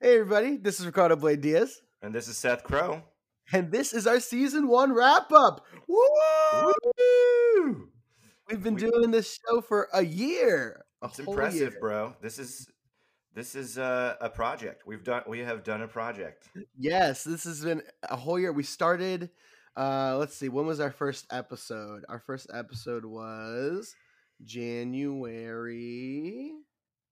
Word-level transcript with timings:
Hey 0.00 0.14
everybody, 0.18 0.56
this 0.56 0.80
is 0.80 0.86
Ricardo 0.86 1.14
Blayde 1.16 1.42
Diaz, 1.42 1.82
And 2.02 2.14
this 2.14 2.26
is 2.28 2.38
Seth 2.38 2.62
Crowe. 2.64 3.02
and 3.52 3.70
this 3.70 3.92
is 3.92 4.06
our 4.06 4.18
season 4.20 4.66
one 4.68 4.94
wrap 4.94 5.30
up. 5.32 5.66
Woo! 5.86 6.72
Woo! 6.96 7.88
We've 8.48 8.62
been 8.62 8.76
We- 8.76 8.80
doing 8.80 9.10
this 9.10 9.38
show 9.46 9.60
for 9.60 9.88
a 9.92 10.02
year. 10.02 10.84
A 11.02 11.06
It's 11.06 11.18
impressive, 11.18 11.72
year. 11.72 11.80
bro. 11.80 12.14
This 12.20 12.38
is 12.38 12.66
this 13.34 13.54
is 13.54 13.78
uh, 13.78 14.16
a 14.20 14.28
project. 14.28 14.82
We've 14.86 15.04
done 15.04 15.22
we 15.26 15.38
have 15.40 15.62
done 15.64 15.82
a 15.82 15.88
project. 15.88 16.48
Yes, 16.76 17.22
this 17.24 17.44
has 17.44 17.62
been 17.64 17.82
a 18.02 18.16
whole 18.16 18.38
year. 18.38 18.52
We 18.52 18.62
started. 18.64 19.30
Uh, 19.76 20.16
let's 20.18 20.34
see. 20.36 20.48
When 20.48 20.66
was 20.66 20.80
our 20.80 20.90
first 20.90 21.26
episode? 21.30 22.04
Our 22.08 22.18
first 22.18 22.48
episode 22.52 23.04
was 23.04 23.94
January. 24.44 25.70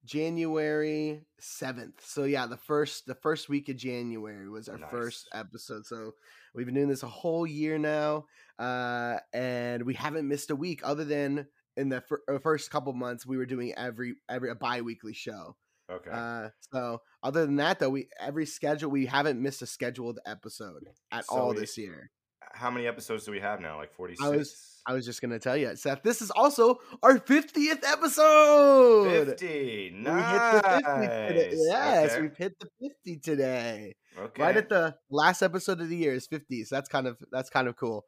January 0.05 1.23
seventh. 1.41 2.05
So 2.05 2.25
yeah, 2.25 2.47
the 2.47 2.57
first 2.57 3.07
the 3.07 3.15
first 3.15 3.49
week 3.49 3.69
of 3.69 3.77
January 3.77 4.49
was 4.49 4.69
our 4.69 4.79
first 4.91 5.29
episode. 5.33 5.87
So 5.87 6.13
we've 6.55 6.67
been 6.67 6.75
doing 6.75 6.89
this 6.89 7.03
a 7.03 7.09
whole 7.09 7.47
year 7.47 7.79
now, 7.79 8.27
uh, 8.59 9.19
and 9.33 9.83
we 9.85 9.95
haven't 9.95 10.29
missed 10.29 10.51
a 10.51 10.57
week 10.57 10.81
other 10.85 11.05
than 11.05 11.47
in 11.77 11.89
the 11.89 12.01
fir- 12.01 12.23
uh, 12.29 12.39
first 12.39 12.71
couple 12.71 12.93
months 12.93 13.25
we 13.27 13.37
were 13.37 13.47
doing 13.47 13.73
every 13.77 14.15
every 14.29 14.51
a 14.51 14.55
bi-weekly 14.55 15.13
show. 15.15 15.57
Okay. 15.91 16.11
Uh, 16.13 16.49
so 16.73 17.01
other 17.23 17.47
than 17.47 17.57
that, 17.57 17.79
though, 17.79 17.89
we 17.91 18.09
every 18.21 18.45
schedule 18.45 18.91
we 18.91 19.07
haven't 19.07 19.41
missed 19.41 19.63
a 19.63 19.67
scheduled 19.67 20.19
episode 20.27 20.85
at 21.11 21.25
So 21.25 21.35
all 21.37 21.51
we- 21.51 21.61
this 21.61 21.79
year. 21.79 22.11
How 22.53 22.71
many 22.71 22.87
episodes 22.87 23.25
do 23.25 23.33
we 23.33 23.41
have 23.41 23.61
now? 23.61 23.77
Like 23.77 23.93
46? 23.93 24.25
I 24.25 24.29
was 24.37 24.65
I 24.87 24.93
was 24.95 25.05
just 25.05 25.21
gonna 25.21 25.39
tell 25.39 25.57
you, 25.57 25.75
Seth. 25.77 26.03
This 26.03 26.23
is 26.23 26.31
also 26.31 26.79
our 27.03 27.19
fiftieth 27.19 27.85
episode. 27.85 29.27
50. 29.27 29.47
We 29.47 29.53
hit 29.53 29.93
Nice. 29.95 30.63
the 30.63 30.69
50 30.69 30.83
today. 30.83 31.51
Yes, 31.55 32.11
Okay. 32.13 32.23
we've 32.23 32.37
hit 32.37 32.59
the 32.59 32.69
50 32.81 33.17
today. 33.19 33.95
okay. 34.19 34.43
Right 34.43 34.57
at 34.57 34.69
the 34.69 34.97
last 35.11 35.43
episode 35.43 35.81
of 35.81 35.89
the 35.89 35.97
year 35.97 36.15
is 36.15 36.27
50. 36.27 36.65
So 36.65 36.75
that's 36.77 36.89
kind 36.89 37.07
of 37.07 37.19
that's 37.31 37.51
kind 37.51 37.69
of 37.69 37.77
cool. 37.77 38.05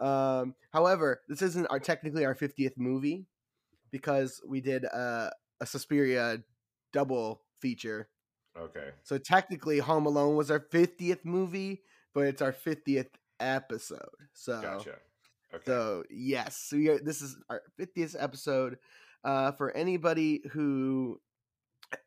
Um, 0.00 0.54
however, 0.72 1.20
this 1.28 1.42
isn't 1.42 1.66
our 1.66 1.78
technically 1.80 2.24
our 2.24 2.34
50th 2.34 2.76
movie 2.78 3.26
because 3.90 4.40
we 4.46 4.60
did 4.60 4.84
uh, 4.86 5.28
a 5.60 5.66
Suspiria 5.66 6.38
double 6.92 7.42
feature 7.60 8.08
okay. 8.58 8.90
So 9.02 9.18
technically, 9.18 9.78
Home 9.78 10.06
Alone 10.06 10.36
was 10.36 10.50
our 10.50 10.60
50th 10.60 11.24
movie, 11.24 11.82
but 12.14 12.26
it's 12.26 12.42
our 12.42 12.52
50th 12.52 13.08
episode. 13.42 13.98
So, 14.32 14.60
Gotcha. 14.60 14.98
Okay. 15.54 15.64
so 15.66 16.02
yes, 16.10 16.68
we 16.72 16.88
are, 16.88 16.98
this 16.98 17.20
is 17.20 17.36
our 17.50 17.62
50th 17.78 18.16
episode. 18.18 18.78
Uh, 19.24 19.52
for 19.52 19.70
anybody 19.76 20.42
who 20.52 21.20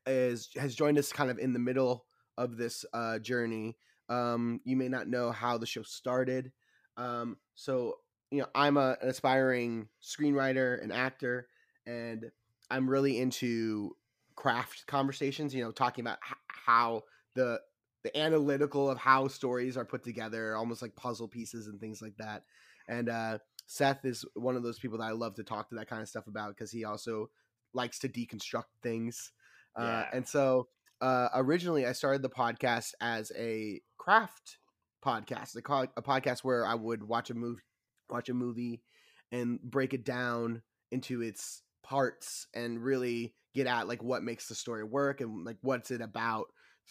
is 0.05 0.49
has 0.57 0.75
joined 0.75 0.97
us 0.97 1.13
kind 1.13 1.29
of 1.29 1.37
in 1.37 1.53
the 1.53 1.59
middle 1.59 2.05
of 2.37 2.57
this 2.57 2.85
uh, 2.93 3.19
journey, 3.19 3.77
um, 4.09 4.59
you 4.63 4.75
may 4.75 4.89
not 4.89 5.07
know 5.07 5.31
how 5.31 5.57
the 5.57 5.65
show 5.65 5.83
started. 5.83 6.51
Um, 6.97 7.37
so 7.53 7.95
you 8.31 8.39
know, 8.41 8.47
I'm 8.55 8.77
a, 8.77 8.97
an 9.01 9.09
aspiring 9.09 9.87
screenwriter 10.03 10.81
and 10.81 10.91
actor, 10.91 11.47
and 11.85 12.31
I'm 12.69 12.89
really 12.89 13.19
into 13.19 13.95
craft 14.35 14.85
conversations. 14.87 15.53
You 15.53 15.63
know, 15.63 15.71
talking 15.71 16.03
about 16.03 16.17
h- 16.27 16.37
how 16.47 17.03
the 17.35 17.61
the 18.05 18.15
analytical 18.15 18.87
of 18.87 18.99
how 18.99 19.27
stories 19.27 19.77
are 19.77 19.83
put 19.83 20.03
together, 20.03 20.55
almost 20.55 20.83
like 20.83 20.95
puzzle 20.95 21.27
pieces 21.27 21.65
and 21.65 21.79
things 21.79 22.03
like 22.03 22.15
that. 22.17 22.43
And 22.87 23.09
uh, 23.09 23.39
Seth 23.65 24.05
is 24.05 24.23
one 24.35 24.55
of 24.55 24.61
those 24.61 24.77
people 24.77 24.99
that 24.99 25.05
I 25.05 25.11
love 25.11 25.33
to 25.35 25.43
talk 25.43 25.69
to 25.69 25.75
that 25.75 25.89
kind 25.89 26.03
of 26.03 26.07
stuff 26.07 26.27
about 26.27 26.49
because 26.55 26.71
he 26.71 26.85
also 26.85 27.31
likes 27.73 27.97
to 27.99 28.07
deconstruct 28.07 28.65
things. 28.83 29.31
Uh, 29.75 30.03
and 30.13 30.27
so 30.27 30.67
uh, 31.01 31.29
originally, 31.33 31.87
I 31.87 31.93
started 31.93 32.21
the 32.21 32.29
podcast 32.29 32.91
as 33.01 33.31
a 33.35 33.81
craft 33.97 34.59
podcast, 35.03 35.55
a, 35.55 35.63
co- 35.63 35.87
a 35.97 36.01
podcast 36.03 36.43
where 36.43 36.63
I 36.63 36.75
would 36.75 37.03
watch 37.03 37.31
a 37.31 37.33
movie, 37.33 37.63
watch 38.07 38.29
a 38.29 38.35
movie, 38.35 38.83
and 39.31 39.59
break 39.59 39.95
it 39.95 40.05
down 40.05 40.61
into 40.91 41.23
its 41.23 41.63
parts 41.83 42.45
and 42.53 42.83
really 42.83 43.33
get 43.55 43.65
at 43.65 43.87
like 43.87 44.03
what 44.03 44.21
makes 44.21 44.47
the 44.47 44.55
story 44.55 44.83
work 44.83 45.21
and 45.21 45.43
like 45.43 45.57
what's 45.61 45.89
it 45.89 46.01
about 46.01 46.45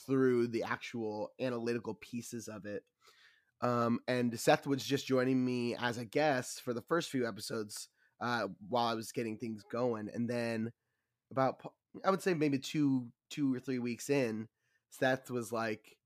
through 0.07 0.49
the 0.49 0.63
actual 0.63 1.31
analytical 1.41 1.95
pieces 1.95 2.49
of 2.49 2.67
it. 2.67 2.83
Um, 3.61 4.01
and 4.09 4.39
Seth 4.39 4.67
was 4.67 4.85
just 4.85 5.07
joining 5.07 5.45
me 5.45 5.75
as 5.77 5.99
a 5.99 6.05
guest 6.05 6.63
for 6.63 6.75
the 6.75 6.83
first 6.83 7.11
few 7.11 7.27
episodes 7.27 7.89
uh, 8.21 8.49
while 8.69 8.87
I 8.87 8.95
was 8.95 9.13
getting 9.13 9.39
things 9.39 9.63
going, 9.71 10.11
and 10.13 10.29
then 10.29 10.73
about 11.31 11.61
I 12.05 12.11
would 12.11 12.23
say 12.23 12.35
maybe 12.35 12.59
two 12.59 13.09
two 13.31 13.55
or 13.55 13.61
three 13.61 13.79
weeks 13.79 14.11
in, 14.11 14.49
Seth 14.91 15.31
was 15.31 15.53
like, 15.53 15.97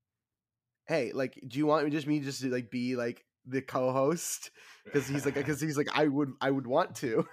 "Hey, 0.87 1.11
like, 1.13 1.39
do 1.47 1.59
you 1.59 1.65
want 1.65 1.85
me 1.85 1.91
just 1.91 2.07
me 2.07 2.19
just 2.19 2.41
to 2.41 2.49
like 2.49 2.71
be 2.71 2.95
like 2.95 3.25
the 3.45 3.61
co-host?" 3.61 4.51
Because 4.85 5.07
he's 5.07 5.25
like, 5.25 5.35
because 5.35 5.61
he's 5.61 5.77
like, 5.77 5.89
I 5.93 6.07
would 6.07 6.33
I 6.41 6.49
would 6.51 6.67
want 6.67 6.95
to. 6.97 7.27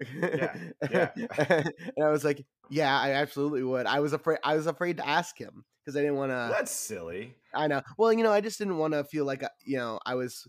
Yeah, 0.00 0.56
yeah. 0.90 1.10
and 1.16 2.04
I 2.04 2.08
was 2.10 2.24
like, 2.24 2.44
yeah, 2.70 2.98
I 2.98 3.12
absolutely 3.12 3.62
would. 3.62 3.86
I 3.86 4.00
was 4.00 4.12
afraid. 4.12 4.38
I 4.42 4.56
was 4.56 4.66
afraid 4.66 4.96
to 4.98 5.08
ask 5.08 5.38
him 5.38 5.64
because 5.84 5.96
I 5.96 6.00
didn't 6.00 6.16
want 6.16 6.32
to. 6.32 6.48
That's 6.50 6.72
silly. 6.72 7.34
I 7.54 7.66
know. 7.68 7.82
Well, 7.96 8.12
you 8.12 8.22
know, 8.22 8.32
I 8.32 8.40
just 8.40 8.58
didn't 8.58 8.78
want 8.78 8.94
to 8.94 9.04
feel 9.04 9.24
like 9.24 9.42
uh, 9.42 9.48
you 9.64 9.76
know 9.76 9.98
I 10.04 10.14
was 10.14 10.46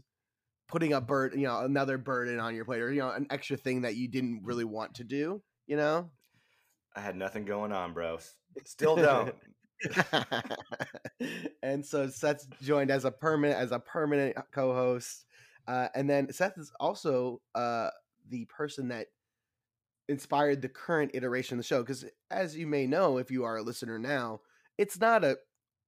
putting 0.67 0.94
a 0.94 1.01
burden, 1.01 1.39
you 1.39 1.47
know, 1.47 1.59
another 1.59 1.97
burden 1.97 2.39
on 2.39 2.55
your 2.55 2.66
plate, 2.66 2.81
or 2.81 2.91
you 2.91 3.01
know, 3.01 3.11
an 3.11 3.28
extra 3.29 3.57
thing 3.57 3.81
that 3.81 3.95
you 3.95 4.07
didn't 4.07 4.41
really 4.44 4.66
want 4.66 4.95
to 4.95 5.03
do. 5.03 5.41
You 5.67 5.78
know. 5.78 6.09
I 6.95 7.01
had 7.01 7.16
nothing 7.16 7.44
going 7.44 7.73
on, 7.73 7.94
bro. 7.94 8.19
Still 8.63 8.95
don't. 8.95 9.35
and 11.61 11.85
so 11.85 12.07
Seth 12.07 12.47
joined 12.61 12.89
as 12.89 13.03
a 13.03 13.11
permanent 13.11 13.59
as 13.59 13.72
a 13.72 13.79
permanent 13.79 14.38
co-host, 14.53 15.25
uh, 15.67 15.89
and 15.94 16.09
then 16.09 16.31
Seth 16.31 16.57
is 16.57 16.72
also 16.79 17.41
uh, 17.53 17.89
the 18.29 18.45
person 18.45 18.88
that 18.89 19.07
inspired 20.07 20.61
the 20.61 20.69
current 20.69 21.11
iteration 21.13 21.55
of 21.55 21.59
the 21.63 21.67
show. 21.67 21.81
Because 21.81 22.05
as 22.31 22.55
you 22.55 22.67
may 22.67 22.88
know, 22.88 23.17
if 23.17 23.31
you 23.31 23.43
are 23.43 23.57
a 23.57 23.63
listener 23.63 23.97
now, 23.99 24.41
it's 24.77 24.99
not 24.99 25.23
a 25.23 25.38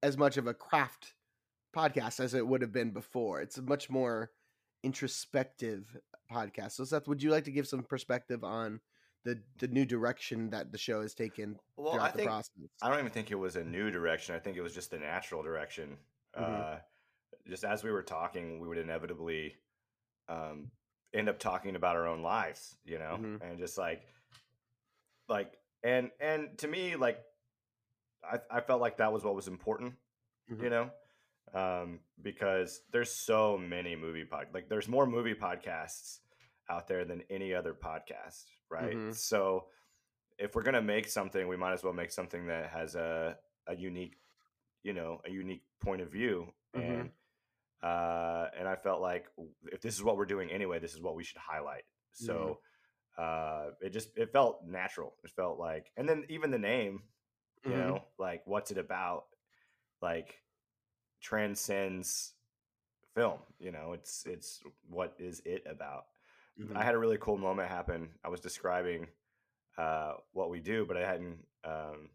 as 0.02 0.16
much 0.16 0.36
of 0.36 0.46
a 0.46 0.54
craft 0.54 1.14
podcast 1.74 2.20
as 2.20 2.34
it 2.34 2.46
would 2.46 2.62
have 2.62 2.72
been 2.72 2.90
before. 2.92 3.40
It's 3.40 3.58
a 3.58 3.62
much 3.62 3.90
more 3.90 4.30
introspective 4.82 5.96
podcast. 6.32 6.72
So 6.72 6.84
Seth, 6.84 7.08
would 7.08 7.22
you 7.22 7.30
like 7.30 7.44
to 7.44 7.52
give 7.52 7.66
some 7.68 7.82
perspective 7.82 8.44
on 8.44 8.80
the 9.24 9.40
the 9.58 9.68
new 9.68 9.84
direction 9.84 10.50
that 10.50 10.72
the 10.72 10.78
show 10.78 11.02
has 11.02 11.14
taken 11.14 11.58
Well, 11.76 11.92
throughout 11.92 12.08
I 12.08 12.10
the 12.12 12.16
think 12.18 12.28
process? 12.28 12.52
I 12.82 12.88
don't 12.88 12.98
even 12.98 13.10
think 13.10 13.30
it 13.30 13.36
was 13.36 13.56
a 13.56 13.64
new 13.64 13.90
direction. 13.90 14.34
I 14.34 14.38
think 14.38 14.56
it 14.56 14.62
was 14.62 14.74
just 14.74 14.90
the 14.90 14.98
natural 14.98 15.42
direction. 15.42 15.98
Mhm. 16.36 16.76
Uh, 16.76 16.78
just 17.46 17.64
as 17.64 17.82
we 17.82 17.90
were 17.90 18.02
talking, 18.02 18.60
we 18.60 18.68
would 18.68 18.78
inevitably 18.78 19.56
um, 20.28 20.70
end 21.14 21.28
up 21.28 21.38
talking 21.38 21.74
about 21.76 21.96
our 21.96 22.06
own 22.06 22.22
lives, 22.22 22.76
you 22.84 22.98
know, 22.98 23.16
Mhm. 23.20 23.40
and 23.42 23.58
just 23.58 23.78
like, 23.78 24.02
like, 25.28 25.52
and 25.82 26.10
and 26.20 26.56
to 26.58 26.68
me, 26.68 26.96
like, 26.96 27.18
I 28.22 28.40
I 28.50 28.60
felt 28.60 28.80
like 28.80 28.98
that 28.98 29.12
was 29.12 29.24
what 29.24 29.34
was 29.34 29.48
important, 29.48 29.94
Mhm. 30.50 30.62
you 30.62 30.70
know, 30.70 30.90
um, 31.54 32.00
because 32.20 32.82
there's 32.90 33.10
so 33.12 33.56
many 33.58 33.96
movie 33.96 34.24
pod, 34.24 34.48
like, 34.52 34.68
there's 34.68 34.88
more 34.88 35.06
movie 35.06 35.34
podcasts 35.34 36.20
out 36.68 36.86
there 36.88 37.04
than 37.04 37.22
any 37.30 37.54
other 37.54 37.72
podcast, 37.74 38.44
right? 38.68 38.94
Mhm. 38.96 39.14
So 39.14 39.70
if 40.38 40.54
we're 40.54 40.62
gonna 40.62 40.82
make 40.82 41.08
something, 41.08 41.48
we 41.48 41.56
might 41.56 41.72
as 41.72 41.82
well 41.82 41.92
make 41.94 42.10
something 42.10 42.46
that 42.46 42.70
has 42.70 42.94
a 42.94 43.38
a 43.66 43.74
unique, 43.76 44.18
you 44.82 44.92
know, 44.94 45.20
a 45.24 45.30
unique 45.30 45.64
point 45.80 46.00
of 46.00 46.10
view. 46.10 46.52
Mhm. 46.74 46.82
And 47.00 47.12
uh, 47.82 48.46
and 48.58 48.68
I 48.68 48.76
felt 48.76 49.00
like 49.00 49.26
if 49.72 49.80
this 49.80 49.94
is 49.94 50.02
what 50.02 50.16
we're 50.16 50.26
doing 50.26 50.50
anyway, 50.50 50.78
this 50.78 50.94
is 50.94 51.00
what 51.00 51.14
we 51.14 51.24
should 51.24 51.38
highlight. 51.38 51.84
So 52.12 52.58
uh, 53.16 53.70
it 53.80 53.90
just 53.90 54.10
it 54.16 54.32
felt 54.32 54.64
natural. 54.66 55.14
It 55.24 55.30
felt 55.30 55.58
like, 55.58 55.90
and 55.96 56.08
then 56.08 56.24
even 56.28 56.50
the 56.50 56.58
name, 56.58 57.02
you 57.64 57.72
Mhm. 57.72 57.78
know, 57.78 58.04
like 58.18 58.42
what's 58.46 58.70
it 58.70 58.78
about? 58.78 59.24
Like 60.02 60.42
transcends 61.20 62.34
film. 63.14 63.38
You 63.58 63.72
know, 63.72 63.92
it's 63.92 64.24
it's 64.26 64.60
what 64.88 65.14
is 65.18 65.40
it 65.44 65.64
about? 65.66 66.04
Mhm. 66.58 66.76
I 66.76 66.84
had 66.84 66.94
a 66.94 66.98
really 66.98 67.18
cool 67.18 67.38
moment 67.38 67.68
happen. 67.68 68.10
I 68.24 68.28
was 68.28 68.40
describing 68.40 69.08
uh, 69.76 70.14
what 70.32 70.50
we 70.50 70.60
do, 70.60 70.84
but 70.86 70.96
I 70.96 71.06
hadn't. 71.06 71.38
Um, 71.64 72.10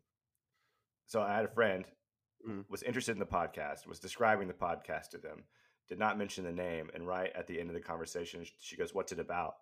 so 1.07 1.21
I 1.21 1.35
had 1.35 1.45
a 1.45 1.53
friend 1.53 1.85
Mm. 2.47 2.65
was 2.69 2.83
interested 2.83 3.13
in 3.13 3.19
the 3.19 3.25
podcast, 3.25 3.87
was 3.87 3.99
describing 3.99 4.47
the 4.47 4.53
podcast 4.53 5.09
to 5.11 5.17
them, 5.17 5.43
did 5.87 5.97
not 5.99 6.17
mention 6.17 6.43
the 6.43 6.51
name, 6.51 6.89
and 6.93 7.07
right 7.07 7.31
at 7.35 7.47
the 7.47 7.59
end 7.59 7.69
of 7.69 7.73
the 7.75 7.81
conversation, 7.81 8.45
she 8.59 8.75
goes, 8.75 8.93
"What's 8.93 9.11
it 9.11 9.19
about?" 9.19 9.55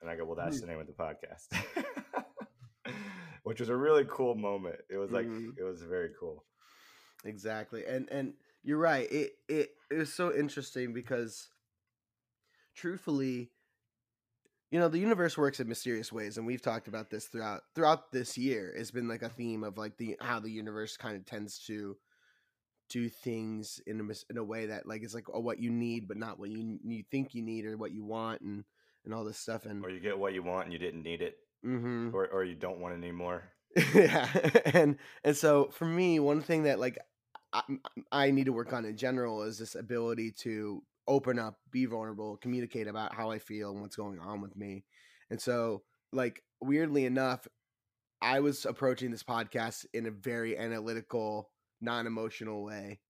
And 0.00 0.08
I 0.10 0.16
go, 0.16 0.24
"Well, 0.24 0.36
that's 0.36 0.58
Mm. 0.58 0.60
the 0.62 0.66
name 0.68 0.80
of 0.80 0.86
the 0.86 0.92
podcast," 0.92 1.48
which 3.44 3.60
was 3.60 3.68
a 3.68 3.76
really 3.76 4.04
cool 4.08 4.34
moment. 4.34 4.80
It 4.90 4.96
was 4.96 5.10
like 5.10 5.26
Mhm. 5.26 5.58
it 5.58 5.62
was 5.64 5.82
very 5.82 6.10
cool. 6.18 6.44
Exactly. 7.24 7.84
And 7.86 8.08
and 8.10 8.34
you're 8.62 8.78
right. 8.78 9.10
It 9.10 9.38
it 9.48 9.76
it 9.90 9.94
was 9.94 10.12
so 10.12 10.34
interesting 10.34 10.92
because 10.92 11.48
truthfully, 12.74 13.50
you 14.70 14.78
know, 14.78 14.88
the 14.88 14.98
universe 14.98 15.36
works 15.38 15.60
in 15.60 15.68
mysterious 15.68 16.12
ways 16.12 16.36
and 16.38 16.46
we've 16.46 16.62
talked 16.62 16.88
about 16.88 17.10
this 17.10 17.26
throughout 17.28 17.62
throughout 17.74 18.12
this 18.12 18.36
year. 18.36 18.72
It's 18.76 18.90
been 18.90 19.08
like 19.08 19.22
a 19.22 19.28
theme 19.28 19.62
of 19.64 19.78
like 19.78 19.96
the 19.96 20.16
how 20.20 20.40
the 20.40 20.50
universe 20.50 20.96
kind 20.96 21.16
of 21.16 21.24
tends 21.24 21.58
to 21.66 21.96
do 22.90 23.08
things 23.08 23.80
in 23.86 24.00
a 24.00 24.04
in 24.30 24.38
a 24.38 24.44
way 24.44 24.66
that 24.66 24.86
like 24.86 25.02
it's 25.02 25.14
like 25.14 25.26
oh, 25.32 25.40
what 25.40 25.58
you 25.58 25.70
need 25.70 26.06
but 26.06 26.16
not 26.16 26.38
what 26.38 26.50
you 26.50 26.78
you 26.84 27.02
think 27.10 27.34
you 27.34 27.42
need 27.42 27.64
or 27.64 27.76
what 27.76 27.92
you 27.92 28.04
want 28.04 28.40
and 28.42 28.64
and 29.04 29.14
all 29.14 29.24
this 29.24 29.38
stuff 29.38 29.66
and 29.66 29.84
or 29.84 29.90
you 29.90 30.00
get 30.00 30.18
what 30.18 30.34
you 30.34 30.42
want 30.42 30.64
and 30.64 30.72
you 30.72 30.78
didn't 30.78 31.02
need 31.02 31.20
it, 31.22 31.36
mhm. 31.64 32.12
or 32.12 32.26
or 32.28 32.44
you 32.44 32.54
don't 32.54 32.80
want 32.80 32.94
it 32.94 32.98
anymore. 32.98 33.42
yeah 33.94 34.28
and 34.66 34.96
and 35.24 35.36
so 35.36 35.68
for 35.72 35.84
me 35.84 36.20
one 36.20 36.40
thing 36.40 36.62
that 36.62 36.78
like 36.78 36.96
I, 37.52 37.62
I 38.12 38.30
need 38.30 38.44
to 38.44 38.52
work 38.52 38.72
on 38.72 38.84
in 38.84 38.96
general 38.96 39.42
is 39.42 39.58
this 39.58 39.74
ability 39.74 40.32
to 40.42 40.82
open 41.08 41.40
up 41.40 41.58
be 41.72 41.84
vulnerable 41.84 42.36
communicate 42.36 42.86
about 42.86 43.14
how 43.14 43.30
i 43.30 43.38
feel 43.38 43.72
and 43.72 43.80
what's 43.80 43.96
going 43.96 44.20
on 44.20 44.40
with 44.40 44.56
me 44.56 44.84
and 45.28 45.40
so 45.40 45.82
like 46.12 46.40
weirdly 46.60 47.04
enough 47.04 47.48
i 48.22 48.38
was 48.38 48.64
approaching 48.64 49.10
this 49.10 49.24
podcast 49.24 49.86
in 49.92 50.06
a 50.06 50.10
very 50.10 50.56
analytical 50.56 51.50
non-emotional 51.84 52.64
way 52.64 53.00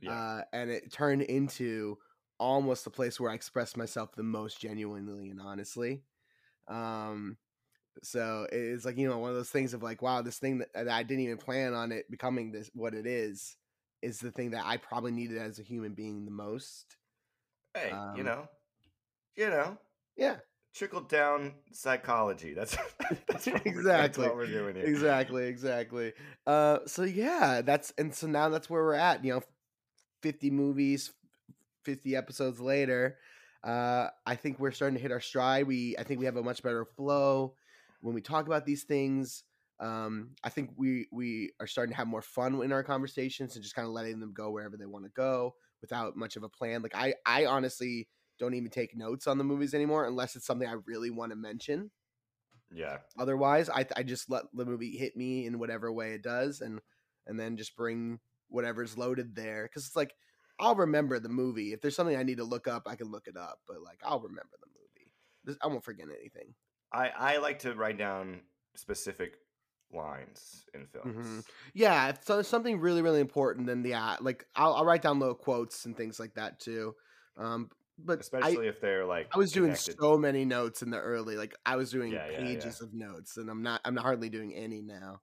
Yeah. 0.00 0.12
uh, 0.12 0.42
and 0.52 0.70
it 0.70 0.92
turned 0.92 1.22
into 1.22 1.98
almost 2.38 2.84
the 2.84 2.90
place 2.90 3.18
where 3.18 3.30
I 3.30 3.34
express 3.34 3.76
myself 3.76 4.12
the 4.14 4.22
most 4.22 4.60
genuinely 4.60 5.30
and 5.30 5.40
honestly. 5.40 6.04
Um, 6.68 7.38
so 8.02 8.46
it's 8.52 8.84
like 8.84 8.98
you 8.98 9.08
know 9.08 9.18
one 9.18 9.30
of 9.30 9.36
those 9.36 9.50
things 9.50 9.74
of 9.74 9.82
like, 9.82 10.02
wow, 10.02 10.22
this 10.22 10.38
thing 10.38 10.58
that, 10.58 10.72
that 10.74 10.88
I 10.88 11.02
didn't 11.02 11.24
even 11.24 11.38
plan 11.38 11.74
on 11.74 11.92
it 11.92 12.10
becoming 12.10 12.52
this 12.52 12.70
what 12.74 12.94
it 12.94 13.06
is 13.06 13.56
is 14.02 14.20
the 14.20 14.32
thing 14.32 14.50
that 14.52 14.66
I 14.66 14.76
probably 14.78 15.12
needed 15.12 15.38
as 15.38 15.58
a 15.58 15.62
human 15.62 15.94
being 15.94 16.24
the 16.24 16.30
most. 16.30 16.96
hey, 17.74 17.92
um, 17.92 18.16
you 18.16 18.24
know, 18.24 18.48
you 19.36 19.48
know, 19.50 19.78
Yeah, 20.16 20.40
trickle 20.76 21.00
down 21.00 21.54
psychology. 21.72 22.54
That's 22.54 22.76
that's 23.28 23.46
we're- 23.46 23.58
That's 23.64 23.66
Exactly. 23.66 24.26
what 24.26 24.36
we're 24.36 24.46
doing 24.46 24.76
here. 24.76 24.84
exactly, 24.84 25.46
exactly. 25.46 26.12
Uh, 26.46 26.78
so 26.86 27.02
yeah, 27.02 27.62
that's 27.64 27.92
and 27.98 28.14
so 28.14 28.26
now 28.26 28.48
that's 28.48 28.68
where 28.68 28.82
we're 28.82 28.94
at. 28.94 29.24
You 29.24 29.34
know, 29.34 29.42
fifty 30.22 30.50
movies, 30.50 31.12
fifty 31.84 32.16
episodes 32.16 32.60
later. 32.60 33.18
Uh, 33.64 34.08
I 34.24 34.36
think 34.36 34.60
we're 34.60 34.70
starting 34.70 34.96
to 34.96 35.02
hit 35.02 35.10
our 35.12 35.20
stride. 35.20 35.66
We 35.66 35.96
I 35.98 36.04
think 36.04 36.20
we 36.20 36.26
have 36.26 36.36
a 36.36 36.42
much 36.42 36.62
better 36.62 36.84
flow 36.84 37.54
when 38.00 38.14
we 38.14 38.20
talk 38.20 38.46
about 38.46 38.66
these 38.66 38.84
things. 38.84 39.42
Um, 39.80 40.30
I 40.42 40.48
think 40.48 40.70
we 40.76 41.06
we 41.12 41.52
are 41.60 41.66
starting 41.66 41.92
to 41.92 41.96
have 41.96 42.06
more 42.06 42.22
fun 42.22 42.62
in 42.62 42.72
our 42.72 42.82
conversations 42.82 43.54
and 43.56 43.62
just 43.62 43.74
kind 43.74 43.86
of 43.86 43.92
letting 43.92 44.20
them 44.20 44.32
go 44.32 44.50
wherever 44.50 44.76
they 44.76 44.86
want 44.86 45.04
to 45.04 45.10
go 45.10 45.54
without 45.80 46.16
much 46.16 46.36
of 46.36 46.42
a 46.44 46.48
plan. 46.48 46.82
Like 46.82 46.94
I 46.94 47.14
I 47.26 47.46
honestly 47.46 48.08
don't 48.38 48.54
even 48.54 48.70
take 48.70 48.96
notes 48.96 49.26
on 49.26 49.38
the 49.38 49.44
movies 49.44 49.74
anymore 49.74 50.06
unless 50.06 50.36
it's 50.36 50.46
something 50.46 50.68
I 50.68 50.76
really 50.86 51.10
want 51.10 51.30
to 51.32 51.36
mention 51.36 51.90
Yeah. 52.70 52.98
otherwise 53.18 53.68
I, 53.70 53.86
I 53.96 54.02
just 54.02 54.30
let 54.30 54.44
the 54.52 54.64
movie 54.64 54.96
hit 54.96 55.16
me 55.16 55.46
in 55.46 55.58
whatever 55.58 55.92
way 55.92 56.12
it 56.14 56.22
does 56.22 56.60
and 56.60 56.80
and 57.26 57.38
then 57.38 57.56
just 57.56 57.76
bring 57.76 58.20
whatever's 58.48 58.96
loaded 58.98 59.34
there 59.34 59.64
because 59.64 59.86
it's 59.86 59.96
like 59.96 60.14
i'll 60.58 60.74
remember 60.76 61.18
the 61.18 61.28
movie 61.28 61.72
if 61.72 61.80
there's 61.80 61.96
something 61.96 62.16
i 62.16 62.22
need 62.22 62.38
to 62.38 62.44
look 62.44 62.66
up 62.68 62.84
i 62.86 62.94
can 62.96 63.10
look 63.10 63.26
it 63.26 63.36
up 63.36 63.60
but 63.66 63.82
like 63.82 64.00
i'll 64.04 64.20
remember 64.20 64.56
the 64.60 64.68
movie 64.68 65.12
This- 65.44 65.56
i 65.62 65.66
won't 65.66 65.84
forget 65.84 66.06
anything 66.08 66.54
I 66.92 67.08
I 67.08 67.36
like 67.38 67.58
to 67.60 67.74
write 67.74 67.98
down 67.98 68.42
specific 68.74 69.38
lines 69.92 70.64
in 70.74 70.86
films. 70.86 71.16
Mhm. 71.16 71.44
yeah 71.74 72.08
if 72.08 72.24
so, 72.24 72.42
something 72.42 72.80
really 72.80 73.02
really 73.02 73.20
important 73.20 73.66
then 73.66 73.84
yeah 73.84 74.16
like 74.20 74.46
I'll, 74.54 74.74
I'll 74.74 74.84
write 74.84 75.02
down 75.02 75.18
little 75.20 75.34
quotes 75.34 75.84
and 75.86 75.96
things 75.96 76.18
like 76.20 76.34
that 76.34 76.58
too 76.60 76.94
um 77.36 77.70
but 77.98 78.18
I, 78.18 78.20
Especially 78.20 78.68
if 78.68 78.80
they're 78.80 79.04
like 79.06 79.28
I 79.34 79.38
was 79.38 79.52
doing 79.52 79.68
connected. 79.70 79.96
so 79.98 80.16
many 80.18 80.44
notes 80.44 80.82
in 80.82 80.90
the 80.90 80.98
early, 80.98 81.36
like 81.36 81.54
I 81.64 81.76
was 81.76 81.90
doing 81.90 82.12
Yeah, 82.12 82.26
yeah, 82.30 82.38
yeah. 82.40 82.44
pages 82.46 82.80
of 82.80 82.92
notes, 82.94 83.36
and 83.36 83.48
I'm 83.50 83.62
not, 83.62 83.80
I'm 83.84 83.96
hardly 83.96 84.28
doing 84.28 84.54
any 84.54 84.82
now. 84.82 85.20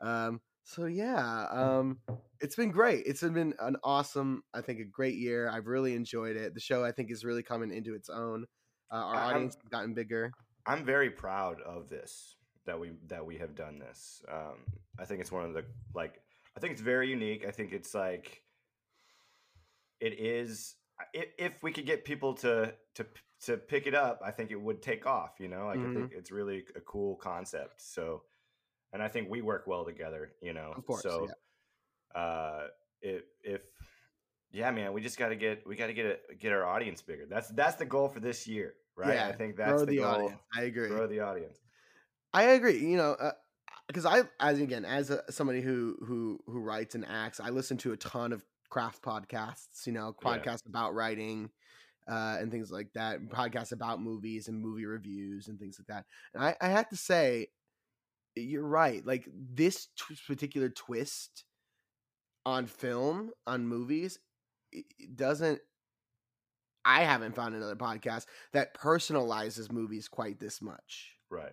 Um, 0.00 0.40
so 0.64 0.86
yeah, 0.86 1.46
um, 1.50 1.98
it's 2.40 2.56
been 2.56 2.70
great. 2.70 3.04
It's 3.06 3.22
been 3.22 3.54
an 3.60 3.76
awesome, 3.84 4.42
I 4.52 4.60
think, 4.60 4.80
a 4.80 4.84
great 4.84 5.14
year. 5.16 5.48
I've 5.48 5.66
really 5.66 5.94
enjoyed 5.94 6.36
it. 6.36 6.54
The 6.54 6.60
show, 6.60 6.84
I 6.84 6.92
think, 6.92 7.10
is 7.10 7.24
really 7.24 7.42
coming 7.42 7.70
into 7.72 7.94
its 7.94 8.08
own. 8.08 8.46
Uh, 8.92 8.96
our 8.96 9.14
I'm- 9.16 9.34
audience 9.36 9.54
has 9.62 9.68
gotten 9.68 9.94
bigger. 9.94 10.32
I'm 10.66 10.84
very 10.84 11.10
proud 11.10 11.60
of 11.62 11.88
this 11.88 12.34
that 12.66 12.78
we 12.80 12.90
that 13.06 13.24
we 13.24 13.38
have 13.38 13.54
done 13.54 13.78
this. 13.78 14.22
Um, 14.28 14.56
I 14.98 15.04
think 15.04 15.20
it's 15.20 15.30
one 15.30 15.44
of 15.44 15.54
the 15.54 15.64
like 15.94 16.20
I 16.56 16.60
think 16.60 16.72
it's 16.72 16.82
very 16.82 17.08
unique. 17.08 17.44
I 17.46 17.52
think 17.52 17.72
it's 17.72 17.94
like 17.94 18.42
it 20.00 20.18
is 20.18 20.74
if, 21.12 21.26
if 21.38 21.62
we 21.62 21.72
could 21.72 21.86
get 21.86 22.04
people 22.04 22.34
to 22.34 22.74
to 22.94 23.06
to 23.44 23.56
pick 23.56 23.86
it 23.86 23.94
up, 23.94 24.20
I 24.24 24.30
think 24.30 24.50
it 24.50 24.60
would 24.60 24.82
take 24.82 25.06
off. 25.06 25.32
You 25.38 25.48
know, 25.48 25.66
like 25.66 25.78
Mhm. 25.78 25.90
I 25.90 25.94
think 25.94 26.12
it's 26.12 26.30
really 26.30 26.64
a 26.74 26.80
cool 26.80 27.16
concept. 27.16 27.82
So, 27.82 28.24
and 28.92 29.02
I 29.02 29.08
think 29.08 29.28
we 29.30 29.42
work 29.42 29.66
well 29.66 29.84
together. 29.84 30.32
You 30.40 30.54
know, 30.54 30.72
Of 30.76 30.86
course, 30.86 31.02
So, 31.02 31.28
uh, 32.14 32.68
if 33.02 33.24
if 33.42 33.62
yeah, 34.50 34.70
man, 34.70 34.92
we 34.92 35.00
just 35.02 35.18
got 35.18 35.28
to 35.28 35.36
get 35.36 35.66
we 35.66 35.76
got 35.76 35.88
to 35.88 35.92
get 35.92 36.06
it 36.06 36.40
get 36.40 36.52
our 36.52 36.64
audience 36.64 37.02
bigger. 37.02 37.26
That's 37.26 37.48
that's 37.48 37.76
the 37.76 37.84
goal 37.84 38.08
for 38.08 38.20
this 38.20 38.46
year, 38.46 38.74
right? 38.96 39.14
Yeah, 39.14 39.28
I 39.28 39.32
think 39.32 39.56
that's 39.56 39.80
the, 39.80 39.86
the, 39.86 39.96
goal. 39.98 40.06
audience. 40.06 40.40
I 40.54 40.62
agree. 40.62 40.88
Grow 40.88 41.06
the 41.06 41.20
audience. 41.20 41.58
I 42.32 42.42
agree. 42.42 42.78
You 42.78 42.96
know, 42.96 43.16
because 43.86 44.06
I, 44.06 44.22
as 44.40 44.60
again, 44.60 44.84
as 44.84 45.10
a, 45.10 45.22
somebody 45.30 45.60
who 45.60 45.96
who 46.04 46.40
who 46.46 46.60
writes 46.60 46.94
and 46.94 47.04
acts, 47.06 47.40
I 47.40 47.50
listen 47.50 47.76
to 47.78 47.92
a 47.92 47.96
ton 47.96 48.32
of 48.32 48.44
craft 48.68 49.02
podcasts. 49.02 49.86
You 49.86 49.92
know, 49.92 50.14
Yeah. 50.22 50.38
podcasts 50.38 50.66
about 50.66 50.94
writing 50.94 51.50
uh, 52.08 52.36
and 52.40 52.50
things 52.50 52.70
like 52.70 52.92
that. 52.94 53.20
Podcasts 53.28 53.72
about 53.72 54.00
movies 54.00 54.48
and 54.48 54.60
movie 54.60 54.86
reviews 54.86 55.48
and 55.48 55.58
things 55.58 55.78
like 55.78 55.88
that. 55.88 56.04
And 56.34 56.44
I, 56.44 56.56
I 56.60 56.68
have 56.68 56.88
to 56.90 56.96
say, 56.96 57.48
you're 58.34 58.66
right. 58.66 59.04
Like 59.04 59.28
this 59.34 59.88
t- 59.96 60.16
particular 60.26 60.68
twist 60.68 61.44
on 62.44 62.66
film 62.66 63.30
on 63.46 63.66
movies 63.66 64.18
it 64.72 65.16
doesn't. 65.16 65.60
I 66.84 67.02
haven't 67.02 67.34
found 67.34 67.54
another 67.54 67.74
podcast 67.76 68.26
that 68.52 68.74
personalizes 68.74 69.72
movies 69.72 70.06
quite 70.06 70.38
this 70.38 70.62
much. 70.62 71.14
Right. 71.30 71.52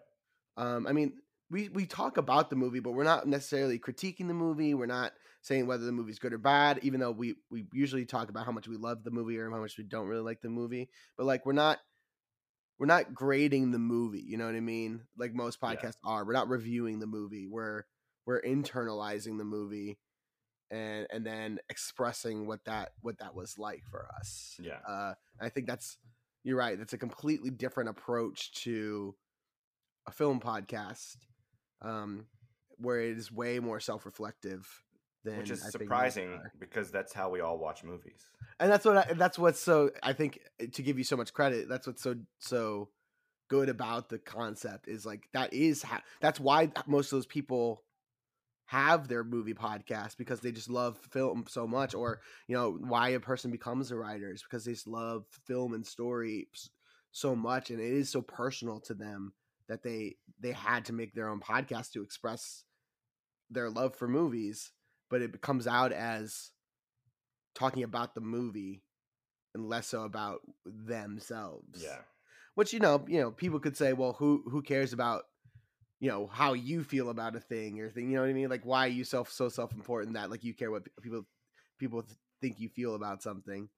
Um, 0.57 0.85
I 0.85 0.91
mean, 0.93 1.13
we 1.53 1.69
we 1.69 1.85
talk 1.85 2.17
about 2.17 2.49
the 2.49 2.55
movie, 2.55 2.79
but 2.79 2.91
we're 2.91 3.03
not 3.03 3.27
necessarily 3.27 3.79
critiquing 3.79 4.27
the 4.27 4.33
movie. 4.33 4.73
We're 4.73 4.87
not 4.87 5.13
saying 5.41 5.67
whether 5.67 5.85
the 5.85 5.91
movie's 5.91 6.19
good 6.19 6.33
or 6.33 6.37
bad, 6.37 6.79
even 6.81 6.99
though 6.99 7.11
we 7.11 7.35
we 7.51 7.65
usually 7.71 8.05
talk 8.05 8.29
about 8.29 8.45
how 8.45 8.51
much 8.51 8.67
we 8.67 8.75
love 8.75 9.03
the 9.03 9.11
movie 9.11 9.37
or 9.37 9.49
how 9.49 9.59
much 9.61 9.77
we 9.77 9.83
don't 9.83 10.07
really 10.07 10.23
like 10.23 10.41
the 10.41 10.49
movie. 10.49 10.89
But 11.15 11.25
like, 11.27 11.45
we're 11.45 11.53
not 11.53 11.79
we're 12.79 12.87
not 12.87 13.13
grading 13.13 13.71
the 13.71 13.79
movie. 13.79 14.23
You 14.25 14.37
know 14.37 14.45
what 14.47 14.55
I 14.55 14.59
mean? 14.61 15.01
Like 15.17 15.33
most 15.33 15.59
Yeah. 15.61 15.75
podcasts 15.75 15.97
are. 16.03 16.25
We're 16.25 16.33
not 16.33 16.49
reviewing 16.49 16.99
the 16.99 17.07
movie. 17.07 17.47
We're 17.47 17.83
we're 18.25 18.41
internalizing 18.41 19.37
the 19.37 19.45
movie 19.45 19.99
and 20.71 21.05
and 21.11 21.25
then 21.25 21.59
expressing 21.69 22.47
what 22.47 22.65
that 22.65 22.93
what 23.01 23.19
that 23.19 23.35
was 23.35 23.59
like 23.59 23.83
for 23.91 24.07
us. 24.19 24.55
Yeah. 24.59 24.79
Uh, 24.87 25.13
I 25.39 25.49
think 25.49 25.67
that's 25.67 25.97
you're 26.43 26.57
right. 26.57 26.77
That's 26.77 26.93
a 26.93 26.97
completely 26.97 27.51
different 27.51 27.89
approach 27.89 28.51
to 28.63 29.15
a 30.07 30.11
film 30.11 30.39
podcast, 30.41 31.15
um, 31.83 32.25
where 32.77 32.99
it 32.99 33.17
is 33.17 33.31
way 33.31 33.59
more 33.59 33.79
self-reflective 33.79 34.67
than 35.23 35.37
Which 35.37 35.51
is 35.51 35.63
I 35.63 35.69
surprising 35.69 36.41
because 36.59 36.91
that's 36.91 37.13
how 37.13 37.29
we 37.29 37.39
all 37.39 37.57
watch 37.57 37.83
movies. 37.83 38.29
And 38.59 38.71
that's 38.71 38.85
what 38.85 38.97
I, 38.97 39.13
that's 39.13 39.39
what's 39.39 39.59
so 39.59 39.91
I 40.01 40.13
think 40.13 40.39
eh, 40.59 40.67
to 40.73 40.81
give 40.81 40.97
you 40.97 41.03
so 41.03 41.17
much 41.17 41.33
credit. 41.33 41.69
That's 41.69 41.87
what's 41.87 42.01
so 42.01 42.15
so 42.39 42.89
good 43.49 43.69
about 43.69 44.09
the 44.09 44.17
concept 44.17 44.87
is 44.87 45.05
like 45.05 45.27
that 45.33 45.53
is 45.53 45.83
ha- 45.83 46.03
that's 46.21 46.39
why 46.39 46.71
most 46.87 47.11
of 47.11 47.17
those 47.17 47.25
people 47.25 47.83
have 48.65 49.07
their 49.07 49.23
movie 49.23 49.53
podcast 49.53 50.17
because 50.17 50.39
they 50.39 50.51
just 50.51 50.69
love 50.69 50.97
film 51.11 51.45
so 51.47 51.67
much 51.67 51.93
or 51.93 52.21
you 52.47 52.55
know 52.55 52.71
why 52.71 53.09
a 53.09 53.19
person 53.19 53.51
becomes 53.51 53.91
a 53.91 53.95
writer 53.95 54.31
is 54.31 54.41
because 54.41 54.65
they 54.65 54.71
just 54.71 54.87
love 54.87 55.25
film 55.45 55.73
and 55.73 55.85
story 55.85 56.47
so 57.11 57.35
much 57.35 57.69
and 57.69 57.79
it 57.79 57.93
is 57.93 58.09
so 58.09 58.21
personal 58.21 58.79
to 58.79 58.93
them 58.93 59.33
that 59.69 59.83
they 59.83 60.15
they 60.39 60.51
had 60.51 60.85
to 60.85 60.93
make 60.93 61.13
their 61.13 61.29
own 61.29 61.39
podcast 61.39 61.91
to 61.91 62.03
express 62.03 62.63
their 63.49 63.69
love 63.69 63.95
for 63.95 64.07
movies 64.07 64.71
but 65.09 65.21
it 65.21 65.41
comes 65.41 65.67
out 65.67 65.91
as 65.91 66.51
talking 67.55 67.83
about 67.83 68.15
the 68.15 68.21
movie 68.21 68.83
and 69.53 69.67
less 69.69 69.87
so 69.87 70.03
about 70.03 70.39
themselves 70.65 71.81
Yeah. 71.83 71.99
which 72.55 72.73
you 72.73 72.79
know 72.79 73.03
you 73.07 73.19
know 73.21 73.31
people 73.31 73.59
could 73.59 73.77
say 73.77 73.93
well 73.93 74.13
who 74.13 74.43
who 74.49 74.61
cares 74.61 74.93
about 74.93 75.23
you 75.99 76.09
know 76.09 76.27
how 76.27 76.53
you 76.53 76.83
feel 76.83 77.09
about 77.09 77.35
a 77.35 77.39
thing 77.39 77.79
or 77.79 77.89
thing 77.89 78.09
you 78.09 78.15
know 78.15 78.21
what 78.21 78.29
i 78.29 78.33
mean 78.33 78.49
like 78.49 78.65
why 78.65 78.85
are 78.85 78.89
you 78.89 79.03
self 79.03 79.31
so 79.31 79.49
self-important 79.49 80.15
that 80.15 80.29
like 80.31 80.43
you 80.43 80.53
care 80.53 80.71
what 80.71 80.83
people 81.01 81.23
people 81.79 82.03
think 82.41 82.59
you 82.59 82.69
feel 82.69 82.95
about 82.95 83.21
something 83.21 83.69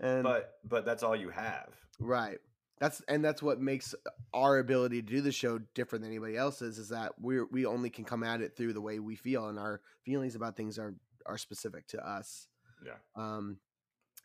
and 0.00 0.22
But 0.22 0.54
but 0.64 0.84
that's 0.84 1.02
all 1.02 1.16
you 1.16 1.30
have. 1.30 1.74
right 1.98 2.38
that's 2.80 3.02
and 3.08 3.24
that's 3.24 3.42
what 3.42 3.60
makes 3.60 3.94
our 4.32 4.58
ability 4.58 5.02
to 5.02 5.08
do 5.08 5.20
the 5.20 5.32
show 5.32 5.58
different 5.74 6.02
than 6.02 6.10
anybody 6.12 6.36
else's 6.36 6.78
is 6.78 6.88
that 6.90 7.12
we 7.20 7.42
we 7.42 7.66
only 7.66 7.90
can 7.90 8.04
come 8.04 8.22
at 8.22 8.40
it 8.40 8.56
through 8.56 8.72
the 8.72 8.80
way 8.80 8.98
we 8.98 9.16
feel 9.16 9.48
and 9.48 9.58
our 9.58 9.80
feelings 10.04 10.34
about 10.34 10.56
things 10.56 10.78
are 10.78 10.94
are 11.26 11.38
specific 11.38 11.86
to 11.88 11.98
us 12.06 12.46
Yeah. 12.84 12.92
um 13.16 13.58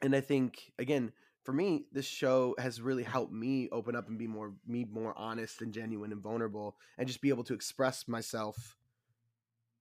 and 0.01 0.15
i 0.15 0.21
think 0.21 0.71
again 0.77 1.11
for 1.43 1.53
me 1.53 1.85
this 1.91 2.05
show 2.05 2.55
has 2.57 2.79
really 2.81 3.03
helped 3.03 3.33
me 3.33 3.69
open 3.71 3.95
up 3.95 4.07
and 4.07 4.17
be 4.17 4.27
more 4.27 4.53
me 4.67 4.85
more 4.85 5.13
honest 5.17 5.61
and 5.61 5.73
genuine 5.73 6.11
and 6.11 6.21
vulnerable 6.21 6.77
and 6.97 7.07
just 7.07 7.21
be 7.21 7.29
able 7.29 7.43
to 7.45 7.53
express 7.53 8.07
myself 8.07 8.77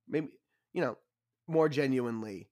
maybe 0.08 0.28
you 0.72 0.80
know 0.80 0.96
more 1.48 1.68
genuinely 1.68 2.48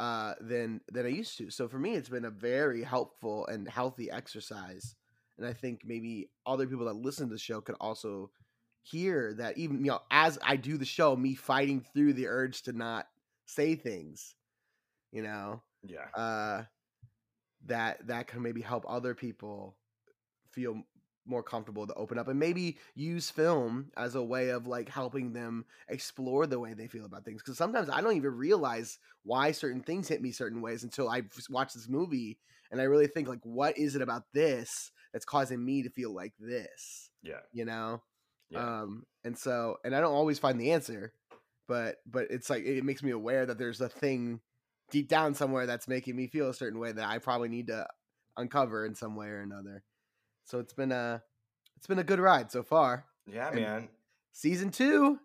uh, 0.00 0.34
than 0.40 0.80
than 0.90 1.06
I 1.06 1.10
used 1.10 1.38
to. 1.38 1.50
So 1.50 1.68
for 1.68 1.78
me, 1.78 1.94
it's 1.94 2.08
been 2.08 2.24
a 2.24 2.30
very 2.30 2.82
helpful 2.82 3.46
and 3.46 3.68
healthy 3.68 4.10
exercise. 4.10 4.96
And 5.38 5.46
I 5.46 5.52
think 5.52 5.82
maybe 5.84 6.30
other 6.46 6.66
people 6.66 6.86
that 6.86 6.94
listen 6.94 7.28
to 7.28 7.34
the 7.34 7.38
show 7.38 7.60
could 7.60 7.76
also 7.80 8.30
hear 8.82 9.34
that 9.34 9.56
even 9.58 9.78
you 9.78 9.90
know 9.90 10.00
as 10.10 10.38
I 10.42 10.56
do 10.56 10.76
the 10.76 10.84
show, 10.84 11.16
me 11.16 11.34
fighting 11.34 11.80
through 11.80 12.14
the 12.14 12.28
urge 12.28 12.62
to 12.62 12.72
not 12.72 13.06
say 13.46 13.74
things, 13.76 14.34
you 15.12 15.22
know, 15.22 15.62
Yeah. 15.82 16.08
uh, 16.14 16.64
that 17.66 18.06
that 18.06 18.26
can 18.26 18.42
maybe 18.42 18.60
help 18.60 18.84
other 18.88 19.14
people 19.14 19.76
feel 20.52 20.82
more 21.26 21.42
comfortable 21.42 21.86
to 21.86 21.94
open 21.94 22.18
up 22.18 22.28
and 22.28 22.38
maybe 22.38 22.78
use 22.94 23.30
film 23.30 23.90
as 23.96 24.14
a 24.14 24.22
way 24.22 24.50
of 24.50 24.66
like 24.66 24.88
helping 24.88 25.32
them 25.32 25.64
explore 25.88 26.46
the 26.46 26.60
way 26.60 26.74
they 26.74 26.88
feel 26.88 27.06
about 27.06 27.24
things 27.24 27.42
because 27.42 27.58
sometimes 27.58 27.88
i 27.90 28.00
don't 28.00 28.16
even 28.16 28.34
realize 28.36 28.98
why 29.22 29.52
certain 29.52 29.82
things 29.82 30.08
hit 30.08 30.22
me 30.22 30.32
certain 30.32 30.62
ways 30.62 30.84
until 30.84 31.08
i 31.08 31.22
watch 31.50 31.74
this 31.74 31.88
movie 31.88 32.38
and 32.70 32.80
i 32.80 32.84
really 32.84 33.06
think 33.06 33.28
like 33.28 33.40
what 33.44 33.78
is 33.78 33.96
it 33.96 34.02
about 34.02 34.24
this 34.34 34.92
that's 35.14 35.24
causing 35.24 35.64
me 35.64 35.82
to 35.84 35.88
feel 35.90 36.12
like 36.14 36.34
this 36.38 37.08
Yeah. 37.22 37.40
you 37.52 37.64
know 37.64 38.02
Yeah. 38.50 38.80
um 38.82 39.06
and 39.24 39.38
so 39.38 39.78
and 39.84 39.94
i 39.96 40.00
don't 40.00 40.12
always 40.12 40.38
find 40.38 40.60
the 40.60 40.72
answer 40.72 41.14
but 41.68 41.96
but 42.04 42.26
it's 42.30 42.50
like 42.50 42.64
it 42.64 42.84
makes 42.84 43.02
me 43.02 43.12
aware 43.12 43.46
that 43.46 43.56
there's 43.56 43.80
a 43.80 43.88
thing 43.88 44.40
deep 44.90 45.08
down 45.08 45.32
somewhere 45.34 45.64
that's 45.66 45.88
making 45.88 46.14
me 46.14 46.26
feel 46.26 46.50
a 46.50 46.54
certain 46.54 46.78
way 46.78 46.92
that 46.92 47.08
i 47.08 47.16
probably 47.18 47.48
need 47.48 47.68
to 47.68 47.86
uncover 48.36 48.84
in 48.84 48.94
some 48.94 49.16
way 49.16 49.28
or 49.28 49.40
another 49.40 49.82
so 50.44 50.58
it's 50.58 50.74
been 50.74 50.92
a 50.92 51.22
it's 51.78 51.86
been 51.86 51.98
a 52.00 52.04
good 52.04 52.20
ride 52.20 52.50
so 52.52 52.62
far 52.62 53.06
yeah, 53.26 53.46
and- 53.48 53.56
man. 53.60 53.88
season 54.32 54.70
two 54.70 55.18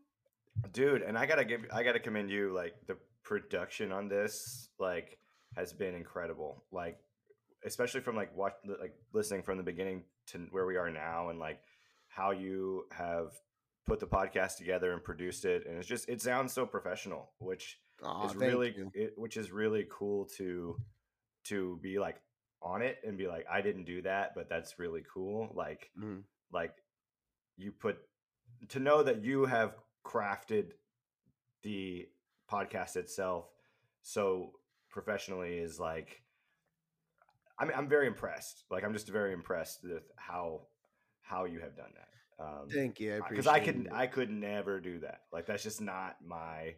dude 0.72 1.02
and 1.02 1.18
i 1.18 1.26
gotta 1.26 1.44
give 1.46 1.66
i 1.74 1.84
gotta 1.84 2.00
commend 2.00 2.30
you 2.30 2.54
like 2.54 2.76
the 2.88 2.96
production 3.24 3.92
on 3.92 4.08
this 4.08 4.70
like 4.80 5.18
has 5.56 5.74
been 5.74 5.96
incredible 5.96 6.64
like 6.72 6.98
especially 7.66 8.02
from 8.02 8.16
like 8.16 8.36
watch 8.36 8.54
like 8.80 8.94
listening 9.14 9.44
from 9.44 9.58
the 9.58 9.64
beginning 9.64 10.04
to 10.28 10.48
where 10.52 10.66
we 10.66 10.78
are 10.78 10.90
now 10.90 11.30
and 11.30 11.40
like 11.40 11.60
how 12.08 12.32
you 12.32 12.84
have 12.92 13.32
put 13.86 14.00
the 14.00 14.08
podcast 14.08 14.58
together 14.58 14.94
and 14.94 15.04
produced 15.04 15.46
it 15.46 15.66
and 15.68 15.78
it's 15.78 15.88
just 15.88 16.08
it 16.08 16.22
sounds 16.22 16.54
so 16.54 16.66
professional 16.66 17.32
which 17.40 17.78
Aw, 18.04 18.28
is 18.28 18.36
really 18.36 18.74
it, 18.94 19.14
which 19.18 19.36
is 19.36 19.52
really 19.52 19.86
cool 19.92 20.26
to 20.38 20.78
to 21.46 21.80
be 21.82 22.00
like 22.00 22.22
on 22.62 22.82
it 22.82 22.98
and 23.06 23.18
be 23.18 23.28
like 23.28 23.46
i 23.52 23.62
didn't 23.62 23.86
do 23.86 24.02
that 24.02 24.32
but 24.36 24.48
that's 24.50 24.80
really 24.80 25.02
cool 25.14 25.52
like 25.56 25.90
Mhm. 26.00 26.24
like 26.52 26.76
you 27.58 27.72
put 27.72 27.98
to 28.70 28.80
know 28.80 29.04
that 29.04 29.24
you 29.24 29.46
have 29.46 29.76
crafted 30.06 30.72
the 31.64 32.08
podcast 32.50 32.96
itself 32.96 33.46
so 34.02 34.54
professionally 34.90 35.58
is 35.58 35.80
like 35.80 36.22
I 37.60 37.66
mean, 37.66 37.74
I'm 37.76 37.88
very 37.90 38.08
impressed. 38.08 38.64
Like, 38.72 38.84
I'm 38.84 38.94
just 38.94 39.10
very 39.10 39.34
impressed 39.34 39.84
with 39.84 40.04
how 40.16 40.62
how 41.22 41.46
you 41.46 41.60
have 41.60 41.76
done 41.76 41.92
that. 41.94 42.44
Um, 42.44 42.70
thank 42.74 43.02
you 43.02 43.16
i 43.16 43.30
because 43.30 43.46
appreciate 43.46 43.54
I 43.54 43.60
could 43.60 43.86
it. 43.86 43.92
I 43.94 44.08
could 44.08 44.30
never 44.30 44.80
do 44.80 45.00
that. 45.00 45.22
Like, 45.32 45.46
that's 45.46 45.64
just 45.64 45.82
not 45.82 46.16
my 46.26 46.76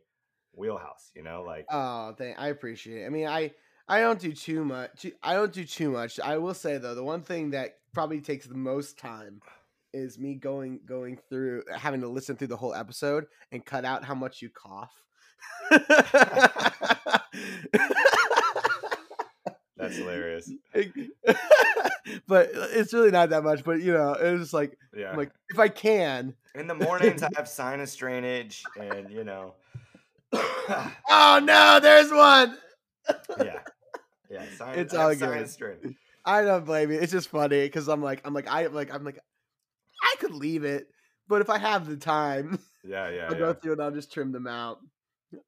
wheelhouse. 0.54 1.12
You 1.16 1.24
know, 1.24 1.44
like 1.44 1.66
Oh, 1.70 2.14
thank 2.18 2.40
I 2.40 2.48
appreciate 2.48 3.04
it. 3.04 3.06
I 3.06 3.10
mean, 3.10 3.28
I 3.28 3.52
I 3.88 4.00
don't 4.00 4.20
do 4.20 4.34
too 4.34 4.66
much. 4.66 5.06
I 5.22 5.34
don't 5.36 5.54
do 5.54 5.64
too 5.66 5.92
much. 5.92 6.20
I 6.20 6.38
will 6.38 6.54
say 6.54 6.78
though, 6.78 6.96
the 6.96 7.04
one 7.04 7.22
thing 7.22 7.52
that 7.52 7.78
probably 7.94 8.22
takes 8.22 8.48
the 8.48 8.56
most 8.56 8.98
time 8.98 9.42
is 9.94 10.18
me 10.18 10.36
going 10.36 10.80
going 10.86 11.20
through 11.30 11.64
having 11.76 12.02
to 12.02 12.08
listen 12.08 12.36
through 12.36 12.48
the 12.48 12.58
whole 12.58 12.74
episode 12.74 13.26
and 13.52 13.66
cut 13.66 13.86
out 13.86 14.04
how 14.04 14.16
much 14.16 14.42
you 14.42 14.50
cough. 14.50 14.94
that's 19.92 19.98
hilarious. 19.98 20.52
but 22.28 22.48
uh, 22.56 22.68
it's 22.72 22.94
really 22.94 23.12
not 23.12 23.30
that 23.30 23.44
much. 23.44 23.64
But 23.64 23.82
you 23.82 23.94
know, 23.94 24.14
it 24.14 24.32
was 24.32 24.42
just 24.42 24.54
like 24.54 24.78
Yeah. 24.96 25.12
I'm 25.12 25.18
like 25.18 25.32
if 25.50 25.60
I 25.60 25.68
can. 25.68 26.34
In 26.56 26.68
the 26.68 26.76
mornings, 26.76 27.24
I 27.24 27.30
have 27.36 27.48
sinus 27.48 27.96
drainage, 27.96 28.64
and 28.80 29.10
you 29.10 29.24
know, 29.24 29.56
Oh 30.34 31.40
no, 31.44 31.80
there's 31.82 32.12
one. 32.12 32.58
yeah, 33.40 33.60
yeah. 34.30 34.44
Sinus, 34.58 34.78
It's 34.78 34.94
all 34.94 35.10
good. 35.10 35.20
sinus 35.20 35.56
drainage. 35.56 35.96
I 36.26 36.44
don't 36.44 36.66
blame 36.66 36.92
you. 36.92 37.00
It's 37.00 37.12
just 37.12 37.30
funny 37.30 37.62
because 37.64 37.88
I'm 37.88 38.02
like, 38.04 38.22
I'm 38.26 38.34
like, 38.34 38.48
I 38.48 38.68
like, 38.68 38.94
I'm 38.94 39.04
like, 39.04 39.20
I 40.04 40.16
could 40.20 40.34
leave 40.34 40.64
it, 40.66 40.88
but 41.28 41.42
if 41.42 41.50
I 41.50 41.58
have 41.58 41.88
the 41.88 41.98
time, 41.98 42.60
Yeah, 42.84 43.10
yeah, 43.10 43.26
I'll 43.28 43.34
yeah. 43.34 43.40
go 43.40 43.54
through 43.54 43.74
and 43.74 43.82
I'll 43.82 43.92
just 43.92 44.12
trim 44.14 44.32
them 44.32 44.46
out. 44.48 44.80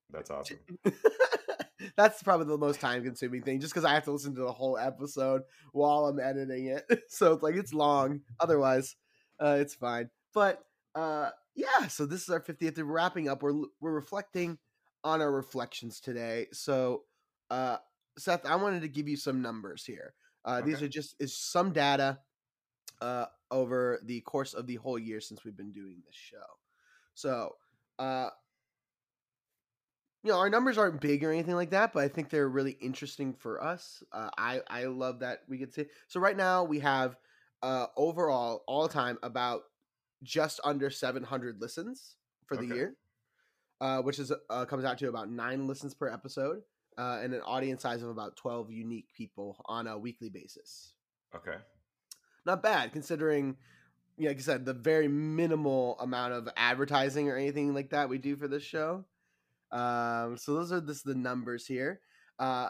That's 0.09 0.31
awesome. 0.31 0.57
That's 1.95 2.23
probably 2.23 2.47
the 2.47 2.57
most 2.57 2.79
time 2.79 3.03
consuming 3.03 3.43
thing, 3.43 3.59
just 3.59 3.73
because 3.73 3.85
I 3.85 3.93
have 3.93 4.05
to 4.05 4.11
listen 4.11 4.33
to 4.35 4.41
the 4.41 4.51
whole 4.51 4.77
episode 4.77 5.43
while 5.73 6.07
I'm 6.07 6.19
editing 6.19 6.67
it. 6.67 6.85
so 7.09 7.33
it's 7.33 7.43
like 7.43 7.55
it's 7.55 7.73
long. 7.73 8.21
Otherwise, 8.39 8.95
uh, 9.39 9.57
it's 9.59 9.75
fine. 9.75 10.09
But 10.33 10.63
uh, 10.95 11.29
yeah, 11.55 11.87
so 11.87 12.05
this 12.05 12.23
is 12.23 12.29
our 12.29 12.41
50th. 12.41 12.77
We're 12.77 12.85
wrapping 12.85 13.29
up. 13.29 13.43
We're 13.43 13.53
we're 13.79 13.91
reflecting 13.91 14.57
on 15.03 15.21
our 15.21 15.31
reflections 15.31 15.99
today. 15.99 16.47
So, 16.51 17.03
uh, 17.51 17.77
Seth, 18.17 18.45
I 18.45 18.55
wanted 18.55 18.81
to 18.81 18.87
give 18.87 19.07
you 19.07 19.17
some 19.17 19.41
numbers 19.41 19.85
here. 19.85 20.13
Uh, 20.45 20.61
These 20.61 20.81
are 20.81 20.87
just 20.87 21.15
is 21.19 21.37
some 21.37 21.71
data 21.73 22.19
uh, 23.01 23.25
over 23.51 23.99
the 24.03 24.21
course 24.21 24.53
of 24.53 24.67
the 24.67 24.75
whole 24.75 24.97
year 24.99 25.21
since 25.21 25.43
we've 25.43 25.57
been 25.57 25.71
doing 25.71 25.97
this 26.05 26.15
show. 26.15 26.37
So, 27.13 27.55
uh, 27.99 28.29
you 30.23 30.31
know, 30.31 30.39
our 30.39 30.49
numbers 30.49 30.77
aren't 30.77 31.01
big 31.01 31.23
or 31.23 31.31
anything 31.31 31.55
like 31.55 31.71
that, 31.71 31.93
but 31.93 32.03
I 32.03 32.07
think 32.07 32.29
they're 32.29 32.47
really 32.49 32.77
interesting 32.81 33.33
for 33.33 33.61
us. 33.61 34.01
Uh, 34.11 34.29
I 34.37 34.61
I 34.69 34.85
love 34.85 35.19
that 35.19 35.39
we 35.47 35.57
get 35.57 35.73
to. 35.75 35.85
So 36.07 36.19
right 36.19 36.37
now 36.37 36.63
we 36.63 36.79
have 36.79 37.17
uh, 37.61 37.87
overall 37.97 38.63
all 38.67 38.87
time 38.87 39.17
about 39.21 39.63
just 40.23 40.59
under 40.63 40.89
700 40.89 41.59
listens 41.59 42.15
for 42.45 42.55
the 42.55 42.65
Okay. 42.65 42.75
year, 42.75 42.95
uh, 43.81 44.01
which 44.01 44.19
is 44.19 44.31
uh, 44.49 44.65
comes 44.65 44.85
out 44.85 44.97
to 44.99 45.09
about 45.09 45.29
nine 45.29 45.67
listens 45.67 45.93
per 45.93 46.07
episode, 46.09 46.61
uh, 46.97 47.19
and 47.21 47.33
an 47.33 47.41
audience 47.41 47.81
size 47.81 48.01
of 48.01 48.09
about 48.09 48.37
12 48.37 48.71
unique 48.71 49.11
people 49.13 49.57
on 49.65 49.87
a 49.87 49.97
weekly 49.97 50.29
basis. 50.29 50.93
Okay. 51.35 51.57
Not 52.45 52.63
bad 52.63 52.91
considering. 52.93 53.57
Yeah, 54.17 54.29
like 54.29 54.37
I 54.37 54.41
said, 54.41 54.65
the 54.65 54.73
very 54.73 55.07
minimal 55.07 55.97
amount 55.99 56.33
of 56.33 56.47
advertising 56.55 57.29
or 57.29 57.35
anything 57.35 57.73
like 57.73 57.89
that 57.89 58.09
we 58.09 58.19
do 58.19 58.35
for 58.35 58.47
this 58.47 58.61
show. 58.63 59.05
Um, 59.73 60.37
so 60.37 60.53
those 60.53 60.71
are 60.71 60.81
just 60.81 61.03
the 61.03 61.15
numbers 61.15 61.65
here. 61.65 61.99
Uh, 62.39 62.69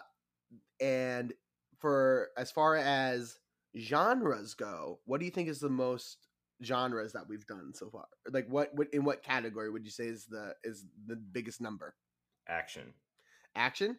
and 0.82 1.34
for 1.80 2.30
as 2.38 2.50
far 2.52 2.78
as 2.78 3.38
genres 3.78 4.54
go, 4.54 5.00
what 5.06 5.20
do 5.20 5.26
you 5.26 5.32
think 5.32 5.50
is 5.50 5.60
the 5.60 5.70
most 5.70 6.28
genres 6.64 7.12
that 7.14 7.28
we've 7.28 7.46
done 7.46 7.74
so 7.74 7.90
far? 7.90 8.06
Like 8.32 8.48
what, 8.48 8.74
what 8.74 8.88
in 8.94 9.04
what 9.04 9.22
category 9.22 9.70
would 9.70 9.84
you 9.86 9.92
say 9.92 10.06
is 10.06 10.26
the 10.26 10.56
is 10.64 10.86
the 11.08 11.16
biggest 11.18 11.60
number? 11.62 11.96
Action. 12.48 12.94
Action. 13.56 13.98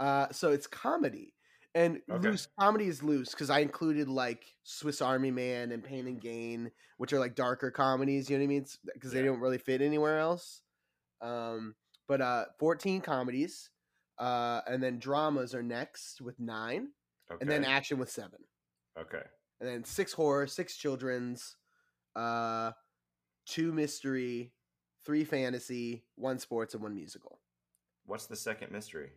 Uh, 0.00 0.28
so 0.30 0.52
it's 0.52 0.66
comedy. 0.66 1.34
And 1.76 2.00
Okay. 2.08 2.28
loose 2.28 2.46
comedy 2.58 2.86
is 2.86 3.02
loose 3.02 3.30
because 3.32 3.50
I 3.50 3.58
included 3.58 4.08
like 4.08 4.44
Swiss 4.62 5.02
Army 5.02 5.32
Man 5.32 5.72
and 5.72 5.82
Pain 5.82 6.06
and 6.06 6.20
Gain, 6.20 6.70
which 6.98 7.12
are 7.12 7.18
like 7.18 7.34
darker 7.34 7.72
comedies. 7.72 8.30
You 8.30 8.36
know 8.38 8.42
what 8.42 8.44
I 8.44 8.48
mean? 8.48 8.66
Because 8.94 9.10
they 9.10 9.20
Yeah. 9.20 9.26
don't 9.26 9.40
really 9.40 9.58
fit 9.58 9.80
anywhere 9.82 10.18
else. 10.20 10.62
Um, 11.20 11.74
but 12.08 12.20
uh, 12.20 12.44
14 12.58 13.00
comedies, 13.00 13.70
uh, 14.18 14.60
and 14.66 14.82
then 14.82 14.98
dramas 14.98 15.54
are 15.54 15.62
next 15.62 16.20
with 16.20 16.38
nine, 16.38 16.88
Okay. 17.30 17.38
and 17.40 17.50
then 17.50 17.64
action 17.64 17.98
with 17.98 18.10
seven, 18.10 18.40
okay. 18.98 19.22
and 19.60 19.68
then 19.68 19.84
six 19.84 20.12
horror, 20.12 20.46
six 20.46 20.76
children's, 20.76 21.56
uh, 22.14 22.72
two 23.46 23.72
mystery, 23.72 24.52
three 25.04 25.24
fantasy, 25.24 26.04
one 26.16 26.38
sports, 26.38 26.74
and 26.74 26.82
one 26.82 26.94
musical. 26.94 27.40
What's 28.06 28.26
the 28.26 28.36
second 28.36 28.72
mystery? 28.72 29.10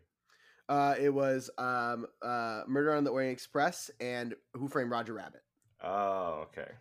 Uh, 0.70 0.96
it 1.00 1.10
was 1.10 1.50
um, 1.58 2.08
uh, 2.22 2.62
Murder 2.68 2.94
on 2.94 3.04
the 3.04 3.10
Orient 3.10 3.32
Express 3.34 3.90
and 4.00 4.36
Who 4.54 4.68
Framed 4.68 4.92
Roger 4.92 5.14
Rabbit. 5.14 5.42
Oh, 5.84 6.48
okay. 6.48 6.72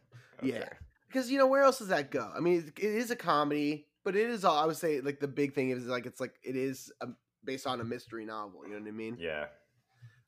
Yeah. 0.43 0.69
Because 1.07 1.31
you 1.31 1.39
know 1.39 1.47
where 1.47 1.63
else 1.63 1.79
does 1.79 1.89
that 1.89 2.11
go? 2.11 2.31
I 2.37 2.41
mean, 2.41 2.73
it 2.77 2.85
is 2.85 3.11
a 3.11 3.17
comedy, 3.17 3.87
but 4.07 4.15
it 4.15 4.31
is 4.31 4.45
all. 4.45 4.57
I 4.57 4.65
would 4.67 4.77
say 4.77 5.01
like 5.01 5.19
the 5.19 5.27
big 5.27 5.53
thing 5.53 5.71
is 5.71 5.85
like 5.87 6.07
it's 6.07 6.21
like 6.21 6.37
it 6.45 6.55
is 6.55 6.93
um 7.01 7.17
based 7.45 7.67
on 7.67 7.81
a 7.81 7.85
mystery 7.85 8.25
novel. 8.25 8.61
You 8.65 8.75
know 8.75 8.79
what 8.79 8.89
I 8.89 8.93
mean? 8.93 9.17
Yeah. 9.19 9.47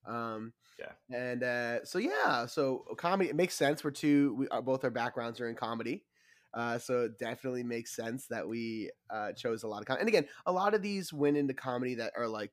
Um, 0.04 0.52
Yeah. 0.80 1.16
And 1.16 1.44
uh, 1.44 1.84
so 1.84 1.98
yeah, 1.98 2.46
so 2.46 2.84
comedy 2.96 3.30
it 3.30 3.36
makes 3.36 3.54
sense. 3.54 3.84
We're 3.84 3.92
two. 3.92 4.34
We 4.34 4.48
are 4.48 4.60
both 4.60 4.82
our 4.82 4.90
backgrounds 4.90 5.40
are 5.40 5.48
in 5.48 5.54
comedy. 5.54 6.04
Uh, 6.52 6.78
so 6.78 7.02
it 7.02 7.20
definitely 7.20 7.62
makes 7.62 7.94
sense 7.94 8.26
that 8.26 8.48
we 8.48 8.90
uh, 9.10 9.32
chose 9.32 9.62
a 9.62 9.68
lot 9.68 9.80
of 9.80 9.86
comedy. 9.86 10.00
And 10.00 10.08
again, 10.08 10.26
a 10.46 10.50
lot 10.50 10.74
of 10.74 10.82
these 10.82 11.12
went 11.12 11.36
into 11.36 11.54
comedy 11.54 11.94
that 11.96 12.14
are 12.16 12.26
like 12.26 12.50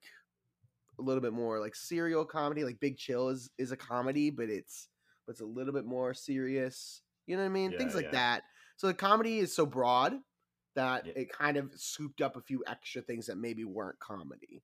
a 0.99 1.01
little 1.01 1.21
bit 1.21 1.33
more 1.33 1.59
like 1.59 1.75
serial 1.75 2.23
comedy. 2.23 2.63
Like 2.63 2.79
Big 2.79 2.97
Chill 2.97 3.29
is 3.29 3.49
is 3.57 3.71
a 3.71 3.77
comedy, 3.77 4.29
but 4.29 4.49
it's 4.49 4.89
but 5.25 5.31
it's 5.31 5.41
a 5.41 5.45
little 5.45 5.73
bit 5.73 5.85
more 5.85 6.13
serious. 6.13 7.01
You 7.25 7.35
know 7.35 7.41
what 7.41 7.49
I 7.49 7.53
mean? 7.53 7.75
Things 7.75 7.95
like 7.95 8.05
yeah. 8.05 8.11
that. 8.11 8.43
So 8.77 8.85
the 8.85 8.93
comedy 8.93 9.39
is 9.39 9.55
so 9.55 9.65
broad 9.65 10.13
that 10.75 11.07
Yeah. 11.07 11.13
it 11.15 11.29
kind 11.31 11.57
of 11.57 11.71
scooped 11.75 12.21
up 12.21 12.35
a 12.35 12.41
few 12.41 12.63
extra 12.67 13.01
things 13.01 13.27
that 13.27 13.37
maybe 13.37 13.63
weren't 13.65 13.99
comedy. 13.99 14.63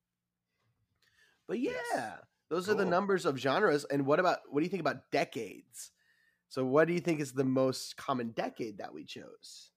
But 1.47 1.59
yeah, 1.59 1.71
Yes. 1.93 2.19
those 2.49 2.69
are 2.69 2.73
the 2.75 2.85
numbers 2.85 3.25
of 3.25 3.37
genres. 3.37 3.85
And 3.85 4.05
what 4.05 4.19
about 4.19 4.39
what 4.49 4.59
do 4.59 4.63
you 4.65 4.69
think 4.69 4.81
about 4.81 5.11
decades? 5.11 5.91
So 6.49 6.65
what 6.65 6.87
do 6.87 6.93
you 6.93 6.99
think 6.99 7.19
is 7.19 7.33
the 7.33 7.43
most 7.45 7.97
common 7.97 8.31
decade 8.31 8.77
that 8.77 8.93
we 8.93 9.05
chose? 9.05 9.71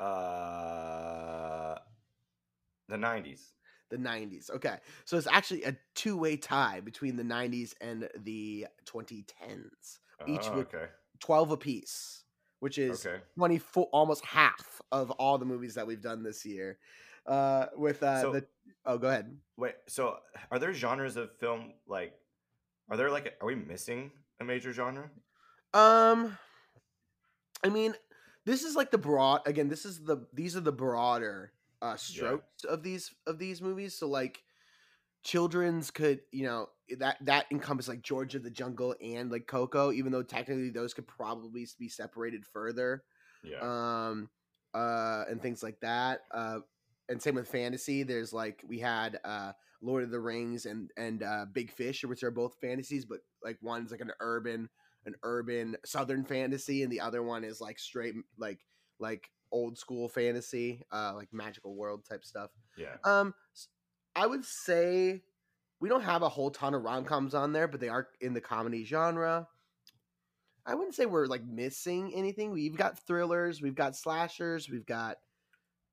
Uh, 0.00 1.76
the 2.88 2.96
'90s. 2.96 3.52
The 3.90 3.98
90s. 3.98 4.50
Okay. 4.50 4.78
So 5.04 5.16
it's 5.18 5.26
actually 5.26 5.64
a 5.64 5.76
two-way 5.94 6.36
tie 6.36 6.80
between 6.80 7.16
the 7.16 7.24
90s 7.24 7.74
and 7.80 8.08
the 8.16 8.66
2010s. 8.84 9.98
Each 10.26 10.46
Oh, 10.46 10.58
with 10.58 10.68
okay. 10.68 10.86
12 11.18 11.50
apiece, 11.50 12.19
which 12.60 12.78
is 12.78 13.04
Okay. 13.04 13.20
24 13.36 13.88
almost 13.92 14.24
half 14.24 14.80
of 14.92 15.10
all 15.12 15.36
the 15.38 15.44
movies 15.44 15.74
that 15.74 15.86
we've 15.86 16.00
done 16.02 16.22
this 16.22 16.44
year. 16.46 16.78
Uh 17.26 17.66
with 17.76 18.02
uh 18.02 18.20
So- 18.22 18.32
the 18.32 18.46
Oh, 18.86 18.96
go 18.96 19.08
ahead. 19.08 19.36
Wait. 19.58 19.74
So, 19.88 20.16
are 20.50 20.58
there 20.58 20.72
genres 20.72 21.16
of 21.16 21.36
film 21.38 21.74
like? 21.86 22.14
Are 22.88 22.96
there 22.96 23.10
like? 23.10 23.36
Are 23.42 23.46
we 23.46 23.54
missing 23.54 24.10
a 24.40 24.44
major 24.44 24.72
genre? 24.72 25.10
Um 25.74 26.38
I 27.62 27.68
mean, 27.68 27.94
this 28.46 28.62
is 28.64 28.74
like 28.74 28.90
the 28.90 28.98
broad 28.98 29.42
again, 29.46 29.68
this 29.68 29.84
is 29.84 30.02
the 30.04 30.26
these 30.32 30.56
are 30.56 30.60
the 30.60 30.72
broader 30.72 31.52
uh 31.82 31.96
strokes 31.96 32.64
of 32.64 32.82
these 32.82 33.10
of 33.26 33.38
these 33.38 33.60
movies. 33.60 33.94
So 33.94 34.08
like 34.08 34.42
children's 35.22 35.90
could, 35.90 36.20
you 36.32 36.44
know, 36.44 36.68
that 36.98 37.16
that 37.24 37.46
encompass 37.50 37.88
like 37.88 38.02
George 38.02 38.34
of 38.34 38.42
the 38.42 38.50
Jungle 38.50 38.94
and 39.02 39.30
like 39.30 39.46
Coco, 39.46 39.92
even 39.92 40.12
though 40.12 40.22
technically 40.22 40.70
those 40.70 40.94
could 40.94 41.06
probably 41.06 41.66
be 41.78 41.88
separated 41.88 42.44
further. 42.44 43.02
Yeah. 43.42 43.60
um 43.62 44.28
uh 44.74 45.24
and 45.28 45.40
things 45.40 45.62
like 45.62 45.80
that 45.80 46.20
uh 46.32 46.58
and 47.08 47.20
same 47.20 47.34
with 47.34 47.48
fantasy 47.48 48.02
there's 48.02 48.32
like 48.32 48.62
we 48.68 48.78
had 48.78 49.18
uh 49.24 49.52
lord 49.82 50.04
of 50.04 50.10
the 50.10 50.20
rings 50.20 50.66
and 50.66 50.90
and 50.96 51.22
uh 51.22 51.46
big 51.52 51.72
fish 51.72 52.04
which 52.04 52.22
are 52.22 52.30
both 52.30 52.56
fantasies 52.60 53.04
but 53.04 53.20
like 53.42 53.58
one's 53.62 53.90
like 53.90 54.00
an 54.00 54.12
urban 54.20 54.68
an 55.06 55.14
urban 55.22 55.76
southern 55.84 56.24
fantasy 56.24 56.82
and 56.82 56.92
the 56.92 57.00
other 57.00 57.22
one 57.22 57.42
is 57.42 57.60
like 57.60 57.78
straight 57.78 58.14
like 58.38 58.60
like 59.00 59.28
old 59.50 59.76
school 59.76 60.08
fantasy 60.08 60.82
uh 60.92 61.12
like 61.16 61.28
magical 61.32 61.74
world 61.74 62.04
type 62.08 62.24
stuff 62.24 62.50
yeah. 62.76 62.96
um 63.04 63.34
i 64.14 64.26
would 64.26 64.44
say 64.44 65.22
we 65.80 65.88
don't 65.88 66.02
have 66.02 66.22
a 66.22 66.28
whole 66.28 66.50
ton 66.50 66.74
of 66.74 66.82
rom-coms 66.82 67.34
on 67.34 67.52
there 67.52 67.66
but 67.66 67.80
they 67.80 67.88
are 67.88 68.08
in 68.20 68.34
the 68.34 68.40
comedy 68.40 68.84
genre. 68.84 69.48
I 70.66 70.74
wouldn't 70.74 70.94
say 70.94 71.06
we're 71.06 71.26
like 71.26 71.42
missing 71.44 72.12
anything. 72.14 72.52
We've 72.52 72.76
got 72.76 72.98
thrillers 73.06 73.62
we've 73.62 73.74
got 73.74 73.96
slashers 73.96 74.68
we've 74.68 74.86
got 74.86 75.16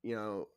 you 0.04 0.16
know 0.16 0.48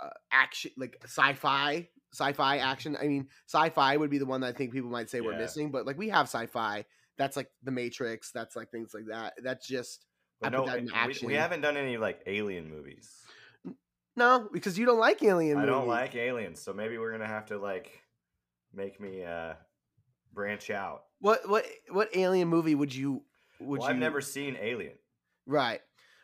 uh, 0.00 0.10
action 0.32 0.70
like 0.76 0.98
sci-fi 1.04 1.88
sci-fi 2.14 2.58
action. 2.58 2.96
I 3.00 3.08
mean 3.08 3.28
sci-fi 3.46 3.96
would 3.96 4.10
be 4.10 4.18
the 4.18 4.26
one 4.26 4.40
that 4.40 4.46
i 4.46 4.52
think 4.52 4.72
people 4.72 4.90
might 4.90 5.10
say 5.10 5.20
we're 5.20 5.36
missing 5.36 5.70
but 5.70 5.86
like 5.86 5.98
we 5.98 6.08
have 6.08 6.26
sci-fi. 6.26 6.84
That's 7.18 7.36
like 7.36 7.50
the 7.64 7.72
matrix 7.72 8.30
that's 8.30 8.54
like 8.54 8.70
things 8.70 8.94
like 8.94 9.06
that. 9.10 9.34
That's 9.42 9.66
just 9.66 10.06
I 10.40 10.50
put 10.50 10.58
no, 10.58 10.66
that 10.66 10.78
in 10.78 10.84
we- 10.86 10.92
action. 10.94 11.26
We, 11.26 11.34
haven't 11.34 11.62
done 11.62 11.76
any 11.76 11.96
like 11.96 12.22
alien 12.26 12.70
movies. 12.70 13.10
No 14.18 14.48
because 14.52 14.78
you 14.78 14.84
don't 14.84 14.98
like 14.98 15.22
alien 15.22 15.58
I 15.58 15.66
don't 15.66 15.86
like 15.88 16.14
aliens, 16.14 16.60
so 16.60 16.72
maybe 16.72 16.98
we're 16.98 17.12
gonna 17.12 17.26
have 17.26 17.46
to 17.46 17.58
like 17.58 18.02
make 18.72 19.00
me 19.00 19.24
uh 19.24 19.54
branch 20.32 20.70
out. 20.70 21.04
what 21.20 21.48
what 21.48 21.64
what 21.90 22.08
alien 22.14 22.48
movie 22.48 22.74
would 22.74 22.94
you 22.94 23.22
would 23.60 23.80
well, 23.80 23.88
you 23.88 23.94
I've 23.94 24.00
never 24.00 24.20
seen 24.20 24.56
Alien. 24.60 24.94
Right. 25.46 25.80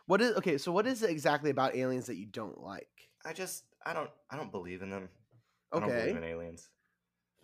What 0.06 0.20
is 0.20 0.36
okay? 0.36 0.58
So 0.58 0.70
what 0.72 0.86
is 0.86 1.02
it 1.02 1.10
exactly 1.10 1.50
about 1.50 1.74
aliens 1.74 2.06
that 2.06 2.16
you 2.16 2.26
don't 2.26 2.60
like? 2.60 2.88
I 3.24 3.32
just 3.32 3.64
I 3.86 3.92
don't 3.92 4.10
I 4.30 4.36
don't 4.36 4.52
believe 4.52 4.82
in 4.82 4.90
them. 4.90 5.08
I 5.72 5.80
don't 5.80 5.88
Okay. 5.88 6.00
believe 6.00 6.16
in 6.16 6.24
aliens. 6.24 6.68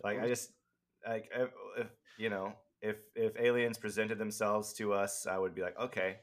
Like 0.03 0.21
I 0.21 0.27
just 0.27 0.51
like 1.07 1.29
if 1.35 1.87
you 2.17 2.29
know 2.29 2.53
if 2.81 2.97
if 3.15 3.35
aliens 3.39 3.77
presented 3.77 4.17
themselves 4.17 4.73
to 4.73 4.93
us, 4.93 5.27
I 5.27 5.37
would 5.37 5.55
be 5.55 5.61
like 5.61 5.77
okay, 5.79 6.17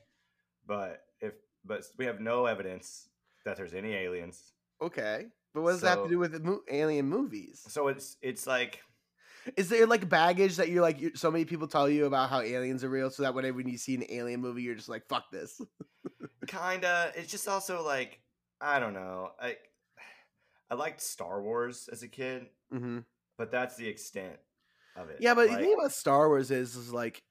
but 0.66 1.04
if 1.20 1.34
but 1.64 1.84
we 1.96 2.04
have 2.06 2.20
no 2.20 2.46
evidence 2.46 3.08
that 3.44 3.57
there's 3.57 3.74
any 3.74 3.94
aliens. 3.94 4.55
Okay. 4.81 5.27
But 5.55 5.62
what 5.62 5.72
does 5.72 5.83
that 5.83 5.90
have 5.90 6.03
to 6.03 6.09
do 6.09 6.18
with 6.18 6.40
mo- 6.42 6.62
alien 6.68 7.07
movies? 7.07 7.68
So 7.68 7.88
it's 7.88 8.16
it's 8.22 8.46
like 8.46 8.83
Is 9.57 9.68
there 9.68 9.87
like 9.87 10.09
baggage 10.09 10.57
that 10.57 10.68
you're 10.68 10.83
like 10.83 11.01
you 11.01 11.12
so 11.14 11.31
many 11.31 11.44
people 11.44 11.68
tell 11.68 11.88
you 11.88 12.07
about 12.07 12.29
how 12.31 12.40
aliens 12.40 12.85
are 12.85 12.88
real, 12.90 13.11
so 13.11 13.22
that 13.22 13.35
whenever 13.35 13.61
you 13.61 13.79
see 13.79 13.94
an 13.94 14.05
alien 14.11 14.40
movie, 14.40 14.62
you're 14.62 14.74
just 14.74 14.88
like 14.88 15.09
fuck 15.09 15.31
this. 15.31 15.61
kinda. 16.46 17.12
It's 17.14 17.31
just 17.31 17.48
also 17.48 17.83
like 17.83 18.20
I 18.61 18.81
don't 18.81 18.94
know. 18.94 19.33
I 19.38 19.57
I 20.70 20.74
liked 20.74 21.01
Star 21.01 21.42
Wars 21.42 21.88
as 21.88 22.03
a 22.03 22.09
kid, 22.09 22.51
hmm 22.70 23.01
but 23.38 23.51
that's 23.51 23.77
the 23.77 23.88
extent 23.88 24.40
of 24.96 25.11
it. 25.11 25.20
Yeah, 25.20 25.35
but 25.35 25.48
like, 25.48 25.59
the 25.59 25.64
thing 25.64 25.74
about 25.79 25.92
Star 25.92 26.29
Wars 26.29 26.51
is 26.51 26.77
is 26.77 26.92
like 26.92 27.22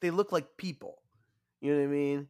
they 0.00 0.10
look 0.10 0.32
like 0.32 0.56
people. 0.58 1.02
You 1.60 1.72
know 1.74 1.80
what 1.80 1.84
I 1.86 1.88
mean? 1.88 2.28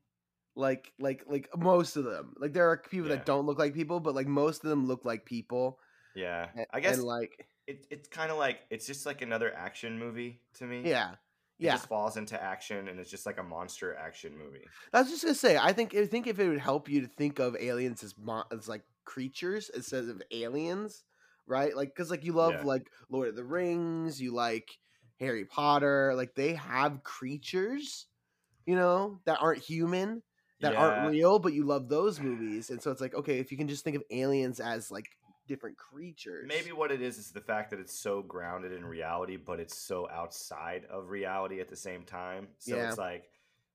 Like 0.54 0.92
like 0.98 1.24
like 1.26 1.48
most 1.56 1.96
of 1.96 2.04
them. 2.04 2.34
Like 2.38 2.52
there 2.52 2.68
are 2.70 2.76
people 2.76 3.08
Yeah. 3.08 3.16
that 3.16 3.26
don't 3.26 3.46
look 3.46 3.58
like 3.58 3.74
people, 3.74 4.00
but 4.00 4.14
like 4.14 4.26
most 4.26 4.62
of 4.64 4.70
them 4.70 4.86
look 4.86 5.04
like 5.04 5.24
people. 5.24 5.78
yeah, 6.14 6.48
I 6.72 6.80
guess 6.80 6.96
and 6.96 7.04
like 7.04 7.48
it, 7.66 7.86
it's 7.90 8.08
kind 8.08 8.30
of 8.30 8.36
like 8.38 8.60
it's 8.70 8.86
just 8.86 9.06
like 9.06 9.22
another 9.22 9.54
action 9.54 9.98
movie 9.98 10.40
to 10.54 10.64
me. 10.64 10.82
yeah. 10.84 11.12
It 11.58 11.66
Yeah. 11.66 11.72
just 11.74 11.86
falls 11.88 12.16
into 12.16 12.42
action, 12.42 12.88
and 12.88 12.98
it's 12.98 13.10
just 13.10 13.24
like 13.24 13.38
a 13.38 13.42
monster 13.42 13.94
action 13.96 14.36
movie. 14.36 14.66
I 14.92 15.00
was 15.02 15.10
just 15.10 15.22
gonna 15.22 15.34
say, 15.34 15.56
I 15.56 15.72
think 15.72 15.94
I 15.94 16.06
think 16.06 16.26
if 16.26 16.38
it 16.38 16.48
would 16.48 16.58
help 16.58 16.88
you 16.88 17.00
to 17.02 17.06
think 17.06 17.38
of 17.38 17.56
aliens 17.56 18.02
as 18.02 18.18
mon- 18.18 18.46
as 18.52 18.68
like 18.68 18.82
creatures 19.04 19.70
instead 19.72 20.04
of 20.08 20.20
aliens, 20.32 21.04
right? 21.46 21.74
Like, 21.76 21.90
because 21.90 22.10
like 22.10 22.24
you 22.24 22.32
love 22.32 22.52
Yeah. 22.54 22.62
like 22.64 22.90
Lord 23.08 23.28
of 23.28 23.36
the 23.36 23.44
Rings, 23.44 24.20
you 24.20 24.34
like 24.34 24.76
Harry 25.20 25.44
Potter, 25.44 26.14
like 26.16 26.34
they 26.34 26.54
have 26.54 27.04
creatures, 27.04 28.06
you 28.66 28.74
know, 28.74 29.20
that 29.24 29.38
aren't 29.40 29.62
human, 29.62 30.22
that 30.62 30.72
Yeah. 30.72 30.79
aren't 30.81 31.11
real, 31.12 31.38
but 31.38 31.53
you 31.53 31.64
love 31.64 31.88
those 31.88 32.18
movies, 32.20 32.70
and 32.70 32.81
so 32.83 32.90
it's 32.90 33.01
like, 33.01 33.14
okay, 33.14 33.38
if 33.38 33.53
you 33.53 33.59
can 33.59 33.68
just 33.68 33.85
think 33.85 33.96
of 33.96 34.03
aliens 34.11 34.59
as 34.61 34.90
like 34.90 35.07
different 35.46 35.77
creatures, 35.77 36.46
Maybe 36.48 36.72
what 36.72 36.90
it 36.92 37.03
is 37.03 37.18
is 37.18 37.31
the 37.33 37.40
fact 37.40 37.70
that 37.70 37.81
it's 37.81 37.92
so 37.98 38.22
grounded 38.22 38.72
in 38.72 38.85
reality, 38.85 39.37
but 39.37 39.61
it's 39.61 39.77
so 39.77 40.09
outside 40.11 40.85
of 40.87 41.11
reality 41.11 41.61
at 41.61 41.68
the 41.68 41.77
same 41.77 42.05
time. 42.05 42.48
So 42.59 42.77
Yeah. 42.77 42.88
it's 42.88 42.98
like, 42.98 43.29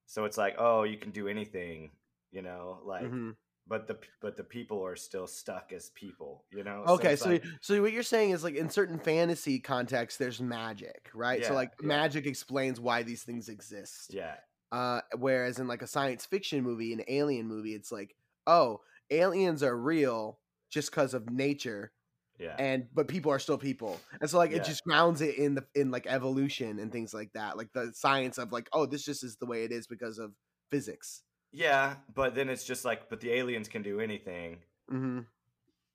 so 0.05 0.25
it's 0.25 0.37
like, 0.37 0.55
oh, 0.57 0.83
you 0.83 0.97
can 0.97 1.11
do 1.11 1.27
anything, 1.27 1.91
you 2.31 2.41
know, 2.41 2.81
like, 2.85 3.03
Mhm. 3.03 3.35
but 3.67 3.85
the 3.87 3.99
but 4.21 4.37
the 4.37 4.43
people 4.45 4.81
are 4.85 4.95
still 4.95 5.27
stuck 5.27 5.73
as 5.73 5.89
people, 5.89 6.45
you 6.51 6.63
know. 6.63 6.85
Okay, 6.87 7.13
it's 7.13 7.21
so 7.23 7.31
like- 7.31 7.43
so 7.59 7.81
what 7.81 7.91
you're 7.91 8.01
saying 8.01 8.29
is 8.31 8.43
like 8.45 8.55
in 8.55 8.69
certain 8.69 8.97
fantasy 8.97 9.59
contexts, 9.59 10.17
there's 10.17 10.39
magic, 10.41 11.11
right? 11.13 11.43
so 11.43 11.53
like 11.53 11.73
yeah. 11.81 11.87
magic 11.87 12.25
explains 12.25 12.79
why 12.79 13.03
these 13.03 13.23
things 13.23 13.49
exist. 13.49 14.13
yeah, 14.13 14.37
Uh, 14.71 15.01
whereas 15.17 15.59
in 15.59 15.67
like 15.67 15.81
a 15.81 15.87
science 15.87 16.25
fiction 16.25 16.61
movie, 16.63 16.91
an 16.93 17.01
alien 17.07 17.47
movie, 17.47 17.73
it's 17.73 17.91
like, 17.91 18.15
oh, 18.45 18.81
aliens 19.09 19.63
are 19.63 19.75
real 19.77 20.39
just 20.69 20.91
because 20.91 21.13
of 21.13 21.29
nature, 21.29 21.91
yeah, 22.37 22.55
and 22.59 22.87
but 22.93 23.07
people 23.07 23.31
are 23.31 23.39
still 23.39 23.57
people, 23.57 23.99
and 24.19 24.29
so 24.29 24.37
like 24.37 24.51
it 24.51 24.65
just 24.65 24.83
grounds 24.83 25.21
it 25.21 25.37
in 25.37 25.55
the 25.55 25.65
in 25.73 25.89
like 25.91 26.05
evolution 26.07 26.79
and 26.79 26.91
things 26.91 27.13
like 27.13 27.31
that, 27.33 27.57
like 27.57 27.71
the 27.73 27.91
science 27.95 28.37
of 28.37 28.51
like, 28.51 28.67
oh, 28.73 28.85
this 28.85 29.03
just 29.05 29.23
is 29.23 29.37
the 29.37 29.45
way 29.45 29.63
it 29.63 29.71
is 29.71 29.87
because 29.87 30.19
of 30.19 30.33
physics. 30.69 31.23
yeah. 31.53 31.95
But 32.13 32.35
then 32.35 32.49
it's 32.49 32.65
just 32.65 32.83
like, 32.83 33.09
but 33.09 33.21
the 33.21 33.31
aliens 33.31 33.69
can 33.69 33.81
do 33.81 33.99
anything, 34.01 34.57
Mm-hmm. 34.91 35.19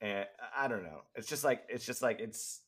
and 0.01 0.27
I- 0.55 0.65
I 0.65 0.69
don't 0.69 0.83
know. 0.83 1.03
It's 1.15 1.29
just 1.29 1.45
like 1.45 1.65
it's 1.69 1.85
just 1.85 2.01
like 2.03 2.21
it's. 2.21 2.61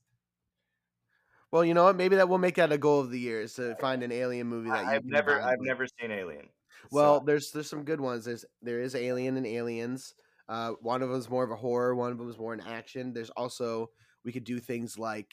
Well, 1.55 1.65
you 1.65 1.73
know 1.73 1.85
what? 1.85 1.95
Maybe 1.95 2.17
that 2.17 2.29
will 2.29 2.39
make 2.39 2.57
that 2.57 2.73
a 2.73 2.79
goal 2.79 2.99
of 2.99 3.13
the 3.13 3.21
year 3.21 3.41
is 3.41 3.55
to 3.55 3.77
find 3.77 4.03
an 4.03 4.11
alien 4.11 4.49
movie 4.49 4.71
that 4.71 4.87
I've 4.87 5.05
never 5.05 5.41
I've 5.41 5.61
with. 5.61 5.69
never 5.69 5.87
seen 5.87 6.11
Alien. 6.11 6.49
Well, 6.91 7.21
so- 7.21 7.25
there's 7.27 7.53
there's 7.53 7.71
some 7.71 7.85
good 7.85 8.01
ones. 8.01 8.25
There's 8.25 8.45
there 8.61 8.81
is 8.81 8.97
Alien 8.97 9.37
and 9.37 9.47
Aliens. 9.47 10.17
Uh, 10.49 10.73
one 10.81 11.01
of 11.01 11.11
them 11.11 11.17
is 11.17 11.31
more 11.31 11.45
of 11.45 11.53
a 11.53 11.57
horror. 11.57 11.95
One 11.95 12.11
of 12.11 12.19
them 12.19 12.29
is 12.29 12.39
more 12.39 12.55
an 12.55 12.63
action. 12.67 13.13
There's 13.13 13.31
also 13.31 13.91
we 14.25 14.33
could 14.33 14.43
do 14.43 14.59
things 14.59 14.99
like, 14.99 15.33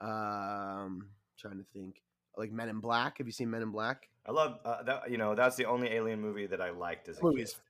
um, 0.00 1.10
trying 1.38 1.58
to 1.58 1.64
think, 1.72 2.02
like 2.36 2.50
Men 2.50 2.68
in 2.68 2.80
Black. 2.80 3.18
Have 3.18 3.28
you 3.28 3.32
seen 3.32 3.48
Men 3.48 3.62
in 3.62 3.70
Black? 3.70 4.08
I 4.26 4.32
love 4.32 4.58
uh, 4.64 4.82
that. 4.82 5.12
You 5.12 5.16
know, 5.16 5.36
that's 5.36 5.54
the 5.54 5.66
only 5.66 5.92
Alien 5.92 6.20
movie 6.20 6.48
that 6.48 6.60
I 6.60 6.70
liked 6.70 7.08
as 7.08 7.20
a 7.20 7.22
Movie's 7.22 7.52
kid. 7.52 7.60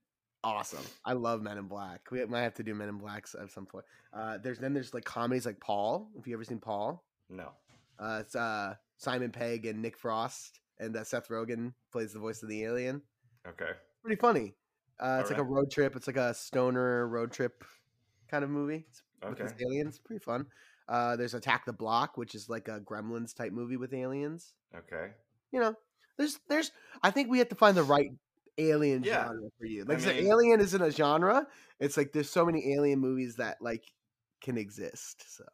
awesome. 0.45 0.85
I 1.05 1.13
love 1.13 1.43
Men 1.43 1.59
in 1.59 1.67
Black. 1.67 2.11
We 2.11 2.25
might 2.25 2.41
have 2.41 2.55
to 2.55 2.63
do 2.63 2.75
Men 2.75 2.89
in 2.89 2.97
Blacks 2.97 3.37
at 3.39 3.53
some 3.53 3.67
point. 3.67 3.85
Uh, 4.15 4.39
there's 4.39 4.59
then 4.59 4.73
there's 4.73 4.95
like 4.95 5.05
comedies 5.05 5.45
like 5.45 5.61
Paul. 5.61 6.09
Have 6.17 6.27
you 6.27 6.33
ever 6.33 6.45
seen 6.45 6.59
Paul? 6.59 7.05
No. 7.29 7.51
Uh, 7.99 8.19
it's 8.21 8.35
uh, 8.37 8.75
Simon 8.99 9.31
Pegg 9.31 9.67
and 9.67 9.81
Nick 9.83 9.97
Frost, 9.97 10.61
and 10.79 10.97
uh, 10.97 11.05
Seth 11.05 11.29
Rogen 11.29 11.73
plays 11.93 12.13
the 12.13 12.19
voice 12.19 12.43
of 12.43 12.49
the 12.49 12.65
alien. 12.65 13.03
Okay. 13.47 13.71
pretty 14.03 14.21
funny. 14.21 14.55
Uh, 14.99 15.19
it's 15.21 15.31
like 15.31 15.39
a 15.39 15.45
road 15.45 15.71
trip. 15.71 15.95
It's 15.97 16.07
like 16.07 16.17
a 16.17 16.33
stoner 16.35 17.07
road 17.07 17.31
trip 17.31 17.63
kind 18.31 18.43
of 18.43 18.51
movie 18.51 18.87
It's 18.89 19.03
with 19.23 19.33
Okay. 19.41 19.43
these 19.45 19.67
aliens. 19.67 19.99
Pretty 19.99 20.25
fun. 20.25 20.47
Uh, 20.89 21.17
there's 21.17 21.35
Attack 21.35 21.65
the 21.67 21.73
Block, 21.73 22.17
which 22.17 22.35
is 22.35 22.49
like 22.49 22.69
a 22.69 22.81
Gremlins 22.81 23.35
type 23.35 23.53
movie 23.53 23.77
with 23.77 23.93
aliens. 23.93 24.55
Okay. 24.75 25.13
You 25.53 25.61
know, 25.61 25.75
there's 26.17 26.39
there's. 26.49 26.71
I 27.03 27.11
think 27.11 27.29
we 27.31 27.39
have 27.39 27.49
to 27.51 27.55
find 27.55 27.77
the 27.77 27.83
right 27.83 28.11
alien 28.59 29.03
Yeah. 29.05 29.25
genre 29.27 29.51
for 29.59 29.67
you. 29.67 29.85
Like, 29.85 30.03
I 30.07 30.13
mean- 30.15 30.27
alien 30.27 30.61
isn't 30.61 30.81
a 30.83 30.91
genre. 30.91 31.47
It's 31.79 31.97
like 31.97 32.13
there's 32.13 32.31
so 32.31 32.47
many 32.47 32.73
alien 32.75 32.99
movies 33.01 33.37
that 33.37 33.61
like 33.61 33.85
can 34.41 34.57
exist. 34.59 35.25
So 35.37 35.45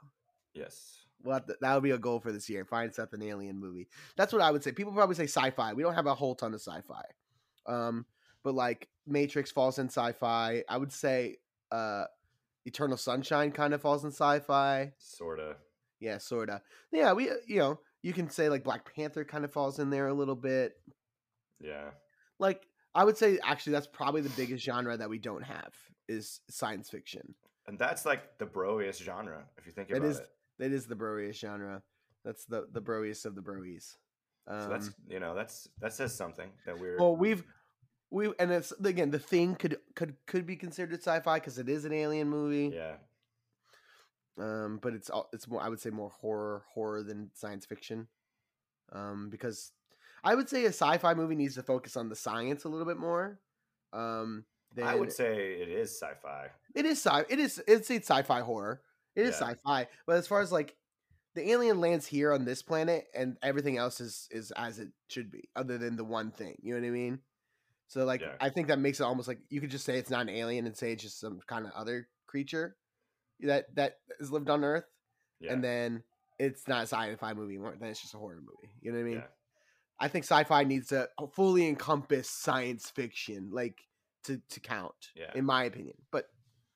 Yes. 0.54 1.01
Well, 1.24 1.40
that 1.60 1.74
would 1.74 1.82
be 1.82 1.90
a 1.90 1.98
goal 1.98 2.20
for 2.20 2.32
this 2.32 2.48
year. 2.48 2.64
Find 2.64 2.92
Seth 2.92 3.12
an 3.12 3.22
alien 3.22 3.58
movie. 3.58 3.88
That's 4.16 4.32
what 4.32 4.42
I 4.42 4.50
would 4.50 4.64
say. 4.64 4.72
People 4.72 4.92
probably 4.92 5.14
say 5.14 5.24
sci-fi. 5.24 5.72
We 5.72 5.82
don't 5.82 5.94
have 5.94 6.06
a 6.06 6.14
whole 6.14 6.34
ton 6.34 6.54
of 6.54 6.60
sci-fi, 6.60 7.04
um, 7.66 8.06
but 8.42 8.54
like 8.54 8.88
Matrix 9.06 9.50
falls 9.50 9.78
in 9.78 9.86
sci-fi. 9.86 10.64
I 10.68 10.76
would 10.76 10.92
say 10.92 11.36
uh, 11.70 12.04
Eternal 12.64 12.96
Sunshine 12.96 13.52
kind 13.52 13.74
of 13.74 13.80
falls 13.80 14.04
in 14.04 14.10
sci-fi. 14.10 14.92
Sorta. 14.98 15.56
Yeah, 16.00 16.18
sorta. 16.18 16.62
Yeah, 16.90 17.12
we 17.12 17.30
uh, 17.30 17.34
you 17.46 17.58
know 17.58 17.78
you 18.02 18.12
can 18.12 18.28
say 18.28 18.48
like 18.48 18.64
Black 18.64 18.92
Panther 18.94 19.24
kind 19.24 19.44
of 19.44 19.52
falls 19.52 19.78
in 19.78 19.90
there 19.90 20.08
a 20.08 20.14
little 20.14 20.34
bit. 20.34 20.74
Yeah. 21.60 21.90
Like 22.38 22.66
I 22.94 23.04
would 23.04 23.16
say 23.16 23.38
actually 23.44 23.74
that's 23.74 23.86
probably 23.86 24.20
the 24.20 24.30
biggest 24.30 24.64
genre 24.64 24.96
that 24.96 25.08
we 25.08 25.18
don't 25.18 25.44
have 25.44 25.72
is 26.08 26.40
science 26.50 26.90
fiction. 26.90 27.34
And 27.68 27.78
that's 27.78 28.04
like 28.04 28.38
the 28.38 28.46
broiest 28.46 29.00
genre, 29.00 29.44
if 29.56 29.66
you 29.66 29.72
think 29.72 29.90
about 29.90 30.04
It 30.04 30.08
is 30.08 30.18
it. 30.18 30.28
That 30.58 30.72
is 30.72 30.86
the 30.86 30.96
broiest 30.96 31.40
genre. 31.40 31.82
That's 32.24 32.44
the 32.44 32.66
the 32.72 32.80
broiest 32.80 33.26
of 33.26 33.34
the 33.34 33.42
broies. 33.42 33.96
Um, 34.46 34.62
So 34.62 34.68
that's 34.68 34.90
you 35.08 35.20
know 35.20 35.34
that's 35.34 35.68
that 35.80 35.92
says 35.92 36.14
something 36.14 36.50
that 36.66 36.78
we're 36.78 36.98
well, 36.98 37.16
we've 37.16 37.44
we 38.10 38.32
and 38.38 38.50
it's 38.52 38.72
again 38.84 39.10
the 39.10 39.18
thing 39.18 39.54
could 39.56 39.78
could 39.94 40.16
could 40.26 40.46
be 40.46 40.56
considered 40.56 40.98
sci-fi 41.00 41.38
because 41.38 41.58
it 41.58 41.68
is 41.68 41.84
an 41.84 41.92
alien 41.92 42.28
movie. 42.28 42.74
yeah 42.74 42.94
Um, 44.38 44.78
but 44.82 44.94
it's 44.94 45.10
all 45.10 45.28
it's 45.32 45.46
more 45.48 45.60
I 45.62 45.68
would 45.68 45.80
say 45.80 45.90
more 45.90 46.10
horror 46.20 46.64
horror 46.74 47.02
than 47.02 47.30
science 47.34 47.66
fiction. 47.66 48.08
Um, 48.92 49.30
because 49.30 49.72
I 50.24 50.34
would 50.34 50.48
say 50.48 50.64
a 50.64 50.68
sci-fi 50.68 51.14
movie 51.14 51.34
needs 51.34 51.54
to 51.56 51.62
focus 51.62 51.96
on 51.96 52.08
the 52.08 52.16
science 52.16 52.64
a 52.64 52.68
little 52.68 52.86
bit 52.86 52.98
more. 52.98 53.40
Um, 53.92 54.44
than, 54.74 54.84
I 54.86 54.94
would 54.94 55.12
say 55.12 55.52
it 55.60 55.68
is 55.68 55.90
sci-fi. 55.98 56.48
it 56.74 56.84
is 56.86 56.98
sci 57.04 57.24
it 57.28 57.38
is 57.38 57.62
it's 57.66 57.90
it's 57.90 58.08
sci-fi 58.08 58.40
horror. 58.40 58.82
It 59.14 59.26
is 59.26 59.38
Yeah. 59.40 59.48
sci-fi, 59.50 59.88
but 60.06 60.16
as 60.16 60.26
far 60.26 60.40
as 60.40 60.52
like 60.52 60.76
the 61.34 61.50
alien 61.50 61.80
lands 61.80 62.06
here 62.06 62.32
on 62.32 62.44
this 62.44 62.62
planet 62.62 63.06
and 63.14 63.38
everything 63.42 63.76
else 63.78 64.00
is 64.00 64.28
is 64.30 64.50
as 64.52 64.78
it 64.78 64.88
should 65.08 65.30
be, 65.30 65.48
other 65.56 65.78
than 65.78 65.96
the 65.96 66.04
one 66.04 66.30
thing. 66.30 66.56
You 66.62 66.74
know 66.74 66.80
what 66.80 66.86
I 66.86 66.90
mean? 66.90 67.20
So 67.88 68.04
like 68.04 68.20
Yeah. 68.20 68.36
I 68.40 68.48
think 68.50 68.68
that 68.68 68.78
makes 68.78 69.00
it 69.00 69.04
almost 69.04 69.28
like 69.28 69.40
you 69.50 69.60
could 69.60 69.70
just 69.70 69.84
say 69.84 69.98
it's 69.98 70.10
not 70.10 70.22
an 70.22 70.28
alien 70.30 70.66
and 70.66 70.76
say 70.76 70.92
it's 70.92 71.02
just 71.02 71.20
some 71.20 71.40
kind 71.46 71.66
of 71.66 71.72
other 71.72 72.08
creature 72.26 72.76
that 73.40 73.74
that 73.74 73.98
has 74.18 74.30
lived 74.30 74.48
on 74.50 74.62
Earth, 74.64 74.86
Yeah. 75.40 75.52
and 75.52 75.62
then 75.64 76.04
it's 76.38 76.66
not 76.68 76.80
a 76.84 76.86
sci-fi 76.86 77.34
movie 77.34 77.54
anymore. 77.54 77.76
Then 77.78 77.90
it's 77.90 78.00
just 78.00 78.14
a 78.14 78.18
horror 78.18 78.40
movie. 78.40 78.72
You 78.80 78.92
know 78.92 78.98
what 78.98 79.04
I 79.06 79.10
mean? 79.10 79.24
I 80.00 80.08
think 80.08 80.24
sci-fi 80.24 80.64
needs 80.64 80.88
to 80.88 81.08
fully 81.34 81.66
encompass 81.68 82.28
science 82.28 82.90
fiction, 82.90 83.50
like 83.52 83.86
to 84.24 84.38
to 84.50 84.60
count. 84.60 85.10
Yeah. 85.14 85.30
In 85.34 85.44
my 85.44 85.64
opinion, 85.64 85.96
but 86.10 86.28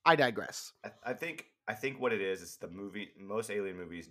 I 0.05 0.16
digress. 0.16 0.72
I, 0.85 0.90
I 1.05 1.12
think 1.14 1.46
I 1.69 1.75
think 1.75 2.01
what 2.01 2.13
it 2.13 2.21
is 2.21 2.43
is 2.43 2.57
the 2.57 2.69
movie. 2.69 3.11
Most 3.19 3.51
alien 3.51 3.77
movies 3.77 4.09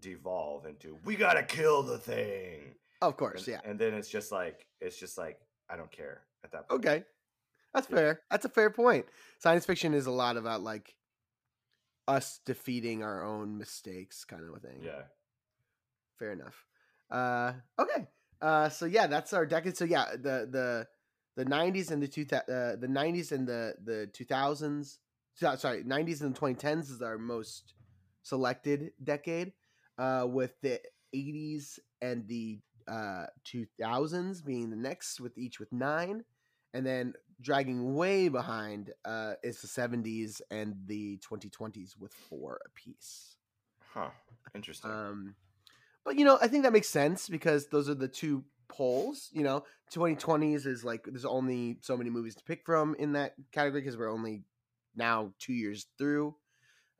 devolve 0.00 0.66
into 0.66 0.98
we 1.04 1.16
gotta 1.16 1.42
kill 1.42 1.82
the 1.82 1.98
thing. 1.98 2.74
Of 3.02 3.16
course, 3.16 3.46
and, 3.46 3.48
yeah. 3.48 3.60
And 3.70 3.78
then 3.78 3.94
it's 3.94 4.08
just 4.08 4.32
like 4.32 4.66
it's 4.80 4.98
just 4.98 5.18
like 5.18 5.38
I 5.68 5.76
don't 5.76 5.90
care 5.90 6.22
at 6.44 6.52
that 6.52 6.68
point. 6.68 6.80
Okay. 6.84 7.04
That's 7.74 7.88
Yeah. 7.90 7.96
fair. 7.96 8.20
That's 8.30 8.44
a 8.44 8.48
fair 8.48 8.70
point. 8.70 9.06
Science 9.38 9.66
fiction 9.66 9.92
is 9.94 10.06
a 10.06 10.10
lot 10.10 10.36
about 10.36 10.62
like 10.62 10.94
us 12.08 12.40
defeating 12.46 13.02
our 13.02 13.24
own 13.24 13.58
mistakes 13.58 14.24
kind 14.24 14.42
of 14.48 14.54
a 14.54 14.60
thing. 14.60 14.80
Yeah. 14.82 15.02
Fair 16.18 16.32
enough. 16.32 16.64
Uh 17.10 17.52
okay. 17.78 18.06
Uh 18.40 18.68
so 18.68 18.86
yeah, 18.86 19.06
that's 19.06 19.32
our 19.32 19.44
decade. 19.44 19.76
So 19.76 19.84
yeah, 19.84 20.12
the 20.12 20.48
the 20.50 20.88
the 21.36 21.44
90s 21.44 21.90
and 21.90 22.02
the 22.02 22.08
two 22.08 22.24
thou- 22.24 22.38
uh, 22.48 22.76
the 22.76 22.88
90s 22.88 23.32
and 23.32 23.46
the 23.46 23.74
the 23.84 24.08
2000s 24.14 24.84
so- 24.86 24.98
sorry, 25.36 25.82
90s 25.84 26.22
and 26.22 26.34
2010s 26.34 26.90
is 26.90 27.02
our 27.02 27.18
most 27.18 27.74
selected 28.22 28.90
decade 29.02 29.52
uh 29.98 30.26
with 30.28 30.52
the 30.60 30.80
80s 31.14 31.78
and 32.02 32.26
the 32.26 32.58
uh 32.88 33.26
2000s 33.44 34.42
being 34.42 34.70
the 34.70 34.76
next 34.76 35.20
with 35.20 35.38
each 35.38 35.60
with 35.60 35.72
9 35.72 36.24
and 36.74 36.86
then 36.86 37.14
dragging 37.40 37.94
way 37.94 38.28
behind 38.28 38.92
uh 39.04 39.34
is 39.42 39.60
the 39.60 39.68
70s 39.68 40.42
and 40.50 40.74
the 40.86 41.18
2020s 41.18 41.96
with 41.98 42.12
4 42.12 42.60
apiece. 42.66 43.36
Huh. 43.92 44.10
Interesting. 44.54 44.90
Um, 44.90 45.34
but 46.04 46.16
you 46.16 46.24
know, 46.24 46.38
I 46.40 46.48
think 46.48 46.64
that 46.64 46.72
makes 46.72 46.88
sense 46.88 47.28
because 47.28 47.66
those 47.68 47.88
are 47.88 47.94
the 47.94 48.08
two 48.08 48.44
poles. 48.68 49.30
You 49.32 49.42
know, 49.42 49.64
2020s 49.92 50.66
is 50.66 50.84
like 50.84 51.04
there's 51.04 51.24
only 51.24 51.78
so 51.80 51.96
many 51.96 52.10
movies 52.10 52.34
to 52.36 52.44
pick 52.44 52.64
from 52.64 52.94
in 52.98 53.12
that 53.12 53.34
category 53.52 53.80
because 53.82 53.96
we're 53.96 54.12
only 54.12 54.42
now 54.96 55.32
two 55.38 55.52
years 55.52 55.86
through. 55.98 56.34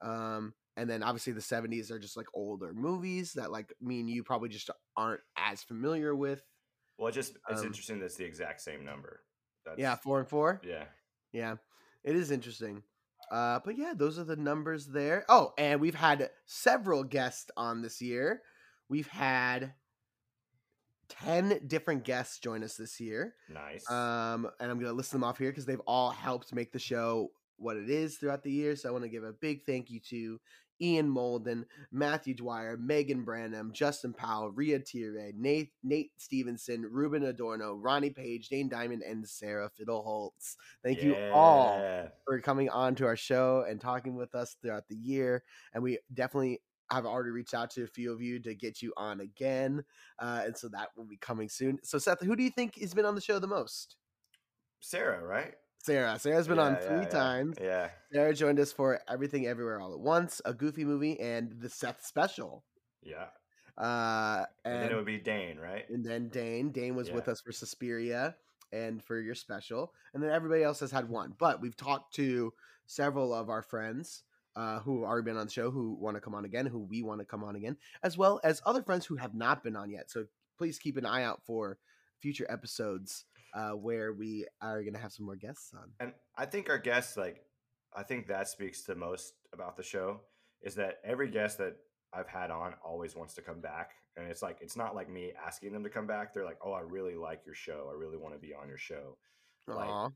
Um, 0.02 0.54
and 0.76 0.88
then 0.88 1.02
obviously 1.02 1.32
the 1.32 1.40
70s 1.40 1.90
are 1.90 1.98
just 1.98 2.16
like 2.16 2.26
older 2.34 2.72
movies 2.74 3.32
that 3.34 3.50
like 3.50 3.72
me 3.80 4.00
and 4.00 4.10
you 4.10 4.22
probably 4.22 4.48
just 4.48 4.70
aren't 4.96 5.22
as 5.36 5.62
familiar 5.62 6.14
with. 6.14 6.42
well, 6.98 7.08
it 7.08 7.12
just 7.12 7.36
it's 7.48 7.60
um, 7.60 7.66
interesting 7.66 7.98
that 7.98 8.06
it's 8.06 8.16
the 8.16 8.24
exact 8.24 8.60
same 8.60 8.84
number. 8.84 9.20
That's, 9.64 9.78
Yeah, 9.78 9.96
four 9.96 10.18
and 10.20 10.28
four. 10.28 10.60
Yeah. 10.64 10.84
Yeah, 11.32 11.56
it 12.04 12.14
is 12.14 12.30
interesting. 12.30 12.82
Uh, 13.30 13.58
but 13.64 13.76
yeah, 13.76 13.92
those 13.96 14.18
are 14.18 14.24
the 14.24 14.36
numbers 14.36 14.86
there. 14.86 15.24
Oh, 15.28 15.52
and 15.58 15.80
we've 15.80 15.94
had 15.94 16.30
several 16.46 17.02
guests 17.02 17.50
on 17.56 17.82
this 17.82 18.00
year. 18.00 18.42
We've 18.88 19.08
had 19.08 19.72
10 21.08 21.60
different 21.66 22.04
guests 22.04 22.38
join 22.38 22.62
us 22.62 22.76
this 22.76 23.00
year. 23.00 23.34
Nice. 23.48 23.88
Um, 23.90 24.48
and 24.60 24.70
I'm 24.70 24.78
going 24.78 24.90
to 24.90 24.96
list 24.96 25.12
them 25.12 25.24
off 25.24 25.38
here 25.38 25.50
because 25.50 25.66
they've 25.66 25.80
all 25.86 26.10
helped 26.10 26.54
make 26.54 26.72
the 26.72 26.78
show 26.78 27.30
what 27.58 27.76
it 27.76 27.90
is 27.90 28.16
throughout 28.16 28.42
the 28.42 28.52
year. 28.52 28.76
So 28.76 28.88
I 28.88 28.92
want 28.92 29.04
to 29.04 29.10
give 29.10 29.24
a 29.24 29.32
big 29.32 29.64
thank 29.64 29.90
you 29.90 30.00
to 30.10 30.40
Ian 30.80 31.08
Molden, 31.08 31.64
Matthew 31.90 32.34
Dwyer, 32.34 32.76
Megan 32.76 33.24
Branham, 33.24 33.72
Justin 33.72 34.12
Powell, 34.12 34.50
Ria 34.50 34.78
Tire, 34.78 35.32
Nate, 35.34 35.72
Nate 35.82 36.12
Stevenson, 36.18 36.86
Ruben 36.90 37.24
Adorno, 37.24 37.74
Ronnie 37.74 38.10
Page, 38.10 38.48
Dane 38.48 38.68
Diamond, 38.68 39.02
and 39.02 39.26
Sarah 39.26 39.70
Fiddleholtz. 39.70 40.56
Thank 40.82 41.02
you 41.02 41.16
all 41.32 42.08
for 42.24 42.40
coming 42.40 42.68
on 42.68 42.94
to 42.96 43.06
our 43.06 43.16
show 43.16 43.64
and 43.68 43.80
talking 43.80 44.16
with 44.16 44.34
us 44.34 44.56
throughout 44.60 44.88
the 44.88 44.96
year. 44.96 45.42
And 45.72 45.82
we 45.82 45.98
definitely 46.12 46.60
have 46.90 47.06
already 47.06 47.30
reached 47.30 47.54
out 47.54 47.70
to 47.70 47.82
a 47.82 47.88
few 47.88 48.12
of 48.12 48.20
you 48.20 48.38
to 48.40 48.54
get 48.54 48.80
you 48.80 48.92
on 48.96 49.20
again. 49.20 49.84
Uh, 50.18 50.42
and 50.44 50.56
so 50.56 50.68
that 50.68 50.88
will 50.96 51.04
be 51.04 51.16
coming 51.16 51.48
soon. 51.48 51.78
So, 51.82 51.98
Seth, 51.98 52.20
who 52.20 52.36
do 52.36 52.42
you 52.42 52.50
think 52.50 52.78
has 52.78 52.94
been 52.94 53.04
on 53.04 53.14
the 53.14 53.20
show 53.20 53.38
the 53.38 53.46
most? 53.46 53.96
Sarah, 54.80 55.24
right? 55.24 55.54
Sarah. 55.86 56.18
Sarah's 56.18 56.48
been 56.48 56.58
on 56.58 56.76
three 56.76 56.96
yeah, 56.96 57.02
yeah. 57.02 57.08
times. 57.08 57.56
Yeah. 57.62 57.88
Sarah 58.12 58.34
joined 58.34 58.58
us 58.58 58.72
for 58.72 59.00
Everything 59.08 59.46
Everywhere 59.46 59.80
All 59.80 59.92
at 59.94 60.00
Once, 60.00 60.42
a 60.44 60.52
goofy 60.52 60.84
movie, 60.84 61.18
and 61.20 61.52
the 61.60 61.70
Seth 61.70 62.04
special. 62.04 62.64
Yeah. 63.04 63.26
Uh, 63.78 64.46
And, 64.64 64.74
and, 64.74 64.82
then 64.82 64.92
it 64.92 64.96
would 64.96 65.06
be 65.06 65.18
Dane, 65.18 65.58
right? 65.58 65.88
and 65.88 66.04
then 66.04 66.28
Dane. 66.28 66.72
Dane 66.72 66.96
was 66.96 67.12
with 67.12 67.28
us 67.28 67.40
for 67.40 67.52
Suspiria 67.52 68.34
and 68.72 69.00
for 69.00 69.20
your 69.20 69.36
special. 69.36 69.92
And 70.12 70.20
then 70.20 70.30
everybody 70.30 70.64
else 70.64 70.80
has 70.80 70.90
had 70.90 71.08
one. 71.08 71.34
But 71.38 71.60
we've 71.60 71.76
talked 71.76 72.14
to 72.14 72.52
several 72.86 73.32
of 73.32 73.48
our 73.48 73.62
friends 73.62 74.24
uh, 74.56 74.80
who 74.80 75.02
have 75.02 75.08
already 75.08 75.24
been 75.24 75.36
on 75.36 75.46
the 75.46 75.52
show 75.52 75.70
who 75.70 75.94
want 76.00 76.16
to 76.16 76.20
come 76.20 76.34
on 76.34 76.44
again, 76.44 76.66
who 76.66 76.80
we 76.80 77.04
want 77.04 77.20
to 77.20 77.24
come 77.24 77.44
on 77.44 77.54
again, 77.54 77.76
as 78.02 78.18
well 78.18 78.40
as 78.42 78.60
other 78.66 78.82
friends 78.82 79.06
who 79.06 79.16
have 79.16 79.34
not 79.34 79.62
been 79.62 79.76
on 79.76 79.90
yet. 79.90 80.10
So 80.10 80.26
please 80.58 80.80
keep 80.80 80.96
an 80.96 81.06
eye 81.06 81.22
out 81.22 81.42
for 81.44 81.78
future 82.18 82.46
episodes 82.48 83.24
uh, 83.56 83.70
where 83.70 84.12
we 84.12 84.46
are 84.60 84.82
going 84.82 84.92
to 84.94 85.00
have 85.00 85.12
some 85.12 85.24
more 85.26 85.34
guests 85.36 85.72
on. 85.74 85.90
And 85.98 86.12
I 86.36 86.44
think 86.46 86.68
our 86.68 86.78
guests, 86.78 87.16
like, 87.16 87.42
I 87.94 88.02
think 88.02 88.26
that 88.28 88.48
speaks 88.48 88.82
the 88.82 88.94
most 88.94 89.32
about 89.52 89.76
the 89.76 89.82
show 89.82 90.20
is 90.62 90.74
that 90.74 90.98
every 91.04 91.30
guest 91.30 91.56
that 91.58 91.76
I've 92.12 92.28
had 92.28 92.50
on 92.50 92.74
always 92.84 93.16
wants 93.16 93.34
to 93.34 93.42
come 93.42 93.60
back. 93.60 93.92
And 94.16 94.28
it's 94.30 94.42
like, 94.42 94.58
it's 94.60 94.76
not 94.76 94.94
like 94.94 95.08
me 95.10 95.32
asking 95.46 95.72
them 95.72 95.82
to 95.84 95.90
come 95.90 96.06
back. 96.06 96.32
They're 96.34 96.44
like, 96.44 96.58
oh, 96.64 96.72
I 96.72 96.80
really 96.80 97.14
like 97.14 97.40
your 97.46 97.54
show. 97.54 97.88
I 97.90 97.94
really 97.98 98.18
want 98.18 98.34
to 98.34 98.40
be 98.40 98.52
on 98.54 98.68
your 98.68 98.78
show. 98.78 99.16
Like, 99.66 100.12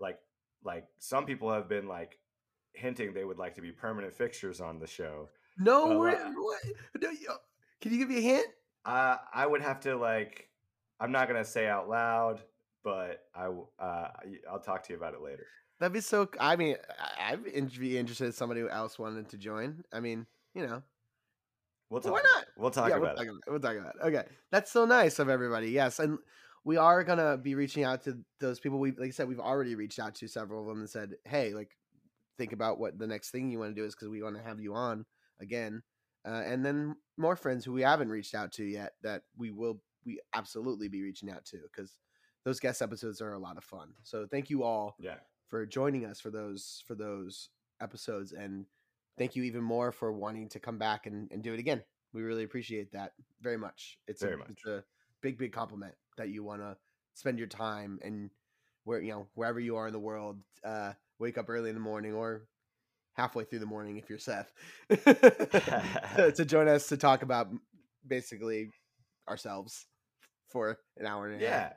like, 0.00 0.18
like 0.64 0.86
some 0.98 1.26
people 1.26 1.52
have 1.52 1.68
been 1.68 1.86
like 1.86 2.18
hinting 2.72 3.12
they 3.14 3.24
would 3.24 3.38
like 3.38 3.54
to 3.54 3.60
be 3.60 3.70
permanent 3.72 4.12
fixtures 4.14 4.60
on 4.60 4.78
the 4.78 4.86
show. 4.86 5.28
No, 5.58 5.92
uh, 5.92 5.98
what? 6.32 6.60
No, 7.00 7.10
you- 7.10 7.28
can 7.80 7.92
you 7.92 7.98
give 7.98 8.08
me 8.08 8.18
a 8.18 8.20
hint? 8.22 8.46
Uh, 8.84 9.16
I 9.32 9.46
would 9.46 9.60
have 9.62 9.80
to 9.80 9.96
like, 9.96 10.48
I'm 10.98 11.12
not 11.12 11.28
gonna 11.28 11.44
say 11.44 11.66
out 11.68 11.88
loud, 11.88 12.42
but 12.84 13.24
I, 13.34 13.48
uh, 13.78 14.08
I'll 14.50 14.60
talk 14.60 14.84
to 14.84 14.92
you 14.92 14.98
about 14.98 15.14
it 15.14 15.22
later. 15.22 15.46
That'd 15.80 15.92
be 15.92 16.00
so. 16.00 16.28
I 16.38 16.54
mean, 16.56 16.76
I'd 17.18 17.42
be 17.42 17.98
interested 17.98 18.28
if 18.28 18.34
somebody 18.34 18.62
else 18.70 18.98
wanted 18.98 19.30
to 19.30 19.38
join. 19.38 19.82
I 19.92 19.98
mean, 20.00 20.26
you 20.54 20.64
know, 20.66 20.82
We'll 21.90 22.00
talk. 22.00 22.12
why 22.12 22.20
about 22.20 22.30
not? 22.34 22.42
it. 22.42 22.48
We'll 22.56 22.70
talk 22.70 22.88
yeah, 22.88 22.96
about 22.96 23.02
we'll 23.02 23.10
it. 23.10 23.16
talk 23.16 23.26
about. 23.26 23.40
We'll 23.48 23.60
talk 23.60 23.76
about 23.76 23.94
it. 23.96 24.16
Okay, 24.16 24.28
that's 24.50 24.70
so 24.70 24.84
nice 24.84 25.18
of 25.18 25.28
everybody. 25.28 25.70
Yes, 25.70 25.98
and 25.98 26.18
we 26.64 26.76
are 26.76 27.04
gonna 27.04 27.36
be 27.36 27.54
reaching 27.54 27.84
out 27.84 28.02
to 28.04 28.18
those 28.40 28.58
people. 28.60 28.78
We, 28.78 28.92
like 28.92 29.08
I 29.08 29.10
said, 29.10 29.28
we've 29.28 29.40
already 29.40 29.74
reached 29.74 29.98
out 29.98 30.14
to 30.16 30.28
several 30.28 30.62
of 30.62 30.66
them 30.68 30.80
and 30.80 30.88
said, 30.88 31.14
"Hey, 31.24 31.54
like, 31.54 31.76
think 32.38 32.52
about 32.52 32.78
what 32.78 32.98
the 32.98 33.06
next 33.06 33.30
thing 33.30 33.50
you 33.50 33.58
want 33.58 33.74
to 33.74 33.80
do 33.80 33.86
is 33.86 33.94
because 33.94 34.08
we 34.08 34.22
want 34.22 34.36
to 34.36 34.42
have 34.42 34.60
you 34.60 34.74
on 34.74 35.04
again." 35.40 35.82
Uh, 36.26 36.42
and 36.46 36.64
then 36.64 36.96
more 37.18 37.36
friends 37.36 37.64
who 37.64 37.72
we 37.72 37.82
haven't 37.82 38.08
reached 38.08 38.34
out 38.34 38.50
to 38.52 38.64
yet 38.64 38.92
that 39.02 39.22
we 39.36 39.50
will 39.50 39.80
we 40.06 40.20
absolutely 40.34 40.88
be 40.88 41.02
reaching 41.02 41.30
out 41.30 41.44
to 41.44 41.58
because 41.70 41.98
those 42.44 42.60
guest 42.60 42.82
episodes 42.82 43.20
are 43.20 43.32
a 43.32 43.38
lot 43.38 43.56
of 43.56 43.64
fun. 43.64 43.94
So 44.02 44.26
thank 44.26 44.50
you 44.50 44.62
all 44.62 44.96
Yeah. 44.98 45.16
for 45.48 45.66
joining 45.66 46.04
us 46.04 46.20
for 46.20 46.30
those 46.30 46.82
for 46.86 46.94
those 46.94 47.48
episodes 47.80 48.32
and 48.32 48.66
thank 49.18 49.34
you 49.36 49.42
even 49.44 49.62
more 49.62 49.92
for 49.92 50.12
wanting 50.12 50.48
to 50.50 50.60
come 50.60 50.78
back 50.78 51.06
and, 51.06 51.30
and 51.32 51.42
do 51.42 51.52
it 51.54 51.58
again. 51.60 51.82
We 52.12 52.22
really 52.22 52.44
appreciate 52.44 52.92
that 52.92 53.12
very 53.40 53.56
much. 53.56 53.98
It's 54.06 54.22
Very 54.22 54.34
a, 54.34 54.38
much. 54.38 54.48
it's 54.50 54.66
a 54.66 54.84
big, 55.20 55.38
big 55.38 55.52
compliment 55.52 55.94
that 56.16 56.28
you 56.28 56.44
want 56.44 56.60
to 56.62 56.76
spend 57.14 57.38
your 57.38 57.48
time 57.48 57.98
and 58.02 58.30
where 58.84 59.00
you 59.00 59.10
know 59.12 59.26
wherever 59.34 59.58
you 59.58 59.76
are 59.76 59.86
in 59.86 59.92
the 59.92 59.98
world, 59.98 60.38
uh, 60.64 60.92
wake 61.18 61.38
up 61.38 61.48
early 61.48 61.70
in 61.70 61.74
the 61.74 61.80
morning 61.80 62.12
or 62.14 62.46
halfway 63.14 63.44
through 63.44 63.60
the 63.60 63.66
morning 63.66 63.96
if 63.96 64.10
you're 64.10 64.18
Seth 64.18 64.52
to, 64.90 66.32
to 66.34 66.44
join 66.44 66.68
us 66.68 66.88
to 66.88 66.96
talk 66.96 67.22
about 67.22 67.48
basically 68.06 68.70
ourselves 69.28 69.86
for 70.48 70.78
an 70.98 71.06
hour 71.06 71.26
and 71.28 71.40
a 71.40 71.46
half. 71.48 71.72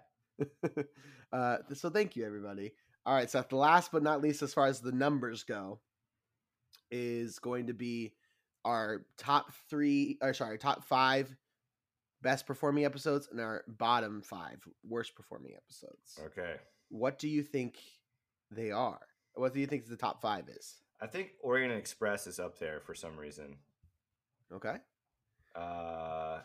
Uh, 1.31 1.57
so 1.73 1.89
thank 1.89 2.15
you, 2.15 2.25
everybody. 2.25 2.71
All 3.05 3.13
right, 3.13 3.29
Seth. 3.29 3.49
The 3.49 3.57
last 3.57 3.91
but 3.91 4.01
not 4.01 4.21
least, 4.21 4.41
as 4.41 4.53
far 4.53 4.67
as 4.67 4.79
the 4.79 4.93
numbers 4.93 5.43
go, 5.43 5.81
is 6.89 7.39
going 7.39 7.67
to 7.67 7.73
be 7.73 8.13
our 8.63 9.05
top 9.17 9.51
three, 9.69 10.17
or 10.21 10.33
sorry, 10.33 10.57
top 10.57 10.85
five 10.85 11.35
best 12.21 12.47
performing 12.47 12.85
episodes 12.85 13.27
and 13.29 13.41
our 13.41 13.63
bottom 13.67 14.21
five 14.21 14.65
worst 14.87 15.15
performing 15.15 15.53
episodes. 15.55 16.17
Okay. 16.27 16.55
What 16.89 17.19
do 17.19 17.27
you 17.27 17.43
think 17.43 17.77
they 18.49 18.71
are? 18.71 19.01
What 19.33 19.53
do 19.53 19.59
you 19.59 19.67
think 19.67 19.85
the 19.85 19.97
top 19.97 20.21
five 20.21 20.47
is? 20.49 20.75
I 21.01 21.07
think 21.07 21.31
Orient 21.43 21.73
Express 21.73 22.25
is 22.25 22.39
up 22.39 22.57
there 22.57 22.79
for 22.79 22.95
some 22.95 23.17
reason. 23.17 23.57
Okay. 24.53 24.77
Uh, 25.55 26.39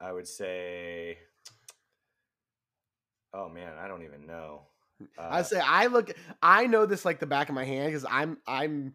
I 0.00 0.12
would 0.12 0.28
say. 0.28 1.18
Oh 3.34 3.48
man, 3.48 3.72
I 3.78 3.88
don't 3.88 4.04
even 4.04 4.26
know. 4.26 4.62
Uh, 5.18 5.28
I 5.28 5.42
say 5.42 5.60
I 5.60 5.86
look. 5.86 6.12
I 6.40 6.66
know 6.66 6.86
this 6.86 7.04
like 7.04 7.18
the 7.18 7.26
back 7.26 7.48
of 7.48 7.54
my 7.54 7.64
hand 7.64 7.88
because 7.88 8.06
I'm 8.08 8.38
I'm 8.46 8.94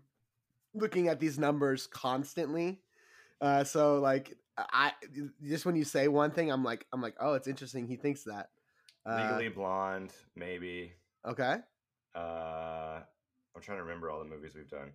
looking 0.73 1.09
at 1.09 1.19
these 1.19 1.37
numbers 1.37 1.87
constantly. 1.87 2.79
Uh, 3.41 3.65
so 3.65 3.99
like 3.99 4.37
I 4.57 4.93
just 5.43 5.65
when 5.65 5.75
you 5.75 5.83
say 5.83 6.07
one 6.07 6.31
thing, 6.31 6.51
I'm 6.51 6.63
like 6.63 6.85
I'm 6.93 7.01
like 7.01 7.15
oh 7.19 7.33
it's 7.33 7.47
interesting. 7.47 7.85
He 7.85 7.97
thinks 7.97 8.23
that. 8.23 8.49
Uh, 9.05 9.23
Legally 9.23 9.49
Blonde, 9.49 10.13
maybe. 10.35 10.93
okay. 11.27 11.57
Uh, 12.15 12.99
I'm 13.55 13.61
trying 13.61 13.77
to 13.77 13.83
remember 13.83 14.09
all 14.09 14.19
the 14.19 14.29
movies 14.29 14.53
we've 14.55 14.69
done. 14.69 14.91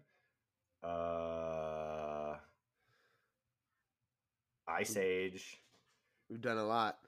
Uh, 0.83 2.37
Ice 4.68 4.96
Age. 4.96 5.59
We've 6.30 6.40
done 6.40 6.59
a 6.59 6.64
lot. 6.66 6.98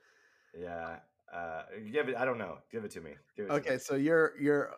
Yeah. 0.58 0.96
Uh, 1.32 1.62
give 1.92 2.08
it. 2.08 2.16
I 2.16 2.24
don't 2.24 2.38
know. 2.38 2.58
Give 2.70 2.84
it 2.84 2.90
to 2.92 3.00
me. 3.00 3.12
Give 3.36 3.46
it 3.46 3.48
to 3.48 3.54
Okay, 3.56 3.72
me. 3.74 3.78
so 3.78 3.94
you're 3.96 4.32
you're 4.40 4.70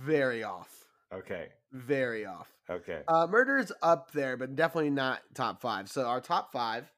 very 0.00 0.42
off. 0.42 0.84
Okay. 1.12 1.48
Very 1.72 2.24
off. 2.24 2.48
Okay. 2.70 3.02
Uh, 3.08 3.26
murder's 3.28 3.70
up 3.82 4.10
there, 4.12 4.36
but 4.36 4.54
definitely 4.56 4.90
not 4.90 5.20
top 5.34 5.60
five. 5.60 5.88
So 5.88 6.04
our 6.06 6.20
top 6.20 6.52
five 6.52 6.90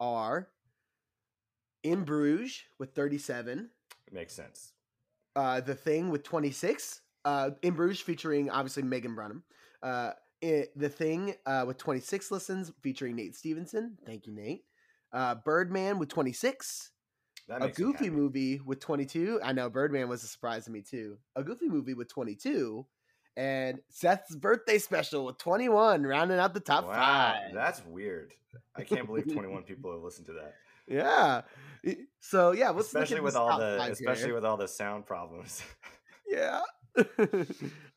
are 0.00 0.48
In 1.82 2.04
Bruges 2.04 2.62
with 2.78 2.94
37, 2.94 3.70
Makes 4.12 4.34
sense. 4.34 4.72
uh, 5.36 5.60
The 5.60 5.74
Thing 5.74 6.10
with 6.10 6.22
26, 6.22 7.00
uh, 7.24 7.50
In 7.62 7.74
Bruges 7.74 8.00
featuring 8.00 8.50
obviously 8.50 8.82
Megan 8.82 9.14
Brunham, 9.14 9.42
uh, 9.82 10.12
it, 10.42 10.76
The 10.78 10.88
Thing 10.90 11.34
uh, 11.46 11.64
with 11.66 11.78
26 11.78 12.30
listens 12.30 12.72
featuring 12.82 13.16
Nate 13.16 13.36
Stevenson. 13.36 13.96
Thank 14.04 14.26
you, 14.26 14.34
Nate. 14.34 14.64
Uh, 15.12 15.36
Birdman 15.36 15.98
with 15.98 16.08
26, 16.10 16.90
That 16.92 16.99
a 17.50 17.68
Goofy 17.68 18.10
movie 18.10 18.60
with 18.64 18.80
22. 18.80 19.40
I 19.42 19.52
know 19.52 19.68
Birdman 19.68 20.08
was 20.08 20.22
a 20.22 20.26
surprise 20.26 20.64
to 20.66 20.70
me 20.70 20.82
too. 20.82 21.18
A 21.36 21.42
Goofy 21.42 21.68
movie 21.68 21.94
with 21.94 22.08
22. 22.08 22.86
And 23.36 23.80
Seth's 23.88 24.34
birthday 24.36 24.78
special 24.78 25.24
with 25.24 25.38
21, 25.38 26.02
rounding 26.02 26.38
out 26.38 26.52
the 26.52 26.60
top 26.60 26.86
wow, 26.86 26.94
five. 26.94 27.54
that's 27.54 27.82
weird. 27.86 28.34
I 28.76 28.82
can't 28.82 29.06
believe 29.06 29.32
21 29.32 29.62
people 29.64 29.92
have 29.92 30.02
listened 30.02 30.26
to 30.26 30.32
that. 30.34 30.54
Yeah. 30.86 31.42
So 32.20 32.50
yeah, 32.52 32.70
let's 32.70 32.88
especially 32.88 33.20
with 33.20 33.36
all 33.36 33.58
the 33.58 33.80
especially 33.90 34.26
here. 34.26 34.34
with 34.34 34.44
all 34.44 34.56
the 34.56 34.68
sound 34.68 35.06
problems. 35.06 35.62
yeah. 36.26 36.60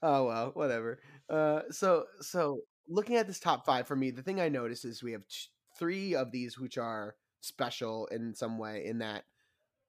oh 0.01 0.25
well, 0.25 0.51
whatever. 0.53 0.99
Uh, 1.29 1.61
so 1.71 2.05
so 2.21 2.59
looking 2.87 3.15
at 3.15 3.27
this 3.27 3.39
top 3.39 3.65
five 3.65 3.87
for 3.87 3.95
me, 3.95 4.11
the 4.11 4.21
thing 4.21 4.39
I 4.39 4.49
notice 4.49 4.85
is 4.85 5.01
we 5.01 5.13
have 5.13 5.27
t- 5.27 5.49
three 5.77 6.15
of 6.15 6.31
these 6.31 6.59
which 6.59 6.77
are 6.77 7.15
special 7.41 8.05
in 8.07 8.35
some 8.35 8.59
way. 8.59 8.85
In 8.85 8.99
that 8.99 9.23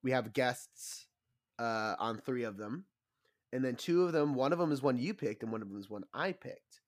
we 0.04 0.12
have 0.12 0.32
guests 0.32 1.06
uh, 1.58 1.96
on 1.98 2.18
three 2.18 2.44
of 2.44 2.56
them, 2.56 2.84
and 3.52 3.64
then 3.64 3.74
two 3.74 4.04
of 4.04 4.12
them. 4.12 4.34
One 4.34 4.52
of 4.52 4.58
them 4.60 4.70
is 4.70 4.82
one 4.82 4.98
you 4.98 5.14
picked, 5.14 5.42
and 5.42 5.50
one 5.50 5.62
of 5.62 5.68
them 5.68 5.78
is 5.78 5.90
one 5.90 6.04
I 6.14 6.32
picked. 6.32 6.80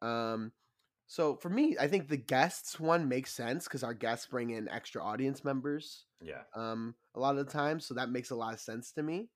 Um, 0.00 0.52
so 1.06 1.34
for 1.34 1.50
me, 1.50 1.76
I 1.78 1.88
think 1.88 2.08
the 2.08 2.16
guests 2.16 2.78
one 2.78 3.08
makes 3.08 3.34
sense 3.34 3.64
because 3.64 3.82
our 3.82 3.92
guests 3.92 4.26
bring 4.26 4.50
in 4.50 4.68
extra 4.68 5.02
audience 5.02 5.44
members 5.44 6.06
yeah. 6.22 6.42
um, 6.54 6.94
a 7.16 7.20
lot 7.20 7.36
of 7.36 7.44
the 7.44 7.52
time. 7.52 7.80
So 7.80 7.94
that 7.94 8.10
makes 8.10 8.30
a 8.30 8.36
lot 8.36 8.54
of 8.54 8.60
sense 8.60 8.92
to 8.92 9.02
me. 9.02 9.28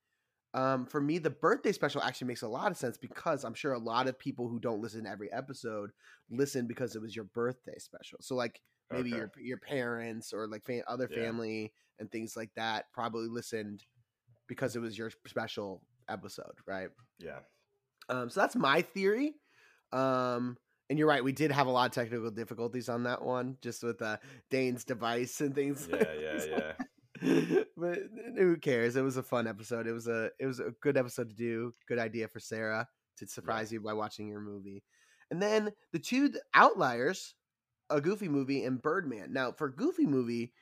Um, 0.54 0.86
for 0.86 1.00
me, 1.00 1.18
the 1.18 1.30
birthday 1.30 1.72
special 1.72 2.00
actually 2.00 2.28
makes 2.28 2.42
a 2.42 2.48
lot 2.48 2.70
of 2.70 2.76
sense 2.76 2.96
because 2.96 3.42
I'm 3.42 3.54
sure 3.54 3.72
a 3.72 3.78
lot 3.78 4.06
of 4.06 4.16
people 4.16 4.48
who 4.48 4.60
don't 4.60 4.80
listen 4.80 5.02
to 5.02 5.10
every 5.10 5.32
episode 5.32 5.90
listen 6.30 6.68
because 6.68 6.94
it 6.94 7.02
was 7.02 7.16
your 7.16 7.24
birthday 7.24 7.78
special. 7.78 8.18
So 8.20 8.36
like 8.36 8.60
maybe 8.96 9.10
Okay. 9.10 9.18
your 9.18 9.30
your 9.40 9.58
parents 9.58 10.32
or 10.32 10.46
like 10.46 10.64
fa- 10.64 10.88
other 10.88 11.08
Yeah. 11.10 11.22
family 11.22 11.72
and 11.98 12.10
things 12.10 12.36
like 12.36 12.50
that 12.56 12.86
probably 12.92 13.28
listened 13.28 13.84
because 14.46 14.76
it 14.76 14.80
was 14.80 14.96
your 14.98 15.10
special 15.26 15.82
episode, 16.08 16.54
right? 16.66 16.88
Yeah. 17.18 17.40
Um, 18.08 18.28
so 18.30 18.40
that's 18.40 18.56
my 18.56 18.82
theory. 18.82 19.34
Um, 19.92 20.58
and 20.90 20.98
you're 20.98 21.08
right, 21.08 21.24
we 21.24 21.32
did 21.32 21.50
have 21.50 21.66
a 21.66 21.70
lot 21.70 21.86
of 21.86 21.92
technical 21.92 22.30
difficulties 22.30 22.88
on 22.90 23.04
that 23.04 23.22
one, 23.22 23.56
just 23.62 23.82
with 23.82 24.02
uh, 24.02 24.18
Dane's 24.50 24.84
device 24.84 25.40
and 25.40 25.54
things. 25.54 25.88
Yeah, 25.90 26.04
yeah, 26.20 26.72
yeah. 27.22 27.62
but 27.76 27.98
who 28.36 28.56
cares? 28.58 28.96
It 28.96 29.02
was 29.02 29.16
a 29.16 29.22
fun 29.22 29.46
episode. 29.46 29.86
It 29.86 29.92
was 29.92 30.08
a 30.08 30.30
it 30.38 30.46
was 30.46 30.60
a 30.60 30.72
good 30.82 30.96
episode 30.98 31.30
to 31.30 31.36
do. 31.36 31.72
Good 31.88 31.98
idea 31.98 32.28
for 32.28 32.40
Sarah 32.40 32.86
to 33.18 33.26
surprise 33.26 33.72
you 33.72 33.80
by 33.80 33.92
watching 33.94 34.28
your 34.28 34.40
movie. 34.40 34.82
And 35.30 35.40
then 35.40 35.72
the 35.92 35.98
two 35.98 36.32
outliers, 36.52 37.34
a 37.90 38.00
Goofy 38.00 38.28
movie 38.28 38.64
and 38.64 38.80
Birdman. 38.80 39.32
Now 39.32 39.52
for 39.52 39.68
Goofy 39.68 40.06
movie, 40.06 40.52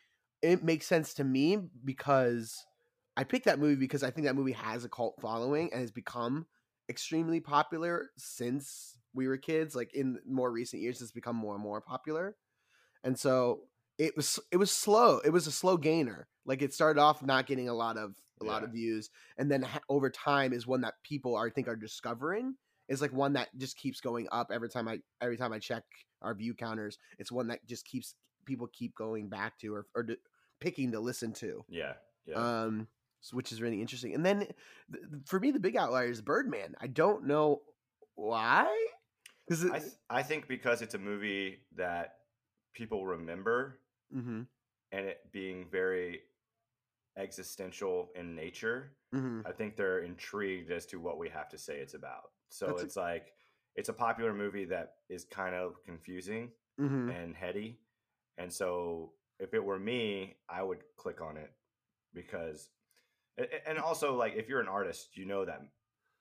it 0.43 0.63
makes 0.63 0.87
sense 0.87 1.15
to 1.15 1.25
me 1.25 1.59
because 1.85 2.65
I 3.17 3.25
picked 3.25 3.45
that 3.45 3.59
movie 3.59 3.77
because 3.77 4.03
I 4.03 4.11
think 4.11 4.27
that 4.27 4.37
movie 4.37 4.53
has 4.53 4.85
a 4.85 4.89
cult 4.89 5.17
following 5.21 5.71
and 5.73 5.81
has 5.81 5.91
become 5.91 6.47
extremely 6.89 7.41
popular 7.41 8.11
since 8.17 8.99
we 9.15 9.29
were 9.29 9.37
kids. 9.37 9.75
Like 9.75 9.95
in 9.95 10.19
more 10.27 10.51
recent 10.51 10.83
years, 10.83 11.01
it's 11.01 11.13
become 11.13 11.37
more 11.37 11.55
and 11.55 11.63
more 11.63 11.81
popular. 11.81 12.37
And 13.05 13.19
so 13.19 13.63
it 13.99 14.17
was 14.17 14.39
it 14.51 14.57
was 14.57 14.71
slow. 14.71 15.19
It 15.25 15.31
was 15.31 15.47
a 15.47 15.53
slow 15.53 15.77
gainer. 15.77 16.29
Like 16.45 16.63
it 16.63 16.75
started 16.75 17.01
off 17.01 17.23
not 17.23 17.47
getting 17.47 17.69
a 17.69 17.75
lot 17.75 17.97
of 17.97 18.15
a 18.41 18.45
lot 18.45 18.65
of 18.65 18.71
views, 18.73 19.11
and 19.39 19.51
then 19.51 19.63
ha- 19.63 19.81
over 19.89 20.11
time 20.11 20.53
is 20.53 20.67
one 20.67 20.81
that 20.81 20.95
people 21.05 21.37
are 21.37 21.47
I 21.47 21.51
think 21.51 21.69
are 21.69 21.77
discovering. 21.77 22.57
Is 22.88 23.01
like 23.01 23.12
one 23.12 23.35
that 23.35 23.49
just 23.57 23.77
keeps 23.77 24.01
going 24.01 24.29
up 24.33 24.51
every 24.53 24.68
time 24.68 24.88
I 24.88 25.01
every 25.21 25.37
time 25.37 25.53
I 25.53 25.59
check 25.59 25.85
our 26.21 26.35
view 26.35 26.55
counters. 26.55 26.99
It's 27.18 27.33
one 27.33 27.49
that 27.49 27.64
just 27.66 27.87
keeps 27.87 28.14
people 28.45 28.68
keep 28.73 28.95
going 28.95 29.29
back 29.29 29.59
to 29.61 29.75
or 29.75 29.87
or 29.95 30.03
d- 30.03 30.16
picking 30.61 30.92
to 30.92 31.01
listen 31.01 31.33
to. 31.35 31.64
Yeah. 31.68 31.95
Yeah. 32.27 32.35
Um, 32.64 32.88
s- 33.23 33.33
which 33.33 33.53
is 33.53 33.62
really 33.62 33.81
interesting. 33.81 34.14
And 34.14 34.25
then 34.27 34.40
th- 34.40 35.05
for 35.27 35.40
me, 35.40 35.51
the 35.53 35.61
big 35.61 35.77
outlier 35.77 36.09
is 36.11 36.21
Birdman. 36.21 36.75
I 36.81 36.87
don't 36.88 37.27
know 37.27 37.62
why. 38.14 38.66
Because 39.47 39.64
I 39.71 39.79
th- 39.79 39.92
I 40.11 40.23
think 40.23 40.49
because 40.49 40.83
it's 40.83 40.95
a 40.95 40.99
movie 40.99 41.61
that 41.77 42.16
people 42.75 43.07
remember 43.07 43.79
hmm 44.12 44.42
and 44.92 45.07
it 45.07 45.21
being 45.33 45.66
very 45.71 46.21
existential 47.16 48.11
in 48.14 48.35
nature, 48.35 48.92
hmm 49.12 49.40
I 49.44 49.53
think 49.53 49.77
they're 49.77 50.01
intrigued 50.01 50.70
as 50.70 50.87
to 50.87 51.01
what 51.01 51.18
we 51.18 51.29
have 51.29 51.48
to 51.51 51.59
say 51.59 51.79
it's 51.79 51.94
about. 51.94 52.31
So 52.51 52.66
That's 52.66 52.83
a- 52.83 52.85
it's 52.87 52.96
like 52.96 53.33
it's 53.77 53.88
a 53.88 53.92
popular 53.92 54.33
movie 54.35 54.66
that 54.66 54.96
is 55.09 55.25
kind 55.25 55.55
of 55.55 55.83
confusing 55.85 56.53
hmm 56.79 57.09
and 57.11 57.35
heady. 57.35 57.81
And 58.38 58.53
so 58.53 59.12
if 59.38 59.55
it 59.55 59.64
were 59.64 59.79
me, 59.79 60.37
I 60.48 60.62
would 60.62 60.83
click 60.96 61.20
on 61.20 61.37
it 61.37 61.53
because 62.14 62.70
a- 63.38 63.42
a- 63.55 63.68
and 63.68 63.79
also 63.79 64.14
like 64.14 64.35
if 64.35 64.48
you're 64.48 64.61
an 64.61 64.68
artist, 64.68 65.16
you 65.16 65.25
know 65.25 65.44
that 65.44 65.61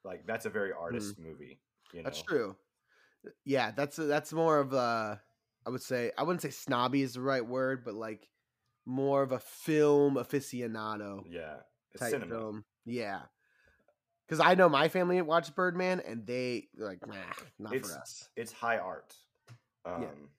like 0.03 0.25
that's 0.25 0.45
a 0.45 0.49
very 0.49 0.71
artist 0.73 1.19
movie, 1.19 1.61
you 1.93 2.01
know. 2.01 2.09
Mm. 2.09 2.13
That's 2.13 2.21
true. 2.23 2.55
Yeah, 3.45 3.71
that's 3.71 3.97
that's 3.97 4.33
more 4.33 4.59
of 4.59 4.73
a. 4.73 5.21
I 5.65 5.69
would 5.69 5.81
say 5.83 6.11
I 6.17 6.23
wouldn't 6.23 6.41
say 6.41 6.49
snobby 6.49 7.01
is 7.03 7.13
the 7.13 7.21
right 7.21 7.45
word, 7.45 7.83
but 7.85 7.93
like 7.93 8.27
more 8.85 9.21
of 9.21 9.31
a 9.31 9.39
film 9.39 10.15
aficionado 10.15 11.23
Yeah. 11.29 11.57
Type 11.97 12.11
cinema. 12.11 12.25
film. 12.35 12.65
Yeah, 12.85 13.21
because 14.25 14.39
I 14.39 14.55
know 14.55 14.69
my 14.69 14.87
family 14.87 15.21
watched 15.21 15.55
Birdman 15.55 15.99
and 15.99 16.25
they 16.25 16.69
like, 16.77 17.05
nah, 17.05 17.15
not 17.59 17.75
It's- 17.75 17.91
for 17.93 17.99
us. 17.99 18.29
It's 18.35 18.51
high 18.51 18.77
art. 18.77 19.15
Um 19.85 20.29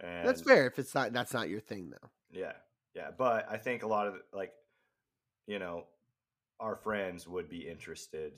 and 0.00 0.26
That's 0.28 0.42
fair 0.42 0.66
if 0.66 0.78
it's 0.78 0.94
not 0.94 1.12
that's 1.12 1.32
not 1.32 1.48
your 1.48 1.60
thing 1.60 1.90
though. 1.90 2.10
Yeah, 2.30 2.52
yeah, 2.94 3.10
but 3.16 3.46
I 3.50 3.56
think 3.56 3.82
a 3.82 3.86
lot 3.86 4.06
of 4.06 4.14
like, 4.32 4.52
you 5.46 5.58
know, 5.58 5.86
our 6.60 6.76
friends 6.76 7.26
would 7.26 7.48
be 7.48 7.66
interested 7.68 8.32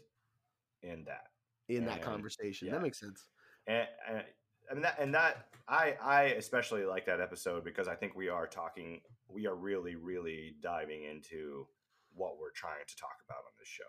in 0.82 1.04
that, 1.04 1.26
In 1.68 1.84
that 1.86 2.02
conversation, 2.02 2.68
yeah. 2.68 2.74
that 2.74 2.82
makes 2.82 3.00
sense. 3.00 3.26
and, 3.66 3.88
and 4.08 4.24
I 4.70 4.74
mean 4.74 4.82
that 4.82 4.96
and 4.98 5.14
that 5.14 5.46
I 5.68 5.96
I 6.00 6.22
especially 6.36 6.84
like 6.84 7.06
that 7.06 7.20
episode 7.20 7.64
because 7.64 7.88
I 7.88 7.94
think 7.94 8.14
we 8.14 8.28
are 8.28 8.46
talking 8.46 9.00
we 9.28 9.46
are 9.46 9.54
really 9.54 9.96
really 9.96 10.56
diving 10.62 11.04
into 11.04 11.66
what 12.14 12.38
we're 12.38 12.50
trying 12.52 12.84
to 12.86 12.96
talk 12.96 13.16
about 13.26 13.38
on 13.38 13.52
this 13.58 13.68
show. 13.68 13.84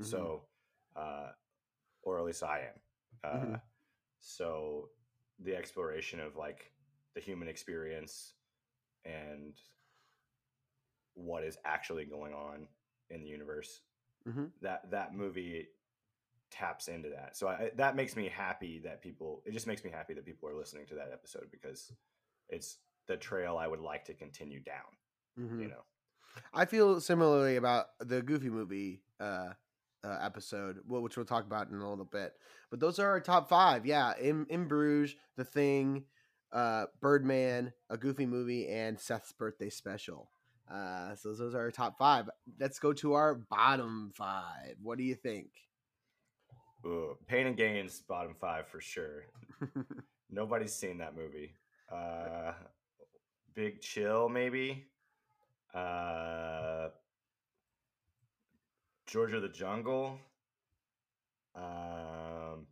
Mhm. 0.00 0.06
So, 0.06 0.48
uh, 0.96 1.32
or 2.02 2.18
at 2.18 2.24
least 2.24 2.42
I 2.42 2.60
am. 2.60 2.80
Uh, 3.22 3.36
Mhm. 3.56 3.62
So 4.20 4.90
the 5.38 5.54
exploration 5.56 6.20
of 6.20 6.36
like 6.36 6.72
the 7.14 7.20
human 7.20 7.48
experience 7.48 8.34
and 9.04 9.60
what 11.14 11.44
is 11.44 11.58
actually 11.64 12.04
going 12.04 12.32
on 12.34 12.68
in 13.10 13.22
the 13.22 13.28
universe 13.28 13.82
Mhm. 14.26 14.52
that 14.60 14.90
that 14.90 15.14
movie 15.14 15.68
taps 16.54 16.86
into 16.88 17.08
that 17.08 17.36
so 17.36 17.48
I, 17.48 17.70
that 17.76 17.96
makes 17.96 18.14
me 18.14 18.28
happy 18.28 18.80
that 18.84 19.02
people 19.02 19.42
it 19.44 19.52
just 19.52 19.66
makes 19.66 19.82
me 19.82 19.90
happy 19.90 20.14
that 20.14 20.24
people 20.24 20.48
are 20.48 20.54
listening 20.56 20.86
to 20.86 20.94
that 20.94 21.10
episode 21.12 21.48
because 21.50 21.90
it's 22.48 22.78
the 23.08 23.16
trail 23.16 23.56
i 23.58 23.66
would 23.66 23.80
like 23.80 24.04
to 24.04 24.14
continue 24.14 24.60
down 24.60 24.92
Mhm. 25.38 25.62
you 25.62 25.68
know 25.68 25.82
I 26.52 26.64
feel 26.64 27.00
similarly 27.00 27.54
about 27.56 27.86
the 28.00 28.20
Goofy 28.20 28.50
movie 28.50 29.02
uh, 29.20 29.50
uh, 30.02 30.18
episode, 30.20 30.78
which 30.84 31.16
we'll 31.16 31.24
talk 31.26 31.44
about 31.46 31.68
in 31.70 31.76
a 31.76 31.88
little 31.88 32.04
bit. 32.04 32.32
But 32.72 32.80
those 32.80 32.98
are 32.98 33.08
our 33.08 33.20
top 33.20 33.48
five. 33.48 33.86
Yeah, 33.86 34.14
in 34.20 34.44
in 34.50 34.66
Bruges, 34.66 35.14
The 35.36 35.44
Thing, 35.44 36.04
uh, 36.52 36.86
Birdman, 37.00 37.72
a 37.88 37.96
Goofy 37.96 38.26
movie, 38.26 38.66
and 38.68 38.98
Seth's 38.98 39.30
birthday 39.30 39.70
special. 39.70 40.28
Uh, 40.68 41.14
so 41.14 41.34
those 41.34 41.54
are 41.54 41.60
our 41.60 41.70
top 41.70 41.98
five. 41.98 42.28
Let's 42.58 42.80
go 42.80 42.92
to 42.94 43.12
our 43.12 43.36
bottom 43.36 44.10
five. 44.16 44.74
What 44.82 44.98
do 44.98 45.04
you 45.04 45.14
think? 45.14 45.50
Ooh, 46.86 47.16
pain 47.26 47.46
and 47.46 47.56
gains 47.56 48.00
bottom 48.00 48.34
five 48.40 48.66
for 48.68 48.80
sure 48.80 49.24
nobody's 50.30 50.74
seen 50.74 50.98
that 50.98 51.16
movie 51.16 51.54
uh 51.92 52.52
big 53.54 53.80
chill 53.80 54.28
maybe 54.28 54.86
uh 55.74 56.88
george 59.06 59.32
of 59.32 59.42
the 59.42 59.48
jungle 59.48 60.18
um 61.56 62.66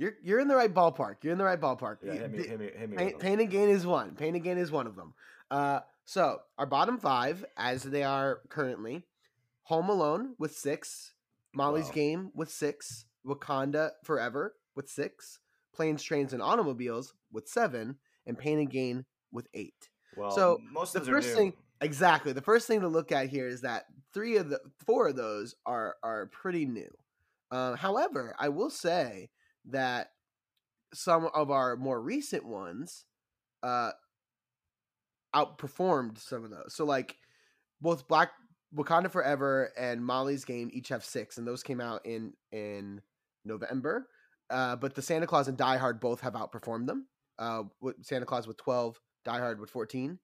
You're 0.00 0.14
you're 0.22 0.40
in 0.40 0.48
the 0.48 0.56
right 0.56 0.72
ballpark. 0.72 1.16
You're 1.20 1.32
in 1.34 1.38
the 1.38 1.44
right 1.44 1.60
ballpark. 1.60 1.98
yeah 2.02 2.14
hit 2.14 2.32
me 2.32 2.38
hit 2.42 2.58
me 2.58 2.70
hit 2.74 2.88
me 2.88 2.96
Pain. 2.96 3.18
Pain 3.18 3.40
and 3.40 3.50
Gain 3.50 3.68
is 3.68 3.84
one. 3.86 4.14
Pain 4.14 4.34
and 4.34 4.42
Gain 4.42 4.56
is 4.56 4.72
one 4.72 4.86
of 4.86 4.96
them. 4.96 5.12
Uh, 5.50 5.80
so 6.06 6.40
our 6.56 6.64
bottom 6.64 6.96
five, 6.96 7.44
as 7.58 7.82
they 7.82 8.02
are 8.02 8.40
currently, 8.48 9.04
Home 9.70 9.88
Alone 9.88 10.34
with 10.38 10.52
six, 10.56 11.14
Molly's 11.54 11.86
Wow. 11.86 11.92
Game 11.92 12.30
with 12.34 12.50
six, 12.50 13.06
Wakanda 13.24 13.92
Forever 14.04 14.56
with 14.74 14.88
six, 14.88 15.38
Planes, 15.72 16.02
Trains, 16.02 16.32
and 16.32 16.42
Automobiles 16.42 17.14
with 17.32 17.48
seven, 17.48 17.96
and 18.26 18.36
Pain 18.36 18.58
and 18.58 18.68
Gain 18.70 19.04
with 19.32 19.46
eight. 19.54 19.88
well 20.16 20.32
so, 20.32 20.58
most 20.72 20.92
the 20.94 21.00
first 21.00 21.34
thing- 21.34 21.54
Exactly. 21.82 22.32
The 22.32 22.42
first 22.42 22.66
thing 22.66 22.80
to 22.80 22.88
look 22.88 23.10
at 23.12 23.28
here 23.30 23.46
is 23.46 23.60
that 23.62 23.84
three 24.12 24.36
of 24.36 24.50
the 24.50 24.60
four 24.84 25.08
of 25.08 25.16
those 25.16 25.54
are 25.64 25.96
are 26.02 26.26
pretty 26.26 26.66
new. 26.66 26.90
Uh, 27.52 27.74
however, 27.76 28.34
I 28.38 28.48
will 28.50 28.68
say 28.70 29.30
that 29.66 30.08
some 30.92 31.30
of 31.32 31.50
our 31.50 31.76
more 31.76 31.98
recent 32.02 32.44
ones 32.44 33.06
uh, 33.62 33.92
outperformed 35.34 36.18
some 36.18 36.44
of 36.44 36.50
those. 36.50 36.74
So, 36.74 36.84
like 36.84 37.16
both 37.80 38.06
Black 38.08 38.30
Wakanda 38.74 39.10
Forever 39.10 39.72
and 39.76 40.04
Molly's 40.04 40.44
Game 40.44 40.70
each 40.72 40.88
have 40.88 41.04
six, 41.04 41.38
and 41.38 41.46
those 41.46 41.62
came 41.62 41.80
out 41.80 42.04
in 42.06 42.32
in 42.52 43.00
November. 43.44 44.08
Uh, 44.48 44.76
but 44.76 44.94
the 44.94 45.02
Santa 45.02 45.26
Claus 45.26 45.48
and 45.48 45.56
Die 45.56 45.76
Hard 45.76 46.00
both 46.00 46.20
have 46.20 46.34
outperformed 46.34 46.86
them. 46.86 47.06
Uh, 47.38 47.64
Santa 48.02 48.26
Claus 48.26 48.46
with 48.46 48.56
twelve, 48.56 49.00
Die 49.24 49.38
Hard 49.38 49.60
with 49.60 49.70
fourteen. 49.70 50.18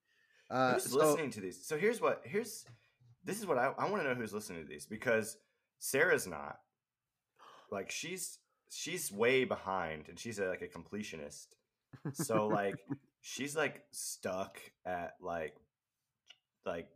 Uh, 0.50 0.74
who's 0.74 0.90
so- 0.90 0.98
listening 0.98 1.30
to 1.30 1.40
these 1.40 1.66
so 1.66 1.76
here's 1.76 2.00
what 2.00 2.22
here's 2.24 2.64
this 3.24 3.40
is 3.40 3.46
what 3.46 3.58
i, 3.58 3.72
I 3.76 3.90
want 3.90 4.00
to 4.04 4.08
know 4.08 4.14
who's 4.14 4.32
listening 4.32 4.62
to 4.62 4.68
these 4.68 4.86
because 4.86 5.36
sarah's 5.80 6.28
not 6.28 6.58
like 7.72 7.90
she's 7.90 8.38
she's 8.70 9.10
way 9.10 9.44
behind 9.44 10.08
and 10.08 10.16
she's 10.16 10.38
a, 10.38 10.46
like 10.46 10.62
a 10.62 10.68
completionist 10.68 11.46
so 12.12 12.46
like 12.46 12.76
she's 13.22 13.56
like 13.56 13.82
stuck 13.90 14.60
at 14.84 15.14
like 15.20 15.56
like 16.64 16.86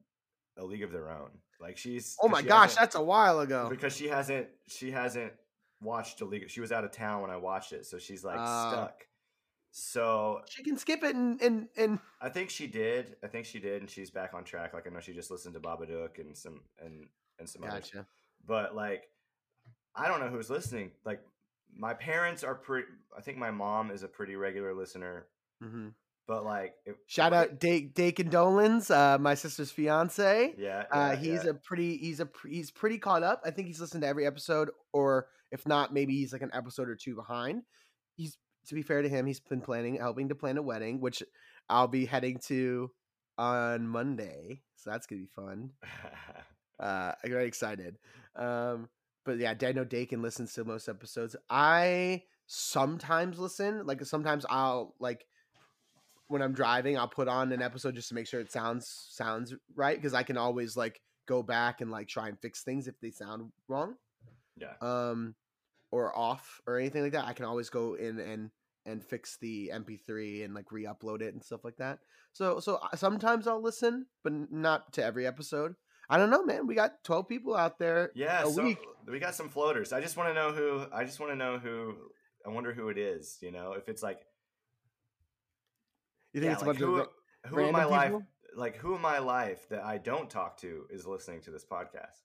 a 0.61 0.65
league 0.65 0.83
of 0.85 0.93
their 0.93 1.11
own 1.11 1.31
like 1.61 1.77
she's 1.77 2.17
oh 2.23 2.29
my 2.29 2.41
she 2.43 2.47
gosh, 2.47 2.75
that's 2.77 2.95
a 2.95 3.03
while 3.03 3.41
ago. 3.41 3.67
because 3.69 3.97
she 3.97 4.07
hasn't 4.07 4.47
she 4.69 4.91
hasn't 4.93 5.33
watched 5.83 6.21
a 6.21 6.25
league 6.25 6.49
she 6.49 6.61
was 6.61 6.71
out 6.71 6.85
of 6.85 6.93
town 6.93 7.23
when 7.23 7.31
i 7.31 7.37
watched 7.37 7.73
it 7.73 7.85
so 7.87 7.99
she's 7.99 8.23
like 8.23 8.39
Ah. 8.39 8.71
stuck 8.71 9.07
so 9.73 10.41
She 10.49 10.63
can 10.63 10.77
skip 10.77 11.03
it 11.03 11.15
and 11.15 11.41
and 11.41 11.69
and 11.77 11.99
I 12.21 12.29
think 12.29 12.51
she 12.51 12.67
did. 12.67 13.15
I 13.23 13.29
think 13.29 13.47
she 13.47 13.61
did, 13.61 13.81
and 13.81 13.89
she's 13.89 14.11
back 14.11 14.35
on 14.35 14.43
track. 14.45 14.75
Like 14.75 14.87
I 14.87 14.91
know 14.91 14.99
she 15.01 15.13
just 15.13 15.31
listened 15.31 15.55
to 15.55 15.61
Babadook 15.61 16.19
and 16.19 16.37
some 16.37 16.61
and 16.85 17.07
and 17.39 17.49
some 17.49 17.63
others. 17.63 17.89
gotcha. 17.93 18.05
But 18.45 18.75
like, 18.75 19.05
I 19.95 20.09
don't 20.09 20.19
know 20.21 20.29
who's 20.29 20.51
listening. 20.51 20.91
Like, 21.05 21.23
my 21.73 21.95
parents 21.95 22.43
are 22.43 22.57
pretty. 22.57 22.89
I 23.17 23.21
think 23.21 23.39
my 23.39 23.53
mom 23.53 23.93
is 23.93 24.03
a 24.03 24.09
pretty 24.09 24.35
regular 24.35 24.75
listener. 24.75 25.27
hmm 25.63 25.89
But 26.31 26.45
like, 26.45 26.75
if, 26.87 26.95
Shout 27.09 27.33
out 27.33 27.59
Dake 27.59 27.93
Dakin 27.93 28.31
Dolans, 28.31 28.89
uh, 28.89 29.19
my 29.19 29.35
sister's 29.35 29.73
fiance. 29.73 30.55
Yeah, 30.57 30.85
Uh, 30.89 31.17
he's 31.17 31.43
yeah. 31.43 31.51
a 31.51 31.55
pretty 31.55 31.97
he's 31.97 32.21
a 32.21 32.29
he's 32.49 32.71
pretty 32.71 32.99
caught 32.99 33.25
up. 33.25 33.43
I 33.45 33.51
think 33.51 33.67
he's 33.67 33.81
listened 33.81 34.03
to 34.03 34.07
every 34.07 34.25
episode, 34.29 34.71
or 34.93 35.27
if 35.51 35.67
not, 35.67 35.93
maybe 35.93 36.15
he's 36.15 36.33
like 36.33 36.43
an 36.43 36.53
episode 36.55 36.89
or 36.89 36.95
two 36.95 37.17
behind. 37.17 37.63
He's 38.15 38.39
to 38.69 38.77
be 38.77 38.83
fair 38.83 39.03
to 39.03 39.09
him, 39.09 39.27
he's 39.27 39.41
been 39.41 39.61
planning 39.61 39.97
helping 39.97 40.29
to 40.29 40.37
plan 40.37 40.57
a 40.57 40.63
wedding, 40.63 41.01
which 41.01 41.21
I'll 41.69 41.89
be 41.89 42.07
heading 42.07 42.39
to 42.47 42.93
on 43.37 43.89
Monday, 43.89 44.63
so 44.77 44.91
that's 44.91 45.09
gonna 45.09 45.23
be 45.23 45.29
fun. 45.35 45.71
Uh, 46.79 47.13
I'm 47.23 47.31
very 47.31 47.47
excited. 47.47 47.99
Um, 48.37 48.89
but 49.27 49.37
yeah, 49.39 49.53
Daniel 49.53 49.85
Dakin 49.85 50.23
listens 50.23 50.55
to 50.55 50.65
most 50.65 50.89
episodes. 50.89 51.37
I 51.51 52.23
sometimes 52.47 53.39
listen. 53.39 53.85
Like 53.85 54.03
sometimes 54.07 54.47
I'll 54.49 54.95
like 54.99 55.27
when 56.31 56.43
I'm 56.43 56.53
driving, 56.53 56.97
I'll 56.97 57.09
put 57.09 57.29
on 57.29 57.53
an 57.53 57.61
episode 57.61 57.95
just 57.95 58.09
to 58.09 58.15
make 58.15 58.27
sure 58.27 58.41
it 58.41 58.53
sounds 58.53 59.09
sounds 59.11 59.55
right 59.75 59.97
because 59.97 60.15
I 60.15 60.23
can 60.23 60.37
always 60.37 60.77
like 60.77 61.01
go 61.27 61.43
back 61.43 61.81
and 61.81 61.91
like 61.91 62.09
try 62.09 62.29
and 62.29 62.39
fix 62.41 62.63
things 62.63 62.89
if 62.89 62.99
they 63.01 63.11
sound 63.11 63.53
wrong 63.69 63.95
yeah. 64.57 64.75
um 64.81 65.35
or 65.91 66.17
off 66.17 66.61
or 66.67 66.79
anything 66.79 67.03
like 67.03 67.13
that. 67.13 67.27
I 67.27 67.33
can 67.33 67.45
always 67.45 67.69
go 67.71 67.95
in 67.95 68.21
and 68.21 68.51
and 68.87 69.05
fix 69.05 69.37
the 69.41 69.71
MP3 69.75 70.45
and 70.45 70.55
like 70.55 70.73
re-upload 70.73 71.21
it 71.21 71.35
and 71.35 71.43
stuff 71.43 71.65
like 71.65 71.77
that. 71.79 71.99
So 72.33 72.61
so 72.61 72.79
sometimes 72.95 73.47
I'll 73.47 73.63
listen, 73.63 74.07
but 74.23 74.33
not 74.53 74.93
to 74.95 75.05
every 75.05 75.27
episode. 75.27 75.75
I 76.09 76.17
don't 76.17 76.31
know, 76.31 76.45
man. 76.45 76.67
We 76.67 76.75
got 76.75 77.05
12 77.05 77.29
people 77.29 77.57
out 77.57 77.79
there. 77.79 78.11
Yeah, 78.15 78.43
a 78.43 78.51
so 78.51 78.65
week. 78.65 78.79
we 79.07 79.21
got 79.21 79.35
some 79.35 79.49
floaters. 79.49 79.93
I 79.93 80.01
just 80.01 80.17
want 80.17 80.31
to 80.31 80.35
know 80.35 80.51
who. 80.53 80.85
I 80.93 81.05
just 81.05 81.21
want 81.21 81.31
to 81.33 81.37
know 81.37 81.59
who. 81.59 81.95
I 82.45 82.51
wonder 82.51 82.73
who 82.73 82.89
it 82.89 82.99
is. 82.99 83.39
You 83.41 83.53
know, 83.53 83.75
if 83.75 83.89
it's 83.89 84.03
like 84.03 84.21
You 86.33 86.41
think 86.41 86.51
yeah, 86.51 86.55
it's 86.55 86.63
a 86.63 86.67
like 86.67 86.79
bunch 86.79 86.91
who, 86.91 86.97
of 86.97 87.09
who 87.47 87.59
in 87.59 87.73
my 87.73 87.85
life, 87.85 88.11
people? 88.11 88.23
like 88.57 88.77
who 88.77 88.95
in 88.95 89.03
my 89.03 89.19
life 89.19 89.69
that 89.71 89.83
I 89.83 89.99
don't 89.99 90.31
talk 90.31 90.59
to 90.59 90.87
is 90.91 91.07
listening 91.07 91.41
to 91.43 91.51
this 91.51 91.65
podcast. 91.65 92.23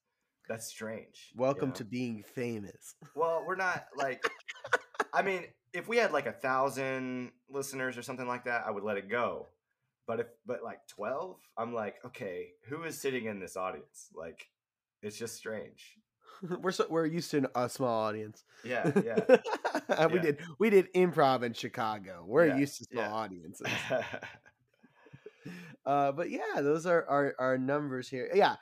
That's 0.47 0.67
strange. 0.67 1.31
you 1.33 1.41
welcome 1.41 1.69
know? 1.69 1.75
to 1.75 1.85
being 1.85 2.23
famous. 2.23 2.95
Well, 3.15 3.43
we're 3.47 3.55
not 3.55 3.85
like. 3.95 4.23
I 5.13 5.21
mean, 5.21 5.45
if 5.73 5.87
we 5.87 5.97
had 5.97 6.11
like 6.11 6.27
a 6.27 6.31
thousand 6.31 7.31
listeners 7.49 7.97
or 7.97 8.03
something 8.03 8.27
like 8.27 8.45
that, 8.45 8.63
I 8.67 8.71
would 8.71 8.83
let 8.83 8.97
it 8.97 9.09
go. 9.09 9.47
But 10.05 10.19
if 10.19 10.27
but 10.45 10.63
like 10.63 10.87
twelve, 10.87 11.37
I'm 11.57 11.73
like, 11.73 11.95
okay, 12.05 12.49
who 12.67 12.83
is 12.83 13.01
sitting 13.01 13.25
in 13.25 13.39
this 13.39 13.57
audience? 13.57 14.09
Like, 14.13 14.47
it's 15.01 15.17
just 15.17 15.35
strange. 15.35 15.95
we're 16.61 16.71
so, 16.71 16.85
we're 16.89 17.05
used 17.05 17.31
to 17.31 17.49
a 17.55 17.69
small 17.69 18.03
audience. 18.03 18.43
Yeah, 18.63 18.91
yeah. 19.03 19.19
we 20.07 20.15
Yeah. 20.15 20.21
did 20.21 20.39
we 20.59 20.69
did 20.69 20.93
improv 20.93 21.43
in 21.43 21.53
Chicago. 21.53 22.23
We're 22.27 22.47
Yeah, 22.47 22.57
used 22.57 22.77
to 22.79 22.83
small 22.85 23.03
yeah. 23.03 23.11
audiences. 23.13 23.67
Uh, 25.85 26.11
but 26.11 26.31
yeah, 26.31 26.61
those 26.61 26.87
are 26.87 27.05
our, 27.07 27.35
our 27.37 27.57
numbers 27.59 28.09
here. 28.09 28.27
Yeah, 28.33 28.55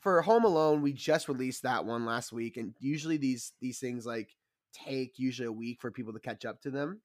for 0.00 0.22
Home 0.22 0.44
Alone, 0.44 0.80
we 0.80 0.94
just 0.94 1.28
released 1.28 1.64
that 1.64 1.84
one 1.84 2.06
last 2.06 2.32
week, 2.32 2.56
and 2.56 2.74
usually 2.80 3.18
these 3.18 3.52
these 3.60 3.78
things 3.78 4.06
like 4.06 4.30
take 4.72 5.18
usually 5.18 5.48
a 5.48 5.52
week 5.52 5.80
for 5.82 5.90
people 5.90 6.14
to 6.14 6.20
catch 6.20 6.46
up 6.46 6.62
to 6.62 6.70
them 6.70 7.02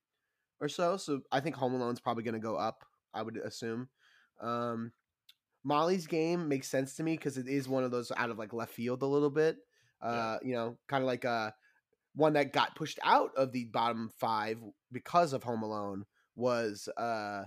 or 0.61 0.69
so. 0.69 0.95
So 0.95 1.21
I 1.31 1.41
think 1.41 1.55
Home 1.57 1.73
Alone's 1.73 1.99
probably 1.99 2.23
going 2.23 2.35
to 2.35 2.39
go 2.39 2.55
up. 2.55 2.85
I 3.13 3.21
would 3.21 3.35
assume. 3.35 3.89
Um, 4.39 4.93
Molly's 5.65 6.07
game 6.07 6.47
makes 6.47 6.69
sense 6.69 6.95
to 6.95 7.03
me 7.03 7.17
because 7.17 7.37
it 7.37 7.47
is 7.49 7.67
one 7.67 7.83
of 7.83 7.91
those 7.91 8.11
out 8.15 8.29
of 8.29 8.37
like 8.39 8.53
left 8.53 8.73
field 8.73 9.01
a 9.01 9.05
little 9.07 9.29
bit. 9.29 9.57
Uh, 10.03 10.37
you 10.43 10.53
know, 10.53 10.77
kind 10.87 11.03
of 11.03 11.07
like 11.07 11.23
a 11.23 11.53
one 12.15 12.33
that 12.33 12.53
got 12.53 12.75
pushed 12.75 12.99
out 13.03 13.31
of 13.35 13.51
the 13.51 13.65
bottom 13.65 14.09
five 14.19 14.57
because 14.91 15.33
of 15.33 15.43
Home 15.43 15.63
Alone 15.63 16.05
was 16.35 16.89
uh 16.97 17.45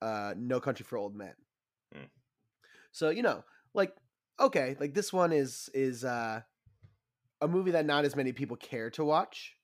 uh 0.00 0.34
No 0.36 0.60
Country 0.60 0.84
for 0.84 0.96
Old 0.96 1.14
Men. 1.14 1.34
Mm. 1.94 2.08
So, 2.92 3.10
you 3.10 3.22
know, 3.22 3.44
like 3.74 3.94
okay, 4.40 4.76
like 4.80 4.94
this 4.94 5.12
one 5.12 5.32
is 5.32 5.68
is 5.74 6.04
uh 6.04 6.40
a 7.40 7.48
movie 7.48 7.72
that 7.72 7.86
not 7.86 8.04
as 8.04 8.16
many 8.16 8.32
people 8.32 8.56
care 8.56 8.90
to 8.90 9.04
watch. 9.04 9.54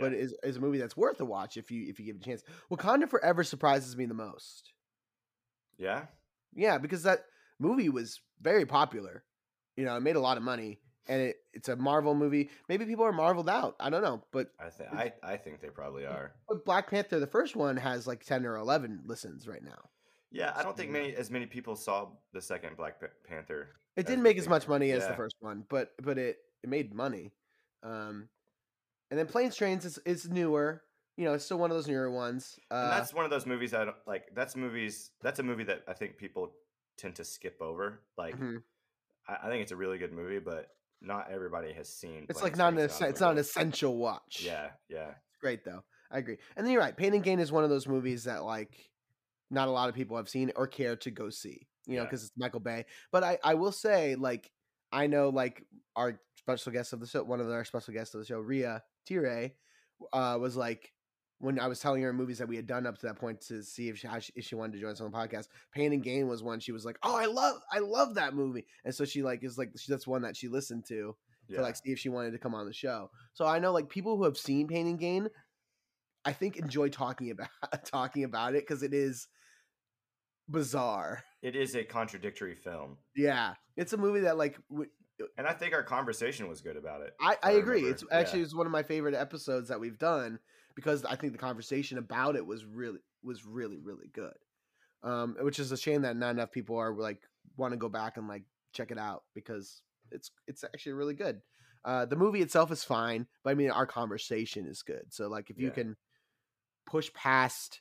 but 0.00 0.12
is 0.14 0.34
is 0.42 0.56
a 0.56 0.60
movie 0.60 0.78
that's 0.78 0.96
worth 0.96 1.20
a 1.20 1.24
watch 1.24 1.56
if 1.56 1.70
you 1.70 1.86
if 1.88 1.98
you 1.98 2.06
give 2.06 2.16
it 2.16 2.22
a 2.22 2.24
chance. 2.24 2.42
Wakanda 2.70 3.08
Forever 3.08 3.44
surprises 3.44 3.96
me 3.96 4.06
the 4.06 4.14
most. 4.14 4.72
Yeah. 5.78 6.04
Yeah, 6.54 6.78
because 6.78 7.02
that 7.04 7.24
movie 7.58 7.88
was 7.88 8.20
very 8.40 8.66
popular. 8.66 9.24
You 9.76 9.84
know, 9.84 9.96
it 9.96 10.00
made 10.00 10.16
a 10.16 10.20
lot 10.20 10.36
of 10.36 10.42
money, 10.42 10.80
and 11.08 11.20
it, 11.22 11.36
it's 11.52 11.68
a 11.68 11.76
Marvel 11.76 12.14
movie. 12.14 12.50
Maybe 12.68 12.84
people 12.84 13.04
are 13.04 13.12
marveled 13.12 13.48
out. 13.48 13.76
I 13.80 13.90
don't 13.90 14.02
know, 14.02 14.22
but 14.32 14.48
I 14.60 14.70
think 14.70 14.92
I, 14.92 15.12
I 15.22 15.36
think 15.36 15.60
they 15.60 15.68
probably 15.68 16.06
are. 16.06 16.32
but 16.48 16.64
Black 16.64 16.90
Panther, 16.90 17.18
the 17.20 17.26
first 17.26 17.56
one, 17.56 17.76
has 17.76 18.06
like 18.06 18.24
ten 18.24 18.46
or 18.46 18.56
eleven 18.56 19.00
listens 19.06 19.46
right 19.48 19.62
now. 19.62 19.88
Yeah, 20.30 20.52
I 20.56 20.62
don't 20.62 20.76
think 20.76 20.90
many 20.90 21.14
as 21.14 21.30
many 21.30 21.46
people 21.46 21.76
saw 21.76 22.08
the 22.32 22.40
second 22.40 22.76
Black 22.76 22.96
Panther. 23.28 23.68
It 23.96 24.06
didn't 24.06 24.22
make 24.22 24.38
as 24.38 24.48
much 24.48 24.66
money 24.68 24.90
as 24.92 25.06
the 25.06 25.14
first 25.14 25.36
one, 25.40 25.64
but 25.68 25.92
but 26.02 26.16
it 26.18 26.38
it 26.62 26.70
made 26.70 26.94
money. 26.94 27.32
Um, 27.82 28.28
and 29.10 29.18
then 29.18 29.26
Planes 29.26 29.56
Trains 29.56 29.84
is 29.84 29.98
is 30.06 30.30
newer. 30.30 30.82
You 31.18 31.26
know, 31.26 31.34
it's 31.34 31.44
still 31.44 31.58
one 31.58 31.70
of 31.70 31.76
those 31.76 31.88
newer 31.88 32.10
ones. 32.10 32.58
Uh, 32.70 32.74
And 32.74 32.92
that's 32.92 33.12
one 33.12 33.26
of 33.26 33.30
those 33.30 33.44
movies 33.44 33.74
I 33.74 33.84
don't 33.84 33.96
like. 34.06 34.34
That's 34.34 34.56
movies. 34.56 35.10
That's 35.20 35.40
a 35.40 35.42
movie 35.42 35.64
that 35.64 35.82
I 35.86 35.92
think 35.92 36.16
people 36.16 36.54
tend 36.96 37.16
to 37.16 37.24
skip 37.24 37.60
over. 37.60 38.00
Like, 38.16 38.38
mhm. 38.38 38.62
I, 39.28 39.36
I 39.42 39.48
think 39.50 39.60
it's 39.62 39.72
a 39.72 39.76
really 39.76 39.98
good 39.98 40.12
movie, 40.12 40.38
but 40.38 40.70
not 41.02 41.30
everybody 41.30 41.72
has 41.72 41.88
seen. 41.88 42.26
it's 42.28 42.42
like 42.42 42.56
not 42.56 42.72
an 42.72 42.78
essen- 42.78 43.08
it's 43.08 43.20
not 43.20 43.32
an 43.32 43.38
essential 43.38 43.96
watch. 43.96 44.42
Yeah, 44.44 44.70
yeah, 44.88 45.08
It's 45.10 45.36
great 45.40 45.64
though. 45.64 45.82
I 46.10 46.18
agree. 46.18 46.38
And 46.56 46.64
then 46.66 46.72
you're 46.72 46.82
right. 46.82 46.96
Pain 46.96 47.14
and 47.14 47.22
Gain 47.24 47.40
is 47.40 47.50
one 47.50 47.64
of 47.64 47.70
those 47.70 47.88
movies 47.88 48.24
that 48.24 48.44
like 48.44 48.90
not 49.50 49.68
a 49.68 49.70
lot 49.70 49.88
of 49.88 49.94
people 49.94 50.16
have 50.16 50.28
seen 50.28 50.52
or 50.56 50.66
care 50.66 50.96
to 50.96 51.10
go 51.10 51.28
see. 51.30 51.66
You 51.86 51.96
know, 51.96 52.02
Yeah. 52.02 52.04
because 52.04 52.22
it's 52.22 52.32
Michael 52.36 52.60
Bay. 52.60 52.84
But 53.10 53.24
I 53.24 53.38
I 53.42 53.54
will 53.54 53.72
say 53.72 54.14
like 54.14 54.50
I 54.92 55.06
know 55.06 55.30
like 55.30 55.64
our 55.96 56.20
special 56.36 56.72
guest 56.72 56.92
of 56.92 57.00
the 57.00 57.06
show, 57.06 57.22
one 57.24 57.40
of 57.40 57.50
our 57.50 57.64
special 57.64 57.94
guests 57.94 58.14
of 58.14 58.20
the 58.20 58.26
show, 58.26 58.38
Ria 58.40 58.82
Tire, 59.08 59.52
uh, 60.12 60.36
was 60.40 60.56
like 60.56 60.92
when 61.42 61.58
I 61.58 61.66
was 61.66 61.80
telling 61.80 62.02
her 62.02 62.12
movies 62.12 62.38
that 62.38 62.46
we 62.46 62.54
had 62.54 62.68
done 62.68 62.86
up 62.86 62.96
to 62.98 63.06
that 63.06 63.16
point 63.16 63.40
to 63.48 63.64
see 63.64 63.88
if 63.88 63.98
she, 63.98 64.06
she 64.20 64.32
if 64.36 64.44
she 64.44 64.54
wanted 64.54 64.74
to 64.74 64.78
join 64.80 64.92
us 64.92 65.00
on 65.00 65.10
the 65.10 65.16
podcast. 65.16 65.48
Pain 65.74 65.92
and 65.92 66.00
Gain 66.02 66.28
was 66.28 66.40
one. 66.40 66.60
She 66.60 66.70
was 66.70 66.84
like, 66.84 66.96
"Oh, 67.02 67.16
I 67.16 67.26
love 67.26 67.56
I 67.70 67.80
love 67.80 68.14
that 68.14 68.32
movie," 68.32 68.64
and 68.84 68.94
so 68.94 69.04
she 69.04 69.24
like 69.24 69.42
is 69.42 69.58
like 69.58 69.72
she, 69.76 69.90
that's 69.90 70.06
one 70.06 70.22
that 70.22 70.36
she 70.36 70.46
listened 70.46 70.84
to 70.86 71.16
yeah. 71.48 71.56
to 71.56 71.62
like 71.62 71.74
see 71.74 71.90
if 71.90 71.98
she 71.98 72.08
wanted 72.08 72.30
to 72.30 72.38
come 72.38 72.54
on 72.54 72.64
the 72.64 72.72
show. 72.72 73.10
So 73.34 73.44
I 73.44 73.58
know 73.58 73.72
like 73.72 73.88
people 73.88 74.16
who 74.16 74.22
have 74.22 74.38
seen 74.38 74.68
Pain 74.68 74.86
and 74.86 75.00
Gain, 75.00 75.28
I 76.24 76.32
think 76.32 76.56
enjoy 76.58 76.88
talking 76.90 77.32
about 77.32 77.48
talking 77.86 78.22
about 78.22 78.54
it 78.54 78.62
because 78.62 78.84
it 78.84 78.94
is 78.94 79.26
bizarre. 80.48 81.24
it 81.42 81.56
is 81.56 81.74
a 81.74 81.82
contradictory 81.84 82.54
film, 82.54 82.98
Yeah, 83.16 83.54
it's 83.76 83.92
a 83.92 83.96
movie 83.96 84.20
that 84.20 84.36
like 84.38 84.58
w- 84.70 84.90
uh, 85.20 85.26
and 85.38 85.46
I 85.46 85.52
think 85.52 85.74
our 85.74 85.82
conversation 85.82 86.48
was 86.48 86.60
good 86.60 86.76
about 86.76 87.02
it. 87.02 87.14
I, 87.20 87.36
I 87.42 87.50
agree. 87.52 87.76
remember. 87.82 87.90
It's 87.94 88.04
actually 88.12 88.40
Yeah. 88.40 88.44
it's 88.46 88.54
one 88.54 88.66
of 88.66 88.72
my 88.72 88.82
favorite 88.82 89.14
episodes 89.14 89.68
that 89.68 89.80
we've 89.80 89.98
done 89.98 90.38
because 90.74 91.04
I 91.04 91.16
think 91.16 91.32
the 91.32 91.38
conversation 91.38 91.98
about 91.98 92.36
it 92.36 92.46
was 92.46 92.64
really 92.64 92.98
was 93.22 93.44
really 93.44 93.78
really 93.78 94.08
good. 94.12 94.34
Um, 95.02 95.36
which 95.40 95.58
is 95.58 95.72
a 95.72 95.76
shame 95.76 96.02
that 96.02 96.16
not 96.16 96.30
enough 96.30 96.52
people 96.52 96.76
are 96.76 96.94
like 96.94 97.22
want 97.56 97.72
to 97.72 97.76
go 97.76 97.88
back 97.88 98.16
and 98.16 98.28
like 98.28 98.44
check 98.72 98.90
it 98.90 98.98
out 98.98 99.24
because 99.34 99.82
it's 100.10 100.30
it's 100.46 100.64
actually 100.64 100.92
really 100.92 101.14
good. 101.14 101.40
Uh, 101.84 102.06
the 102.06 102.16
movie 102.16 102.40
itself 102.40 102.70
is 102.70 102.84
fine, 102.84 103.26
but 103.42 103.50
I 103.50 103.54
mean 103.54 103.70
our 103.70 103.86
conversation 103.86 104.66
is 104.66 104.82
good. 104.82 105.06
So 105.10 105.28
like 105.28 105.50
if 105.50 105.58
you 105.58 105.68
Yeah. 105.68 105.74
can 105.74 105.96
push 106.86 107.12
past 107.14 107.80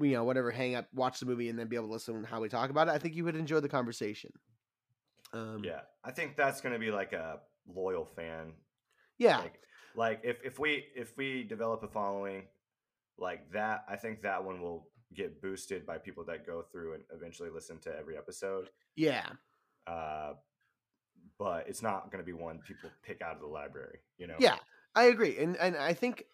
you 0.00 0.12
know 0.12 0.24
whatever 0.24 0.50
hang 0.50 0.74
up 0.74 0.86
watch 0.94 1.20
the 1.20 1.26
movie 1.26 1.48
and 1.48 1.58
then 1.58 1.66
be 1.66 1.76
able 1.76 1.86
to 1.86 1.92
listen 1.92 2.22
to 2.22 2.26
how 2.26 2.40
we 2.40 2.48
talk 2.48 2.70
about 2.70 2.88
it 2.88 2.92
i 2.92 2.98
think 2.98 3.14
you 3.14 3.24
would 3.24 3.36
enjoy 3.36 3.60
the 3.60 3.68
conversation 3.68 4.30
um 5.32 5.62
yeah, 5.64 5.80
I 6.04 6.10
think 6.10 6.36
that's 6.36 6.60
going 6.60 6.72
to 6.72 6.78
be 6.78 6.90
like 6.90 7.12
a 7.12 7.40
loyal 7.66 8.04
fan 8.04 8.52
yeah 9.18 9.38
like 9.38 9.60
like 9.96 10.20
if 10.24 10.38
if 10.44 10.58
we 10.58 10.84
if 10.94 11.16
we 11.16 11.42
develop 11.44 11.82
a 11.82 11.88
following 11.88 12.42
like 13.18 13.50
that 13.52 13.84
i 13.88 13.96
think 13.96 14.22
that 14.22 14.42
one 14.42 14.60
will 14.60 14.88
get 15.14 15.40
boosted 15.40 15.86
by 15.86 15.96
people 15.96 16.24
that 16.24 16.44
go 16.46 16.62
through 16.72 16.94
and 16.94 17.02
eventually 17.14 17.48
listen 17.48 17.78
to 17.78 17.96
every 17.96 18.16
episode 18.16 18.70
yeah 18.96 19.26
uh 19.86 20.32
but 21.38 21.66
it's 21.68 21.82
not 21.82 22.10
going 22.10 22.22
to 22.22 22.26
be 22.26 22.32
one 22.32 22.58
people 22.66 22.90
pick 23.02 23.22
out 23.22 23.34
of 23.34 23.40
the 23.40 23.46
library 23.46 23.98
you 24.18 24.26
know 24.26 24.34
Yeah, 24.38 24.56
I 24.94 25.04
agree, 25.04 25.38
and 25.38 25.56
and 25.56 25.76
I 25.76 25.92
think 25.92 26.24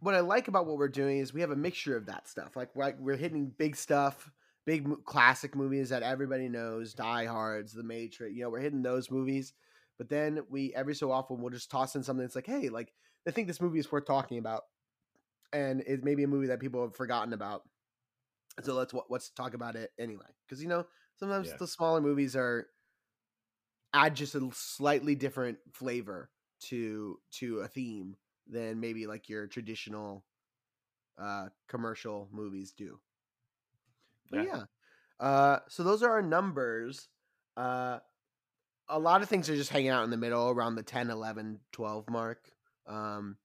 what 0.00 0.14
I 0.14 0.20
like 0.20 0.48
about 0.48 0.66
what 0.66 0.76
we're 0.76 0.88
doing 0.88 1.18
is 1.18 1.32
we 1.32 1.40
have 1.40 1.50
a 1.50 1.56
mixture 1.56 1.96
of 1.96 2.06
that 2.06 2.28
stuff. 2.28 2.54
Like 2.54 2.74
we're, 2.74 2.84
like, 2.84 2.98
we're 3.00 3.16
hitting 3.16 3.52
big 3.56 3.76
stuff, 3.76 4.30
big 4.64 5.04
classic 5.04 5.56
movies 5.56 5.88
that 5.88 6.02
everybody 6.02 6.48
knows, 6.48 6.94
Die 6.94 7.24
Hard's, 7.24 7.72
The 7.72 7.82
Matrix. 7.82 8.34
You 8.34 8.42
know, 8.42 8.50
we're 8.50 8.60
hitting 8.60 8.82
those 8.82 9.10
movies, 9.10 9.54
but 9.98 10.08
then 10.08 10.40
we 10.50 10.74
every 10.74 10.94
so 10.94 11.10
often 11.12 11.40
we'll 11.40 11.50
just 11.50 11.70
toss 11.70 11.96
in 11.96 12.02
something 12.02 12.22
that's 12.24 12.36
like, 12.36 12.46
hey, 12.46 12.68
like 12.68 12.92
I 13.26 13.30
think 13.30 13.48
this 13.48 13.60
movie 13.60 13.78
is 13.78 13.90
worth 13.90 14.06
talking 14.06 14.38
about, 14.38 14.64
and 15.52 15.82
it 15.86 16.04
may 16.04 16.14
be 16.14 16.24
a 16.24 16.28
movie 16.28 16.48
that 16.48 16.60
people 16.60 16.82
have 16.82 16.96
forgotten 16.96 17.32
about. 17.32 17.62
So 18.62 18.74
let's 18.74 18.94
let's 19.10 19.30
talk 19.30 19.54
about 19.54 19.76
it 19.76 19.92
anyway, 19.98 20.26
because 20.46 20.62
you 20.62 20.68
know 20.68 20.86
sometimes 21.18 21.52
Yeah. 21.52 21.58
the 21.58 21.66
smaller 21.66 22.00
movies 22.00 22.36
are 22.36 22.68
add 23.92 24.14
just 24.16 24.34
a 24.34 24.48
slightly 24.52 25.14
different 25.14 25.58
flavor 25.72 26.30
to 26.60 27.20
to 27.30 27.60
a 27.60 27.68
theme 27.68 28.16
than 28.46 28.80
maybe 28.80 29.06
like 29.06 29.28
your 29.28 29.46
traditional 29.46 30.24
uh 31.18 31.48
commercial 31.68 32.28
movies 32.32 32.72
do. 32.72 33.00
But 34.30 34.40
Yeah. 34.40 34.42
yeah. 34.42 34.64
Uh 35.20 35.60
so 35.68 35.82
those 35.82 36.02
are 36.02 36.10
our 36.12 36.22
numbers. 36.22 37.08
Uh 37.56 38.00
a 38.88 38.98
lot 38.98 39.22
of 39.22 39.28
things 39.28 39.48
are 39.50 39.56
just 39.56 39.70
hanging 39.70 39.90
out 39.90 40.04
in 40.04 40.10
the 40.10 40.16
middle 40.16 40.50
around 40.50 40.74
the 40.76 40.82
10, 40.82 41.10
11, 41.10 41.60
12 41.72 42.10
mark. 42.10 42.50
Um 42.86 43.36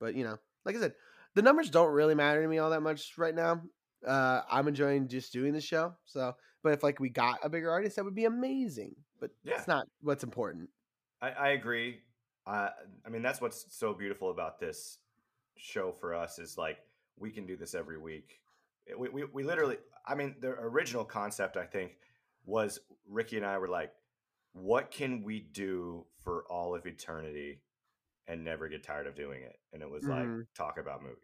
but 0.00 0.14
you 0.14 0.24
know, 0.24 0.36
like 0.64 0.76
I 0.76 0.80
said, 0.80 0.94
the 1.34 1.42
numbers 1.42 1.70
don't 1.70 1.92
really 1.92 2.14
matter 2.14 2.42
to 2.42 2.48
me 2.48 2.58
all 2.58 2.70
that 2.70 2.82
much 2.82 3.12
right 3.16 3.34
now. 3.34 3.62
Uh 4.06 4.42
I'm 4.50 4.68
enjoying 4.68 5.08
just 5.08 5.32
doing 5.32 5.52
the 5.52 5.60
show. 5.60 5.94
So, 6.04 6.34
but 6.62 6.72
if 6.74 6.82
like 6.82 7.00
we 7.00 7.08
got 7.08 7.38
a 7.42 7.48
bigger 7.48 7.70
artist 7.70 7.96
that 7.96 8.04
would 8.04 8.14
be 8.14 8.24
amazing. 8.26 8.94
But 9.20 9.30
Yeah. 9.44 9.54
it's 9.56 9.68
not 9.68 9.86
what's 10.00 10.24
important. 10.24 10.68
I, 11.20 11.30
I 11.30 11.48
agree. 11.50 12.00
Uh, 12.44 12.70
I 13.06 13.08
mean, 13.08 13.22
that's 13.22 13.40
what's 13.40 13.64
so 13.70 13.94
beautiful 13.94 14.30
about 14.32 14.58
this 14.58 14.98
show 15.56 15.92
for 15.92 16.12
us 16.12 16.40
is 16.40 16.58
like 16.58 16.78
we 17.16 17.30
can 17.30 17.46
do 17.46 17.56
this 17.56 17.74
every 17.74 17.98
week. 17.98 18.40
We, 18.98 19.08
we, 19.10 19.24
we 19.32 19.44
literally, 19.44 19.76
I 20.04 20.16
mean, 20.16 20.34
the 20.40 20.48
original 20.48 21.04
concept, 21.04 21.56
I 21.56 21.66
think, 21.66 21.92
was 22.44 22.80
Ricky 23.08 23.36
and 23.36 23.46
I 23.46 23.58
were 23.58 23.68
like, 23.68 23.92
what 24.52 24.90
can 24.90 25.22
we 25.22 25.40
do 25.40 26.06
for 26.22 26.44
all 26.50 26.74
of 26.74 26.86
eternity 26.86 27.60
and 28.26 28.44
never 28.44 28.68
get 28.68 28.82
tired 28.82 29.06
of 29.06 29.14
doing 29.14 29.42
it? 29.42 29.56
And 29.72 29.82
it 29.82 29.90
was 29.90 30.04
like, 30.04 30.26
Mhm. 30.26 30.46
talk 30.54 30.78
about 30.78 31.02
movies. 31.02 31.18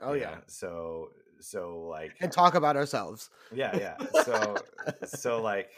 Oh 0.00 0.14
you 0.14 0.22
yeah. 0.22 0.40
So, 0.46 1.10
so 1.40 1.86
like, 1.86 2.16
And 2.20 2.32
talk 2.32 2.54
about 2.54 2.76
ourselves. 2.76 3.30
yeah, 3.54 3.76
yeah. 3.76 3.96
So, 4.24 4.64
so 5.06 5.42
like, 5.42 5.70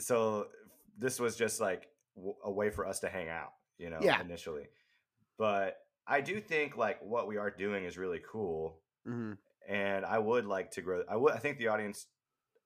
so 0.00 0.48
this 0.98 1.20
was 1.20 1.36
just 1.36 1.60
like 1.60 1.88
a 2.44 2.50
way 2.50 2.70
for 2.70 2.86
us 2.86 3.00
to 3.00 3.08
hang 3.08 3.28
out, 3.28 3.52
you 3.78 3.90
know, 3.90 4.00
Yeah. 4.02 4.20
initially. 4.20 4.68
But 5.38 5.78
I 6.06 6.20
do 6.20 6.40
think 6.40 6.76
like 6.76 7.00
what 7.02 7.26
we 7.26 7.36
are 7.36 7.50
doing 7.50 7.84
is 7.84 7.96
really 7.96 8.20
cool, 8.30 8.80
hmm 9.04 9.32
and 9.68 10.04
I 10.04 10.18
would 10.18 10.44
like 10.44 10.72
to 10.72 10.82
grow. 10.82 11.04
I 11.08 11.16
would. 11.16 11.32
I 11.32 11.38
think 11.38 11.58
the 11.58 11.68
audience. 11.68 12.06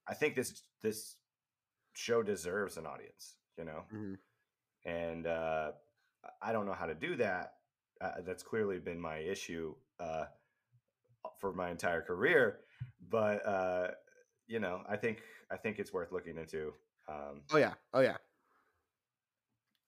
I 0.09 0.15
think 0.15 0.35
this 0.35 0.63
this 0.83 1.17
show 1.97 2.23
deserves 2.23 2.77
an 2.77 2.87
audience, 2.87 3.37
you 3.59 3.65
know, 3.65 3.83
hmm 3.91 4.15
and 4.85 5.27
uh, 5.27 5.73
I 6.43 6.53
don't 6.53 6.67
know 6.67 6.73
how 6.75 6.87
to 6.87 6.95
do 6.95 7.17
that. 7.17 7.55
Uh, 8.01 8.13
that's 8.27 8.43
clearly 8.43 8.79
been 8.79 9.01
my 9.01 9.19
issue 9.19 9.75
uh, 10.01 10.27
for 11.41 11.53
my 11.53 11.71
entire 11.71 12.03
career, 12.03 12.61
but 13.11 13.47
uh, 13.47 13.89
you 14.47 14.61
know, 14.61 14.83
I 14.89 14.97
think 14.97 15.23
I 15.51 15.57
think 15.57 15.79
it's 15.79 15.93
worth 15.93 16.13
looking 16.13 16.37
into. 16.39 16.73
Um, 17.09 17.43
Oh 17.53 17.57
yeah. 17.59 17.75
Oh 17.95 18.01
yeah. 18.01 18.17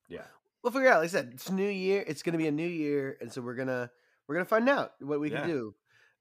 yeah, 0.08 0.24
We'll 0.62 0.72
figure 0.72 0.88
out. 0.88 0.98
Like 1.00 1.04
I 1.04 1.08
said, 1.08 1.30
it's 1.34 1.50
new 1.50 1.68
year. 1.68 2.04
It's 2.06 2.22
gonna 2.22 2.38
be 2.38 2.46
a 2.48 2.52
new 2.52 2.66
year, 2.66 3.16
and 3.20 3.32
so 3.32 3.40
we're 3.42 3.54
gonna 3.54 3.90
we're 4.26 4.34
gonna 4.36 4.44
find 4.46 4.68
out 4.68 4.92
what 5.00 5.20
we 5.20 5.30
Yeah. 5.30 5.40
can 5.40 5.48
do. 5.48 5.74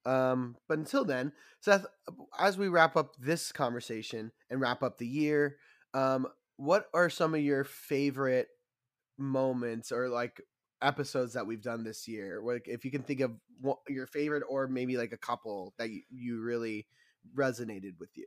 Um, 0.04 0.56
but 0.68 0.78
until 0.78 1.04
then, 1.04 1.32
Seth, 1.60 1.86
as 2.38 2.56
we 2.58 2.68
wrap 2.68 2.96
up 2.96 3.16
this 3.18 3.52
conversation 3.52 4.32
and 4.50 4.60
wrap 4.60 4.82
up 4.82 4.98
the 4.98 5.06
year, 5.06 5.56
um, 5.94 6.26
what 6.56 6.86
are 6.94 7.10
some 7.10 7.34
of 7.34 7.40
your 7.40 7.64
favorite 7.64 8.48
moments 9.18 9.92
or 9.92 10.08
like 10.08 10.40
episodes 10.82 11.32
that 11.34 11.46
we've 11.46 11.62
done 11.62 11.84
this 11.84 12.08
year? 12.08 12.40
Like, 12.42 12.68
if 12.68 12.84
you 12.84 12.90
can 12.90 13.02
think 13.02 13.20
of 13.20 13.32
one, 13.60 13.76
your 13.88 14.06
favorite 14.06 14.44
or 14.48 14.68
maybe 14.68 14.96
like 14.96 15.12
a 15.12 15.18
couple 15.18 15.74
that 15.78 15.90
you, 15.90 16.02
you 16.10 16.40
really 16.42 16.86
resonated 17.36 17.98
with 17.98 18.10
you. 18.16 18.26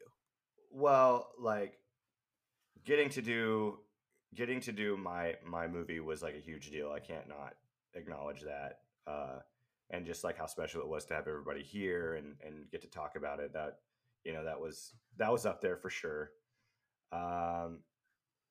well, 0.71 1.29
like 1.39 1.73
getting 2.85 3.09
to 3.09 3.21
do 3.21 3.79
getting 4.35 4.59
to 4.61 4.71
do 4.71 4.97
my 4.97 5.35
my 5.45 5.67
movie 5.67 5.99
was 5.99 6.21
like 6.21 6.35
a 6.35 6.39
huge 6.39 6.71
deal. 6.71 6.91
I 6.91 6.99
can't 6.99 7.27
not 7.27 7.53
acknowledge 7.93 8.41
that. 8.41 8.79
Uh, 9.07 9.39
and 9.89 10.05
just 10.05 10.23
like 10.23 10.37
how 10.37 10.45
special 10.45 10.81
it 10.81 10.87
was 10.87 11.05
to 11.05 11.13
have 11.13 11.27
everybody 11.27 11.63
here 11.63 12.15
and 12.15 12.35
and 12.45 12.69
get 12.71 12.81
to 12.81 12.87
talk 12.87 13.15
about 13.15 13.39
it. 13.39 13.53
That 13.53 13.79
you 14.23 14.33
know 14.33 14.43
that 14.45 14.59
was 14.59 14.93
that 15.17 15.31
was 15.31 15.45
up 15.45 15.61
there 15.61 15.77
for 15.77 15.89
sure. 15.89 16.31
Um, 17.11 17.79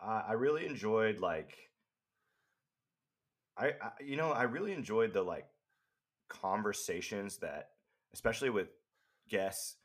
I, 0.01 0.25
I 0.29 0.33
really 0.33 0.67
enjoyed 0.67 1.21
like. 1.21 1.57
I, 3.57 3.69
I 3.81 3.91
you 4.05 4.17
know 4.17 4.31
I 4.33 4.45
really 4.45 4.73
enjoyed 4.73 5.13
the 5.13 5.23
like 5.23 5.47
conversations 6.29 7.39
that, 7.39 7.71
especially 8.15 8.51
with 8.51 8.69
guests 9.29 9.77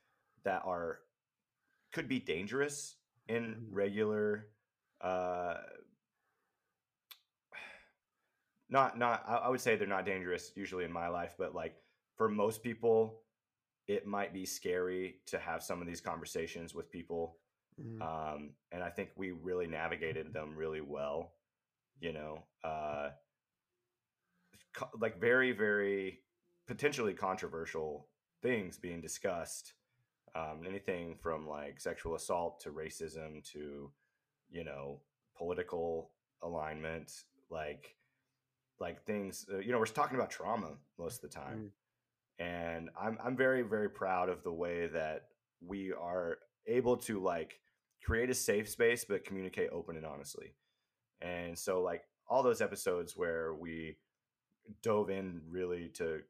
that 0.43 0.63
are 0.65 0.99
could 1.93 2.07
be 2.07 2.19
dangerous 2.19 2.97
in 3.27 3.55
Mhm. 3.55 3.67
regular 3.71 4.49
uh 5.01 5.55
not 8.69 8.97
not 8.97 9.23
I, 9.27 9.35
I 9.37 9.49
would 9.49 9.61
say 9.61 9.75
they're 9.75 9.87
not 9.87 10.05
dangerous 10.05 10.51
usually 10.55 10.85
in 10.85 10.91
my 10.91 11.07
life 11.07 11.35
but 11.37 11.53
like 11.55 11.75
for 12.15 12.29
most 12.29 12.63
people 12.63 13.21
it 13.87 14.07
might 14.07 14.33
be 14.33 14.45
scary 14.45 15.21
to 15.27 15.39
have 15.39 15.63
some 15.63 15.81
of 15.81 15.87
these 15.87 16.01
conversations 16.01 16.75
with 16.75 16.91
people 16.91 17.37
Mhm. 17.77 18.07
um, 18.07 18.55
and 18.71 18.83
I 18.83 18.89
think 18.89 19.11
we 19.15 19.31
really 19.31 19.67
navigated 19.67 20.33
them 20.33 20.55
really 20.55 20.81
well. 20.81 21.35
You 21.99 22.13
know, 22.13 22.43
uh, 22.63 23.11
co- 24.73 24.89
like 24.99 25.19
very, 25.19 25.51
very 25.51 26.21
potentially 26.67 27.13
controversial 27.13 28.09
things 28.41 28.77
being 28.77 29.01
discussed. 29.01 29.73
Um, 30.35 30.63
anything 30.65 31.17
from 31.17 31.47
like 31.47 31.79
sexual 31.79 32.15
assault 32.15 32.59
to 32.61 32.71
racism 32.71 33.43
to, 33.51 33.91
you 34.49 34.63
know, 34.63 35.01
political 35.37 36.13
alignment, 36.41 37.11
like, 37.49 37.97
like 38.79 39.05
things. 39.05 39.47
Uh, 39.51 39.59
you 39.59 39.71
know, 39.71 39.79
we're 39.79 39.85
talking 39.85 40.17
about 40.17 40.31
trauma 40.31 40.77
most 40.99 41.15
of 41.17 41.21
the 41.31 41.35
time, 41.35 41.65
and 42.39 42.89
I'm 42.99 43.17
I'm 43.23 43.37
very, 43.37 43.61
very 43.61 43.89
proud 43.89 44.29
of 44.29 44.43
the 44.43 44.53
way 44.53 44.87
that 44.87 45.29
we 45.61 45.93
are 45.93 46.39
able 46.67 46.97
to 46.97 47.21
like 47.21 47.59
create 48.05 48.29
a 48.29 48.33
safe 48.33 48.69
space 48.69 49.03
but 49.03 49.25
communicate 49.25 49.69
open 49.71 49.97
and 49.97 50.05
honestly 50.05 50.53
and 51.21 51.57
so 51.57 51.81
like 51.81 52.03
all 52.27 52.43
those 52.43 52.61
episodes 52.61 53.17
where 53.17 53.53
we 53.53 53.97
dove 54.83 55.09
in 55.09 55.41
really 55.49 55.89
to 55.89 56.21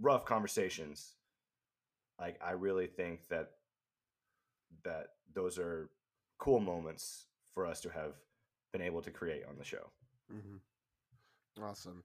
rough 0.00 0.24
conversations 0.24 1.14
like 2.18 2.38
i 2.44 2.50
really 2.50 2.86
think 2.86 3.28
that 3.28 3.52
that 4.84 5.08
those 5.34 5.58
are 5.58 5.90
cool 6.38 6.60
moments 6.60 7.26
for 7.54 7.66
us 7.66 7.80
to 7.80 7.88
have 7.88 8.14
been 8.72 8.82
able 8.82 9.02
to 9.02 9.10
create 9.10 9.42
on 9.48 9.56
the 9.56 9.64
show 9.64 9.90
Mm-hmm. 10.32 11.64
Awesome. 11.64 12.04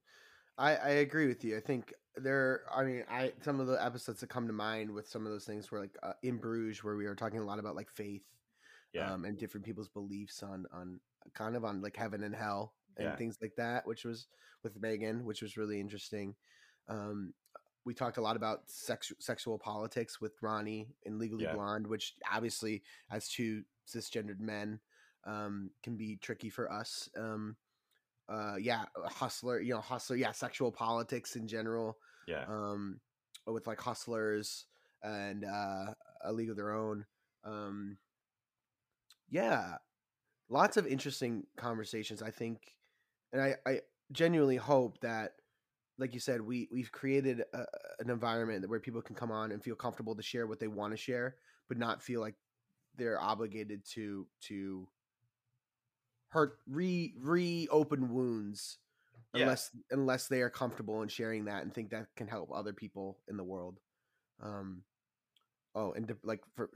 I, 0.58 0.76
I 0.76 0.90
agree 0.90 1.28
with 1.28 1.44
you. 1.44 1.58
I 1.58 1.60
think 1.60 1.94
there. 2.16 2.62
I 2.74 2.84
mean, 2.84 3.04
I 3.10 3.34
some 3.42 3.60
of 3.60 3.68
the 3.68 3.84
episodes 3.84 4.22
that 4.22 4.30
come 4.30 4.48
to 4.48 4.54
mind 4.54 4.90
with 4.90 5.08
some 5.08 5.26
of 5.26 5.32
those 5.32 5.46
things 5.46 5.70
were 5.70 5.80
like 5.80 5.96
uh, 6.02 6.14
in 6.24 6.38
Bruges, 6.38 6.84
where 6.84 6.96
we 6.96 7.06
were 7.06 7.16
talking 7.16 7.40
a 7.40 7.46
lot 7.46 7.60
about 7.60 7.76
like 7.76 7.90
faith, 7.90 8.24
yeah 8.96 9.14
um, 9.14 9.26
and 9.26 9.38
different 9.38 9.66
people's 9.66 9.90
beliefs 9.90 10.42
on 10.42 10.66
on 10.72 11.00
kind 11.34 11.56
of 11.56 11.66
on 11.66 11.82
like 11.82 11.96
heaven 11.96 12.24
and 12.24 12.36
hell 12.36 12.74
and 12.98 13.08
Yeah. 13.08 13.16
things 13.18 13.38
like 13.42 13.56
that, 13.58 13.86
which 13.86 14.06
was 14.06 14.28
with 14.64 14.80
Megan, 14.80 15.26
which 15.26 15.42
was 15.42 15.58
really 15.58 15.80
interesting. 15.80 16.36
Um, 16.88 17.34
we 17.84 17.94
talked 17.94 18.18
a 18.18 18.22
lot 18.22 18.36
about 18.38 18.70
sex, 18.70 19.12
sexual 19.20 19.60
politics 19.60 20.22
with 20.22 20.42
Ronnie 20.42 20.88
in 21.04 21.20
Legally 21.20 21.44
Yeah. 21.44 21.54
Blonde, 21.54 21.88
which 21.88 22.16
obviously, 22.32 22.84
as 23.12 23.28
two 23.28 23.64
cisgendered 23.86 24.40
men, 24.40 24.80
um, 25.26 25.72
can 25.84 25.98
be 25.98 26.16
tricky 26.18 26.50
for 26.50 26.72
us. 26.72 27.10
Um, 27.18 27.58
uh, 28.30 28.56
yeah, 28.60 28.86
hustler, 29.06 29.60
you 29.60 29.74
know, 29.74 29.82
hustler, 29.82 30.16
yeah, 30.16 30.32
sexual 30.32 30.72
politics 30.72 31.36
in 31.36 31.48
general 31.48 31.98
yeah 32.28 32.46
um, 32.48 33.00
with 33.46 33.68
like 33.68 33.80
hustlers 33.80 34.66
and 35.04 35.44
uh, 35.46 35.94
a 36.24 36.32
league 36.32 36.50
of 36.50 36.56
their 36.56 36.72
own. 36.72 37.06
Um, 37.44 37.98
yeah, 39.30 39.78
lots 40.50 40.78
of 40.78 40.88
interesting 40.88 41.46
conversations. 41.58 42.22
I 42.22 42.32
think, 42.32 42.76
and 43.34 43.42
I, 43.42 43.56
I 43.66 43.82
genuinely 44.12 44.58
hope 44.58 45.00
that, 45.02 45.34
like 45.98 46.14
you 46.14 46.20
said, 46.20 46.42
we 46.42 46.68
we've 46.72 46.92
created 46.92 47.44
a, 47.54 47.66
an 48.00 48.10
environment 48.10 48.68
where 48.70 48.80
people 48.80 49.02
can 49.02 49.16
come 49.16 49.32
on 49.32 49.52
and 49.52 49.64
feel 49.64 49.76
comfortable 49.76 50.16
to 50.16 50.24
share 50.24 50.48
what 50.48 50.60
they 50.60 50.68
want 50.68 50.94
to 50.94 50.98
share, 50.98 51.38
but 51.70 51.78
not 51.78 52.04
feel 52.04 52.22
like 52.22 52.36
they're 52.98 53.20
obligated 53.22 53.86
to 53.94 54.28
to 54.42 54.88
hurt 56.30 56.60
re 56.68 57.14
reopen 57.18 58.10
wounds 58.14 58.78
Yeah. 59.34 59.44
unless 59.44 59.72
unless 59.92 60.28
they 60.28 60.42
are 60.42 60.50
comfortable 60.50 61.02
in 61.02 61.10
sharing 61.10 61.46
that 61.46 61.64
and 61.64 61.74
think 61.74 61.92
that 61.92 62.08
can 62.16 62.28
help 62.28 62.52
other 62.54 62.74
people 62.74 63.20
in 63.28 63.38
the 63.38 63.44
world. 63.44 63.80
Um, 64.42 64.84
oh, 65.76 65.92
and 65.92 66.08
de- 66.08 66.18
like 66.24 66.42
for 66.56 66.70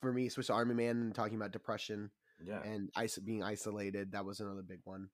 for 0.00 0.12
me, 0.12 0.28
Swiss 0.28 0.50
Army 0.50 0.74
Man 0.74 1.12
talking 1.14 1.36
about 1.36 1.52
depression 1.52 2.10
yeah 2.44 2.62
and 2.62 2.90
is- 3.02 3.18
being 3.18 3.42
isolated 3.42 4.12
that 4.12 4.24
was 4.24 4.40
another 4.40 4.62
big 4.62 4.80
one. 4.84 5.08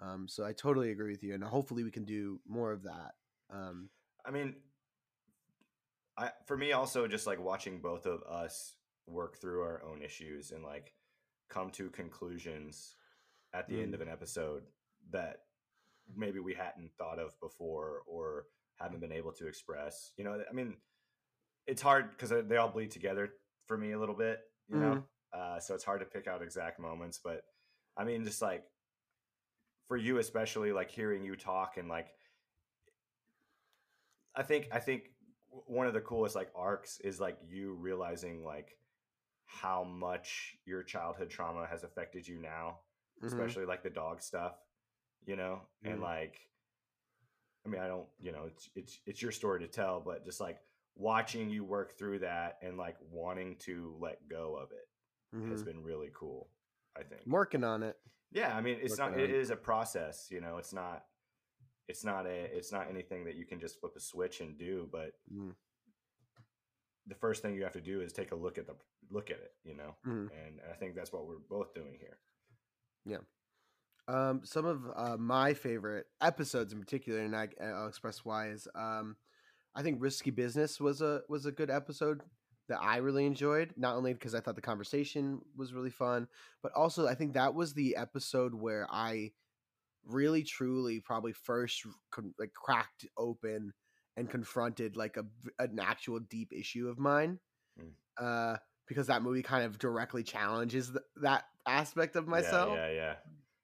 Um, 0.00 0.26
so 0.26 0.44
I 0.44 0.52
totally 0.52 0.90
agree 0.90 1.12
with 1.12 1.22
you, 1.22 1.34
and 1.34 1.44
hopefully 1.44 1.84
we 1.84 1.90
can 1.92 2.04
do 2.04 2.40
more 2.48 2.72
of 2.72 2.82
that. 2.84 3.12
Um, 3.50 3.90
I 4.26 4.30
mean, 4.32 4.56
I 6.16 6.30
for 6.46 6.56
me 6.56 6.72
also 6.72 7.06
just 7.06 7.26
like 7.26 7.40
watching 7.40 7.80
both 7.80 8.06
of 8.06 8.22
us 8.22 8.76
work 9.06 9.36
through 9.40 9.62
our 9.62 9.82
own 9.84 10.02
issues 10.02 10.50
and 10.52 10.62
like 10.64 10.94
come 11.48 11.70
to 11.72 11.90
conclusions 11.90 12.96
at 13.54 13.68
the 13.68 13.80
end 13.80 13.92
Mm. 13.92 13.94
of 13.94 14.00
an 14.00 14.08
episode 14.08 14.62
that 15.10 15.40
maybe 16.16 16.40
we 16.40 16.54
hadn't 16.54 16.90
thought 16.96 17.18
of 17.18 17.38
before 17.40 18.02
or 18.06 18.46
haven't 18.76 19.00
been 19.00 19.12
able 19.12 19.32
to 19.32 19.46
express. 19.46 20.12
You 20.16 20.24
know, 20.24 20.42
I 20.48 20.52
mean, 20.52 20.76
it's 21.66 21.82
hard 21.82 22.10
because 22.10 22.32
they 22.48 22.56
all 22.56 22.68
bleed 22.68 22.90
together 22.90 23.30
for 23.66 23.76
me 23.76 23.92
a 23.92 23.98
little 23.98 24.14
bit. 24.14 24.40
You 24.68 24.78
know, 24.78 25.02
uh, 25.32 25.60
so 25.60 25.74
it's 25.74 25.84
hard 25.84 26.00
to 26.00 26.06
pick 26.06 26.26
out 26.26 26.42
exact 26.42 26.80
moments, 26.80 27.20
but 27.22 27.44
I 27.96 28.04
mean, 28.04 28.24
just 28.24 28.40
like 28.42 28.64
for 29.88 29.96
you 29.96 30.18
especially, 30.18 30.72
like 30.72 30.90
hearing 30.90 31.24
you 31.24 31.36
talk 31.36 31.76
and 31.76 31.88
like 31.88 32.08
I 34.34 34.42
think 34.42 34.68
I 34.72 34.78
think 34.78 35.10
one 35.50 35.86
of 35.86 35.92
the 35.94 36.00
coolest 36.00 36.34
like 36.34 36.50
arcs 36.54 37.00
is 37.00 37.20
like 37.20 37.38
you 37.46 37.74
realizing 37.74 38.44
like 38.44 38.76
how 39.46 39.84
much 39.84 40.56
your 40.64 40.82
childhood 40.82 41.30
trauma 41.30 41.66
has 41.66 41.84
affected 41.84 42.26
you 42.26 42.38
now, 42.38 42.78
mhm. 43.20 43.26
especially 43.26 43.66
like 43.66 43.82
the 43.82 43.90
dog 43.90 44.22
stuff, 44.22 44.54
you 45.26 45.36
know, 45.36 45.62
and 45.84 46.00
Mhm. 46.00 46.02
like 46.02 46.40
I 47.64 47.68
mean, 47.68 47.80
I 47.80 47.86
don't, 47.86 48.08
you 48.20 48.32
know, 48.32 48.44
it's 48.46 48.70
it's 48.74 48.98
it's 49.06 49.22
your 49.22 49.32
story 49.32 49.60
to 49.60 49.68
tell, 49.68 50.00
but 50.00 50.24
just 50.24 50.40
like 50.40 50.58
watching 50.94 51.48
you 51.50 51.64
work 51.64 51.96
through 51.98 52.18
that 52.20 52.58
and 52.62 52.76
like 52.76 52.96
wanting 53.10 53.56
to 53.56 53.96
let 54.00 54.28
go 54.28 54.56
of 54.56 54.70
it 54.72 54.88
has 55.50 55.62
Mhm. 55.62 55.66
been 55.66 55.82
really 55.82 56.10
cool. 56.14 56.50
I 56.94 57.02
think. 57.02 57.22
Working 57.26 57.64
on 57.64 57.82
it. 57.82 57.98
Yeah, 58.32 58.54
I 58.54 58.60
mean, 58.60 58.78
it's 58.82 58.98
not. 58.98 59.12
working 59.12 59.24
It 59.24 59.30
on- 59.30 59.40
is 59.40 59.50
a 59.50 59.56
process. 59.56 60.30
You 60.30 60.40
know, 60.42 60.58
it's 60.58 60.72
not. 60.74 61.06
It's 61.88 62.04
not 62.04 62.26
a. 62.26 62.54
It's 62.56 62.70
not 62.70 62.88
anything 62.88 63.24
that 63.24 63.34
you 63.36 63.46
can 63.46 63.58
just 63.58 63.80
flip 63.80 63.96
a 63.96 64.00
switch 64.00 64.40
and 64.42 64.58
do. 64.58 64.88
But 64.92 65.14
Mm. 65.32 65.56
the 67.06 67.14
first 67.14 67.40
thing 67.42 67.54
you 67.54 67.64
have 67.64 67.72
to 67.72 67.80
do 67.80 68.00
is 68.02 68.12
take 68.12 68.32
a 68.32 68.36
look 68.36 68.58
at 68.58 68.66
the 68.66 68.76
look 69.10 69.30
at 69.30 69.38
it. 69.38 69.56
You 69.64 69.74
know, 69.74 69.96
Mhm. 70.04 70.30
and 70.46 70.60
I 70.70 70.74
think 70.74 70.94
that's 70.94 71.12
what 71.12 71.26
we're 71.26 71.38
both 71.38 71.72
doing 71.74 71.98
here. 71.98 72.18
Yeah. 73.06 73.20
Um, 74.08 74.44
some 74.44 74.64
of 74.66 74.90
uh, 74.94 75.16
my 75.16 75.54
favorite 75.54 76.06
episodes 76.20 76.72
in 76.72 76.80
particular, 76.80 77.20
and 77.20 77.34
I, 77.34 77.48
I'll 77.60 77.88
express 77.88 78.24
why 78.24 78.48
is 78.50 78.68
um, 78.74 79.16
I 79.74 79.82
think 79.82 80.02
Risky 80.02 80.30
Business 80.30 80.80
was 80.80 81.00
a 81.00 81.22
was 81.28 81.46
a 81.46 81.52
good 81.52 81.70
episode 81.70 82.20
that 82.68 82.80
I 82.80 82.98
really 82.98 83.26
enjoyed. 83.26 83.72
Not 83.76 83.96
only 83.96 84.12
because 84.12 84.34
I 84.34 84.40
thought 84.40 84.56
the 84.56 84.62
conversation 84.62 85.40
was 85.56 85.72
really 85.72 85.90
fun, 85.90 86.28
but 86.62 86.72
also 86.72 87.06
I 87.06 87.14
think 87.14 87.34
that 87.34 87.54
was 87.54 87.74
the 87.74 87.96
episode 87.96 88.54
where 88.54 88.86
I 88.90 89.32
really 90.06 90.42
truly 90.42 91.00
probably 91.00 91.32
first 91.32 91.86
like 92.38 92.52
cracked 92.54 93.06
open 93.16 93.72
and 94.16 94.28
confronted 94.28 94.96
like 94.96 95.16
a 95.16 95.24
an 95.58 95.78
actual 95.80 96.20
deep 96.20 96.52
issue 96.52 96.88
of 96.88 96.98
mine. 96.98 97.38
Mm. 97.80 97.92
Uh, 98.18 98.56
because 98.86 99.06
that 99.06 99.22
movie 99.22 99.42
kind 99.42 99.64
of 99.64 99.78
directly 99.78 100.22
challenges 100.22 100.88
th- 100.88 101.00
that 101.16 101.44
aspect 101.66 102.16
of 102.16 102.26
myself 102.26 102.76
Yeah, 102.76 103.14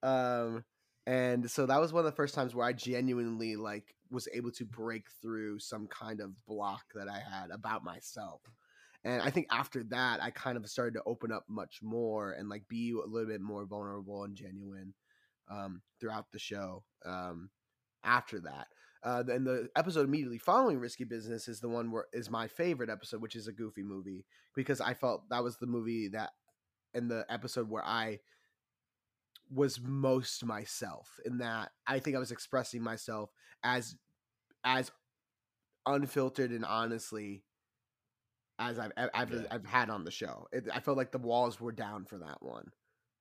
yeah, 0.03 0.41
um 0.43 0.65
and 1.09 1.51
so 1.51 1.65
that 1.65 1.81
was 1.81 1.91
one 1.91 2.01
of 2.01 2.05
the 2.05 2.17
first 2.17 2.35
times 2.35 2.55
where 2.55 2.67
i 2.67 2.73
genuinely 2.73 3.57
like 3.57 3.95
was 4.11 4.29
able 4.35 4.51
to 4.53 4.65
break 4.67 5.05
through 5.23 5.59
some 5.59 5.87
kind 5.89 6.21
of 6.21 6.31
block 6.47 6.85
that 6.95 7.09
i 7.09 7.19
had 7.19 7.51
about 7.51 7.83
myself. 7.83 8.43
And 9.05 9.23
i 9.23 9.31
think 9.31 9.47
after 9.51 9.83
that 9.85 10.23
i 10.23 10.31
kind 10.31 10.57
of 10.59 10.69
started 10.69 10.95
to 10.95 11.03
open 11.07 11.33
up 11.33 11.45
much 11.49 11.81
more 11.83 12.33
and 12.33 12.49
like 12.49 12.69
be 12.69 12.93
a 12.93 13.09
little 13.09 13.29
bit 13.29 13.41
more 13.41 13.65
vulnerable 13.65 14.25
and 14.25 14.37
genuine 14.37 14.93
um 15.51 15.81
throughout 15.99 16.27
the 16.31 16.39
show 16.39 16.85
um 17.07 17.49
after 18.05 18.41
that. 18.41 18.67
Uh 19.03 19.23
then 19.23 19.45
the 19.45 19.69
episode 19.77 20.05
immediately 20.05 20.39
following 20.39 20.79
risky 20.79 21.05
business 21.05 21.49
is 21.49 21.61
the 21.61 21.69
one 21.69 21.91
where 21.91 22.07
is 22.13 22.29
my 22.29 22.49
favorite 22.49 22.91
episode 22.91 23.23
which 23.23 23.37
is 23.37 23.49
a 23.49 23.53
goofy 23.53 23.83
movie 23.83 24.27
because 24.55 24.81
i 24.81 24.93
felt 24.93 25.23
that 25.31 25.43
was 25.43 25.57
the 25.57 25.67
movie 25.67 26.09
that 26.09 26.31
in 26.93 27.09
the 27.09 27.25
episode 27.31 27.71
where 27.71 27.85
i 27.87 28.19
was 29.53 29.81
most 29.81 30.45
myself 30.45 31.19
in 31.25 31.39
that 31.39 31.71
I 31.87 31.99
think 32.01 32.17
I 32.17 32.19
was 32.19 32.33
expressing 32.33 32.83
myself 32.83 33.31
as 33.63 33.95
as 34.65 34.91
unfiltered 35.87 36.51
and 36.51 36.65
honestly 36.65 37.43
as 38.59 38.79
I've 38.79 38.93
I've, 39.15 39.31
Yeah. 39.33 39.43
I've 39.51 39.65
had 39.67 39.89
on 39.89 40.05
the 40.05 40.11
show. 40.11 40.49
It, 40.53 40.69
I 40.73 40.81
felt 40.81 40.97
like 40.97 41.13
the 41.13 41.19
walls 41.19 41.61
were 41.61 41.73
down 41.73 42.05
for 42.05 42.19
that 42.19 42.39
one. 42.43 42.71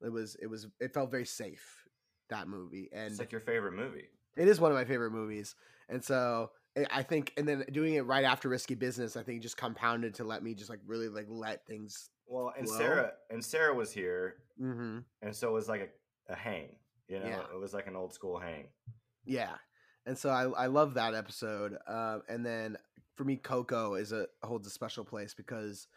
It 0.02 0.10
was 0.12 0.36
it 0.42 0.48
was 0.48 0.68
it 0.80 0.94
felt 0.94 1.12
very 1.12 1.26
safe 1.26 1.86
that 2.30 2.48
movie 2.48 2.90
and 2.92 3.12
It's 3.12 3.20
like 3.20 3.32
your 3.32 3.42
favorite 3.42 3.74
movie. 3.74 4.10
It 4.36 4.48
is 4.48 4.60
one 4.60 4.72
of 4.72 4.78
my 4.78 4.86
favorite 4.86 5.12
movies, 5.12 5.56
and 5.90 6.04
so 6.04 6.52
I- 6.78 6.86
I 7.00 7.04
think, 7.04 7.34
and 7.38 7.48
then 7.48 7.66
doing 7.72 7.96
it 7.96 8.02
right 8.06 8.24
after 8.24 8.50
Risky 8.50 8.76
Business, 8.76 9.18
I 9.18 9.24
think 9.24 9.42
just 9.42 9.58
compounded 9.58 10.14
to 10.16 10.24
let 10.24 10.44
me 10.44 10.54
just 10.54 10.70
like 10.70 10.80
really 10.86 11.10
like 11.10 11.26
let 11.28 11.66
things. 11.66 12.10
Well, 12.28 12.54
and 12.56 12.68
Well- 12.68 12.78
Sarah 12.78 13.12
and 13.32 13.44
Sarah 13.44 13.74
was 13.74 13.92
here, 13.92 14.36
Mm-hmm. 14.62 15.00
and 15.24 15.36
so 15.36 15.50
it 15.50 15.54
was 15.54 15.68
like 15.70 15.82
a, 15.82 15.88
a 16.30 16.36
hang. 16.36 16.76
You 17.08 17.20
know, 17.20 17.26
Yeah. 17.28 17.44
it 17.54 17.60
was 17.60 17.74
like 17.74 17.88
an 17.88 17.96
old 17.96 18.14
school 18.14 18.38
hang. 18.40 18.68
Yeah, 19.26 19.56
and 20.06 20.18
so 20.18 20.30
I 20.30 20.44
I 20.64 20.66
love 20.68 20.94
that 20.96 21.14
episode. 21.16 21.78
Um, 21.88 22.22
and 22.30 22.46
then 22.46 22.78
for 23.16 23.24
me, 23.24 23.38
Coco 23.38 23.96
is 23.96 24.12
a 24.12 24.28
holds 24.44 24.68
a 24.68 24.70
special 24.72 25.04
place 25.06 25.34
because 25.34 25.88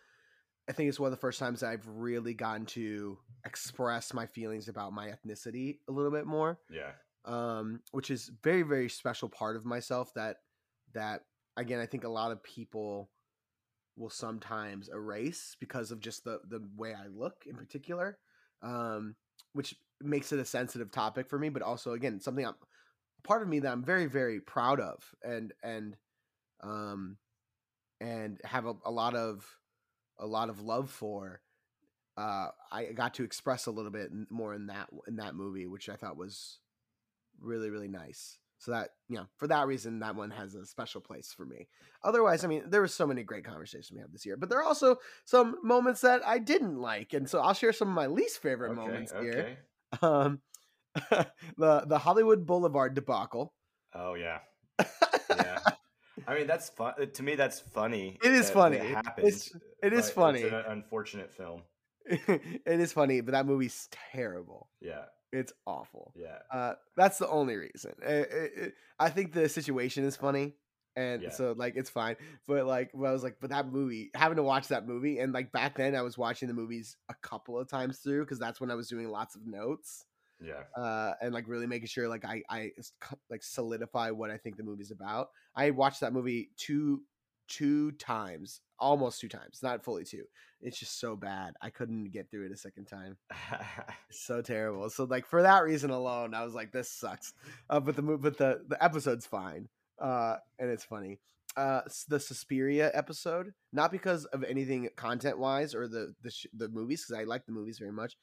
I 0.68 0.72
think 0.72 0.88
it's 0.88 1.00
one 1.00 1.08
of 1.08 1.12
the 1.12 1.20
first 1.20 1.38
times 1.38 1.62
I've 1.62 1.86
really 1.86 2.34
gotten 2.34 2.66
to 2.66 3.18
express 3.44 4.14
my 4.14 4.26
feelings 4.26 4.68
about 4.68 4.92
my 4.92 5.08
ethnicity 5.08 5.78
a 5.88 5.92
little 5.92 6.10
bit 6.12 6.26
more. 6.26 6.58
Yeah, 6.70 6.92
um, 7.24 7.80
which 7.92 8.10
is 8.10 8.30
very 8.42 8.62
very 8.62 8.88
special 8.88 9.28
part 9.28 9.56
of 9.56 9.64
myself 9.64 10.12
that 10.14 10.36
that 10.94 11.22
again 11.56 11.80
I 11.80 11.86
think 11.86 12.04
a 12.04 12.08
lot 12.08 12.30
of 12.32 12.42
people 12.42 13.10
will 13.96 14.10
sometimes 14.10 14.88
erase 14.88 15.56
because 15.60 15.90
of 15.90 16.00
just 16.00 16.24
the 16.24 16.40
the 16.48 16.66
way 16.76 16.94
I 16.94 17.06
look 17.08 17.44
in 17.46 17.54
particular, 17.56 18.18
um, 18.62 19.14
which 19.52 19.74
makes 20.02 20.32
it 20.32 20.38
a 20.38 20.44
sensitive 20.44 20.90
topic 20.90 21.28
for 21.28 21.38
me. 21.38 21.48
But 21.48 21.62
also 21.62 21.92
again 21.92 22.20
something 22.20 22.46
I'm 22.46 22.54
part 23.22 23.42
of 23.42 23.48
me 23.48 23.60
that 23.60 23.72
I'm 23.72 23.84
very 23.84 24.06
very 24.06 24.40
proud 24.40 24.80
of 24.80 25.14
and 25.22 25.52
and 25.62 25.96
um 26.62 27.16
and 28.00 28.40
have 28.44 28.66
a, 28.66 28.74
a 28.84 28.90
lot 28.90 29.14
of 29.14 29.46
a 30.18 30.26
lot 30.26 30.48
of 30.48 30.60
love 30.60 30.90
for. 30.90 31.40
Uh, 32.16 32.48
I 32.70 32.86
got 32.86 33.14
to 33.14 33.24
express 33.24 33.66
a 33.66 33.70
little 33.70 33.90
bit 33.90 34.10
more 34.28 34.52
in 34.54 34.66
that 34.66 34.88
in 35.06 35.16
that 35.16 35.34
movie, 35.34 35.66
which 35.66 35.88
I 35.88 35.96
thought 35.96 36.16
was 36.16 36.58
really 37.40 37.70
really 37.70 37.88
nice 37.88 38.38
so 38.60 38.72
that 38.72 38.90
you 39.08 39.16
know 39.16 39.26
for 39.38 39.48
that 39.48 39.66
reason 39.66 40.00
that 40.00 40.14
one 40.14 40.30
has 40.30 40.54
a 40.54 40.66
special 40.66 41.00
place 41.00 41.32
for 41.34 41.46
me 41.46 41.66
otherwise 42.04 42.44
i 42.44 42.46
mean 42.46 42.62
there 42.68 42.82
were 42.82 42.88
so 42.88 43.06
many 43.06 43.22
great 43.22 43.44
conversations 43.44 43.90
we 43.90 43.98
had 43.98 44.12
this 44.12 44.26
year 44.26 44.36
but 44.36 44.48
there 44.48 44.58
are 44.58 44.64
also 44.64 44.96
some 45.24 45.56
moments 45.62 46.02
that 46.02 46.20
i 46.26 46.38
didn't 46.38 46.78
like 46.78 47.14
and 47.14 47.28
so 47.28 47.40
i'll 47.40 47.54
share 47.54 47.72
some 47.72 47.88
of 47.88 47.94
my 47.94 48.06
least 48.06 48.40
favorite 48.42 48.72
okay, 48.72 48.80
moments 48.80 49.12
okay. 49.12 49.24
here 49.24 49.58
um 50.02 50.40
the 51.10 51.84
the 51.86 51.98
hollywood 51.98 52.46
boulevard 52.46 52.94
debacle 52.94 53.52
Oh 53.94 54.14
yeah, 54.14 54.38
yeah. 55.30 55.58
I 56.28 56.34
mean, 56.34 56.46
that's 56.46 56.68
fun. 56.68 56.94
To 57.12 57.22
me, 57.24 57.34
that's 57.34 57.58
funny. 57.58 58.18
It 58.22 58.32
is 58.32 58.46
that- 58.46 58.54
funny. 58.54 58.76
That 58.78 58.84
it 58.86 58.90
It's- 58.90 59.04
happened. 59.50 59.62
it 59.82 59.92
is 59.92 60.06
but 60.06 60.14
funny. 60.14 60.40
It's 60.42 60.52
an 60.52 60.64
unfortunate 60.68 61.32
film. 61.32 61.62
it 62.06 62.80
is 62.80 62.92
funny 62.92 63.20
but 63.20 63.32
that 63.32 63.46
movie's 63.46 63.88
terrible 64.12 64.68
Yeah, 64.80 65.06
it's 65.32 65.52
awful 65.66 66.12
yeah, 66.16 66.38
Uh, 66.52 66.74
that's 66.96 67.18
the 67.18 67.28
only 67.28 67.56
reason. 67.56 67.92
Uh, 68.02 68.10
it- 68.10 68.52
it- 68.56 68.74
I 68.98 69.10
think 69.10 69.32
the 69.32 69.48
situation 69.48 70.04
is 70.04 70.14
funny, 70.16 70.54
and 70.96 71.22
Yeah. 71.22 71.30
so 71.30 71.54
like 71.56 71.74
it's 71.76 71.90
fine. 71.90 72.16
But 72.46 72.66
like, 72.66 72.90
well, 72.94 73.10
I 73.10 73.12
was 73.12 73.22
like, 73.22 73.36
but 73.40 73.50
that 73.50 73.70
movie, 73.72 74.10
having 74.14 74.36
to 74.36 74.42
watch 74.42 74.68
that 74.68 74.86
movie, 74.86 75.18
and 75.18 75.32
like 75.32 75.52
back 75.52 75.76
then, 75.76 75.94
I 75.94 76.02
was 76.02 76.18
watching 76.18 76.48
the 76.48 76.54
movies 76.54 76.96
a 77.08 77.14
couple 77.22 77.58
of 77.58 77.68
times 77.68 77.98
through 77.98 78.24
because 78.24 78.38
that's 78.38 78.60
when 78.60 78.70
I 78.70 78.74
was 78.74 78.88
doing 78.88 79.08
lots 79.08 79.34
of 79.36 79.46
notes, 79.46 80.04
yeah. 80.40 80.62
uh, 80.76 81.14
and 81.20 81.32
like 81.34 81.48
really 81.48 81.66
making 81.66 81.88
sure 81.88 82.08
like 82.08 82.24
I 82.24 82.42
I 82.48 82.72
like 83.30 83.42
solidify 83.42 84.10
what 84.10 84.30
I 84.30 84.36
think 84.36 84.56
the 84.56 84.62
movie's 84.64 84.90
about. 84.90 85.28
I 85.54 85.70
watched 85.70 86.00
that 86.00 86.12
movie 86.12 86.50
two 86.56 87.02
two 87.48 87.90
times, 87.92 88.60
almost 88.78 89.20
two 89.20 89.28
times, 89.28 89.58
not 89.60 89.82
fully 89.84 90.04
two. 90.04 90.22
It's 90.60 90.78
just 90.78 91.00
so 91.00 91.16
bad. 91.16 91.54
I 91.60 91.70
couldn't 91.70 92.12
get 92.12 92.30
through 92.30 92.46
it 92.46 92.52
a 92.52 92.56
second 92.56 92.84
time. 92.86 93.16
So 94.12 94.42
terrible. 94.42 94.90
So 94.90 95.04
like 95.04 95.26
for 95.26 95.42
that 95.42 95.62
reason 95.64 95.90
alone, 95.90 96.34
I 96.34 96.44
was 96.44 96.54
like, 96.54 96.72
this 96.72 96.90
sucks. 96.90 97.32
Uh, 97.68 97.80
but 97.80 97.96
the 97.96 98.02
mo- 98.02 98.18
but 98.18 98.36
the 98.38 98.62
the 98.68 98.82
episode's 98.82 99.26
fine. 99.26 99.68
Uh, 100.00 100.36
and 100.58 100.70
it's 100.70 100.84
funny. 100.84 101.18
Uh, 101.56 101.80
the 102.08 102.20
Suspiria 102.20 102.90
episode, 102.94 103.52
not 103.72 103.90
because 103.90 104.24
of 104.26 104.44
anything 104.44 104.88
content 104.96 105.38
wise 105.38 105.74
or 105.74 105.88
the 105.88 106.14
the 106.22 106.30
sh- 106.30 106.46
the 106.52 106.68
movies, 106.68 107.04
because 107.04 107.20
I 107.20 107.24
like 107.24 107.44
the 107.46 107.52
movies 107.52 107.78
very 107.78 107.92
much. 107.92 108.16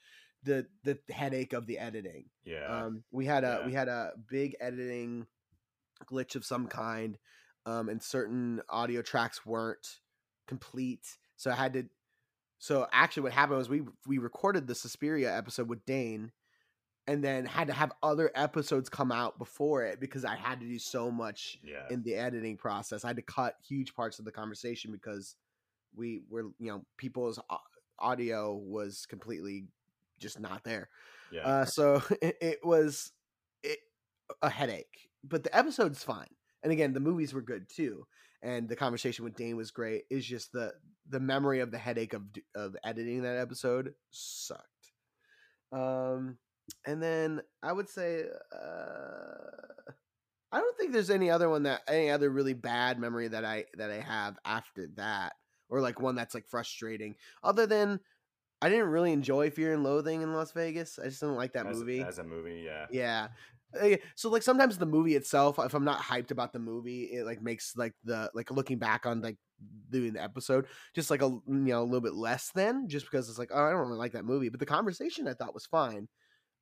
The 0.44 0.66
the 0.84 0.98
headache 1.12 1.54
of 1.54 1.68
the 1.68 1.78
editing. 1.78 2.26
yeah. 2.46 2.66
Um, 2.86 3.04
we 3.12 3.26
had 3.26 3.44
a 3.44 3.60
Yeah. 3.62 3.66
we 3.68 3.74
had 3.74 3.90
a 3.90 4.12
big 4.30 4.56
editing 4.62 5.28
glitch 6.10 6.36
of 6.36 6.46
some 6.46 6.68
kind, 6.68 7.18
um, 7.66 7.90
and 7.90 8.02
certain 8.02 8.62
audio 8.70 9.02
tracks 9.02 9.46
weren't 9.46 10.00
complete. 10.48 11.18
So 11.36 11.52
I 11.52 11.56
had 11.56 11.74
to. 11.74 11.84
So 12.60 12.88
actually, 12.94 13.24
what 13.24 13.34
happened 13.34 13.58
was 13.58 13.68
we 13.70 13.82
we 14.08 14.20
recorded 14.20 14.68
the 14.68 14.76
Suspiria 14.76 15.36
episode 15.38 15.68
with 15.68 15.86
Dane, 15.86 16.32
and 17.08 17.24
then 17.24 17.46
had 17.46 17.68
to 17.68 17.74
have 17.74 17.92
other 18.04 18.32
episodes 18.36 18.90
come 18.90 19.12
out 19.12 19.40
before 19.40 19.84
it 19.84 20.00
because 20.00 20.26
I 20.26 20.36
had 20.36 20.60
to 20.60 20.66
do 20.66 20.78
so 20.78 21.10
much 21.10 21.58
yeah. 21.64 21.86
in 21.90 22.04
the 22.04 22.16
editing 22.16 22.58
process. 22.58 23.06
I 23.06 23.08
had 23.08 23.16
to 23.16 23.22
cut 23.22 23.56
huge 23.66 23.96
parts 23.96 24.20
of 24.20 24.26
the 24.26 24.32
conversation 24.32 24.92
because 24.92 25.36
we 25.96 26.22
were 26.30 26.44
you 26.60 26.72
know 26.72 26.86
people's 26.98 27.40
audio 27.98 28.54
was 28.54 29.06
completely 29.06 29.66
just 30.20 30.40
not 30.40 30.64
there. 30.64 30.90
yeah. 31.32 31.42
Uh, 31.48 31.66
so 31.66 32.02
it, 32.22 32.38
it 32.42 32.60
was 32.64 33.12
it, 33.64 33.80
a 34.42 34.50
headache, 34.50 35.10
but 35.24 35.44
the 35.44 35.56
episode's 35.56 36.04
fine. 36.04 36.28
And 36.64 36.74
again, 36.74 36.94
the 36.94 37.00
movies 37.00 37.34
were 37.34 37.42
good 37.42 37.70
too, 37.70 38.06
and 38.42 38.68
the 38.68 38.76
conversation 38.76 39.24
with 39.24 39.36
Dane 39.36 39.56
was 39.56 39.72
great. 39.72 40.04
It's 40.10 40.26
just 40.26 40.52
the 40.52 40.74
the 41.10 41.20
memory 41.22 41.62
of 41.62 41.72
the 41.72 41.78
headache 41.78 42.14
of 42.14 42.24
of 42.54 42.76
editing 42.84 43.22
that 43.22 43.38
episode 43.38 43.94
sucked. 44.12 44.64
Um, 45.72 46.38
and 46.86 47.02
then 47.02 47.42
I 47.64 47.72
would 47.74 47.90
say, 47.90 48.24
uh, 48.54 49.88
I 50.52 50.60
don't 50.60 50.78
think 50.78 50.94
there's 50.94 51.10
any 51.10 51.30
other 51.30 51.50
one 51.50 51.64
that 51.64 51.82
any 51.88 52.10
other 52.10 52.30
really 52.30 52.54
bad 52.54 53.00
memory 53.00 53.28
that 53.28 53.44
I 53.44 53.66
that 53.76 53.92
I 53.92 54.00
have 54.00 54.38
after 54.46 54.88
that, 54.96 55.34
or 55.70 55.82
like 55.82 56.00
one 56.00 56.16
that's 56.16 56.34
like 56.36 56.48
frustrating. 56.48 57.16
Other 57.44 57.68
than 57.68 58.00
I 58.62 58.70
didn't 58.70 58.88
really 58.88 59.12
enjoy 59.12 59.50
Fear 59.50 59.74
and 59.74 59.84
Loathing 59.84 60.22
in 60.22 60.34
Las 60.34 60.52
Vegas. 60.52 61.00
I 61.00 61.06
just 61.06 61.20
didn't 61.20 61.36
like 61.36 61.54
that 61.54 61.68
as, 61.68 61.80
movie. 61.80 62.02
as 62.02 62.18
a 62.18 62.24
movie, 62.24 62.64
yeah. 62.66 62.88
yeah. 62.90 63.28
Uh, 63.80 63.98
So 64.16 64.30
like 64.30 64.42
sometimes 64.42 64.78
the 64.78 64.86
movie 64.86 65.16
itself, 65.16 65.60
if 65.60 65.74
I'm 65.74 65.84
not 65.84 66.00
hyped 66.00 66.32
about 66.32 66.54
the 66.54 66.60
movie, 66.60 67.04
it 67.04 67.26
like 67.26 67.42
makes 67.42 67.76
like 67.76 67.94
the 68.04 68.32
like 68.34 68.50
looking 68.50 68.80
back 68.80 69.06
on 69.06 69.22
like 69.22 69.38
doing 69.90 70.14
the 70.14 70.22
episode 70.22 70.68
just 70.94 71.10
like 71.10 71.24
a 71.24 71.26
you 71.26 71.42
know 71.48 71.82
a 71.82 71.84
little 71.84 72.02
bit 72.02 72.14
less 72.14 72.52
than 72.52 72.88
just 72.88 73.06
because 73.06 73.28
it's 73.28 73.40
like 73.40 73.50
oh 73.52 73.64
I 73.64 73.72
don't 73.72 73.80
really 73.80 73.98
like 73.98 74.14
that 74.14 74.26
movie, 74.26 74.50
but 74.50 74.60
the 74.60 74.66
conversation 74.66 75.28
I 75.28 75.34
thought 75.34 75.54
was 75.54 75.66
fine. 75.66 76.08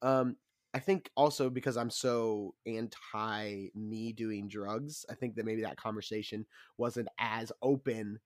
Um, 0.06 0.36
I 0.74 0.80
think 0.80 1.10
also 1.16 1.50
because 1.50 1.78
I'm 1.78 1.90
so 1.90 2.54
anti 2.68 3.70
me 3.74 4.14
doing 4.14 4.48
drugs, 4.48 5.06
I 5.10 5.16
think 5.16 5.36
that 5.36 5.46
maybe 5.46 5.64
that 5.64 5.78
conversation 5.78 6.46
wasn't 6.78 7.08
as 7.20 7.52
open 7.62 8.20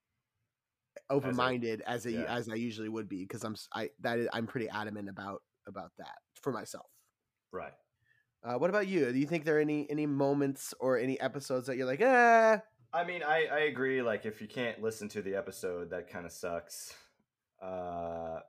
open 1.09 1.35
minded 1.35 1.81
as, 1.87 2.05
it, 2.05 2.13
yeah. 2.15 2.23
as 2.23 2.49
I 2.49 2.55
usually 2.55 2.89
would 2.89 3.07
be 3.07 3.23
because 3.23 3.43
I'm 3.43 3.55
I 3.73 3.89
that 4.01 4.19
is, 4.19 4.27
I'm 4.33 4.45
pretty 4.45 4.67
adamant 4.67 5.09
about 5.09 5.41
about 5.67 5.91
that 5.99 6.17
for 6.41 6.51
myself. 6.51 6.87
Right. 7.51 7.73
Uh, 8.43 8.55
what 8.55 8.69
about 8.69 8.87
you? 8.87 9.11
Do 9.11 9.19
you 9.19 9.27
think 9.27 9.45
there 9.45 9.57
are 9.57 9.61
any 9.61 9.89
any 9.89 10.05
moments 10.05 10.73
or 10.79 10.97
any 10.97 11.19
episodes 11.21 11.67
that 11.67 11.77
you're 11.77 11.87
like, 11.87 12.01
eh? 12.01 12.57
I 12.91 13.03
mean, 13.03 13.21
I, 13.21 13.45
I 13.45 13.59
agree. 13.59 14.01
Like, 14.01 14.25
if 14.25 14.41
you 14.41 14.47
can't 14.47 14.81
listen 14.81 15.07
to 15.09 15.21
the 15.21 15.35
episode, 15.35 15.91
that 15.91 16.09
kind 16.09 16.25
of 16.25 16.31
sucks. 16.31 16.91
Uh, 17.61 18.39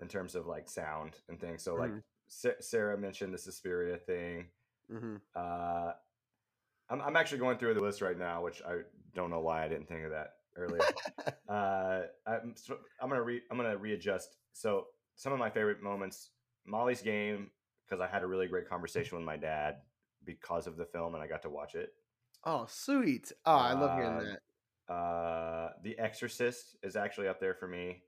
in 0.00 0.08
terms 0.08 0.34
of 0.34 0.46
like 0.46 0.68
sound 0.68 1.16
and 1.28 1.40
things. 1.40 1.62
So, 1.62 1.74
like 1.74 1.90
Mhm. 1.90 2.02
Sa- 2.28 2.60
Sarah 2.60 2.96
mentioned 2.96 3.34
the 3.34 3.38
Suspiria 3.38 3.96
thing. 3.96 4.46
Mm-hmm. 4.92 5.16
Uh, 5.34 5.92
I'm 6.90 7.00
I'm 7.02 7.16
actually 7.16 7.38
going 7.38 7.58
through 7.58 7.74
the 7.74 7.80
list 7.80 8.00
right 8.00 8.18
now, 8.18 8.42
which 8.42 8.62
I 8.66 8.78
don't 9.14 9.30
know 9.30 9.40
why 9.40 9.64
I 9.64 9.68
didn't 9.68 9.88
think 9.88 10.04
of 10.04 10.10
that 10.12 10.34
earlier. 10.56 10.80
uh, 11.48 12.02
I'm 12.26 12.54
so 12.56 12.78
I'm 13.00 13.08
gonna 13.08 13.22
re 13.22 13.42
I'm 13.50 13.56
gonna 13.56 13.76
readjust. 13.76 14.36
So 14.52 14.86
some 15.16 15.32
of 15.32 15.38
my 15.38 15.50
favorite 15.50 15.82
moments, 15.82 16.30
Molly's 16.66 17.02
game, 17.02 17.50
because 17.86 18.00
I 18.00 18.06
had 18.06 18.22
a 18.22 18.26
really 18.26 18.46
great 18.46 18.68
conversation 18.68 19.16
with 19.18 19.26
my 19.26 19.36
dad 19.36 19.76
because 20.24 20.66
of 20.66 20.76
the 20.76 20.84
film, 20.86 21.14
and 21.14 21.22
I 21.22 21.26
got 21.26 21.42
to 21.42 21.50
watch 21.50 21.74
it. 21.74 21.90
Oh, 22.44 22.66
sweet. 22.68 23.32
Oh, 23.44 23.52
I 23.52 23.72
love 23.72 23.98
hearing 23.98 24.16
Uh, 24.16 24.36
that. 24.88 24.92
Uh, 24.92 25.72
The 25.82 25.98
Exorcist 25.98 26.76
is 26.82 26.96
actually 26.96 27.28
up 27.28 27.40
there 27.40 27.54
for 27.54 27.66
me 27.68 28.02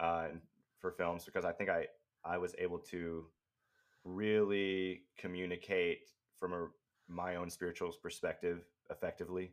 uh, 0.00 0.28
for 0.80 0.90
films 0.92 1.24
because 1.24 1.44
I 1.44 1.52
think 1.52 1.70
I 1.70 1.86
I 2.24 2.38
was 2.38 2.54
able 2.58 2.78
to 2.90 3.26
really 4.04 5.02
communicate 5.16 6.10
from 6.38 6.52
a 6.52 6.68
my 7.08 7.36
own 7.36 7.48
spiritual 7.50 7.90
perspective 8.02 8.64
effectively, 8.90 9.52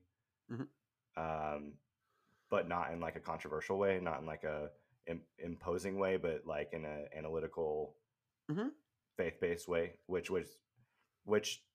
Mhm. 0.52 0.68
um, 1.16 1.78
but 2.50 2.68
not 2.68 2.92
in 2.92 3.00
like 3.00 3.16
a 3.16 3.20
controversial 3.22 3.78
way, 3.78 4.00
not 4.00 4.20
in 4.20 4.26
like 4.26 4.44
a 4.44 4.72
im- 5.08 5.26
imposing 5.38 5.98
way, 5.98 6.18
but 6.18 6.46
like 6.46 6.74
in 6.74 6.84
a 6.86 7.08
analytical, 7.16 7.98
Mhm. 8.50 8.72
faith 9.16 9.40
based 9.40 9.68
way, 9.68 9.98
which 10.08 10.30
was 10.30 10.58
which 11.24 11.66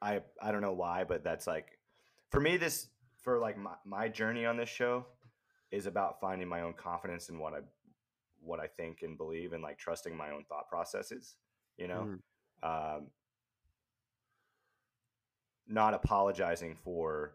I 0.00 0.22
I 0.40 0.52
don't 0.52 0.62
know 0.62 0.72
why, 0.72 1.04
but 1.04 1.24
that's 1.24 1.46
like 1.46 1.78
for 2.30 2.40
me 2.40 2.56
this 2.56 2.88
for 3.18 3.38
like 3.38 3.56
my, 3.56 3.76
my 3.84 4.08
journey 4.08 4.46
on 4.46 4.56
this 4.56 4.68
show 4.68 5.06
is 5.70 5.86
about 5.86 6.20
finding 6.20 6.48
my 6.48 6.60
own 6.62 6.74
confidence 6.74 7.28
in 7.28 7.38
what 7.38 7.54
I 7.54 7.60
what 8.40 8.60
I 8.60 8.66
think 8.66 9.02
and 9.02 9.16
believe 9.16 9.52
and 9.52 9.62
like 9.62 9.78
trusting 9.78 10.16
my 10.16 10.30
own 10.30 10.44
thought 10.44 10.68
processes, 10.68 11.36
you 11.76 11.88
know. 11.88 12.08
Mhm. 12.62 12.98
Um 12.98 13.10
not 15.66 15.94
apologizing 15.94 16.74
for 16.74 17.34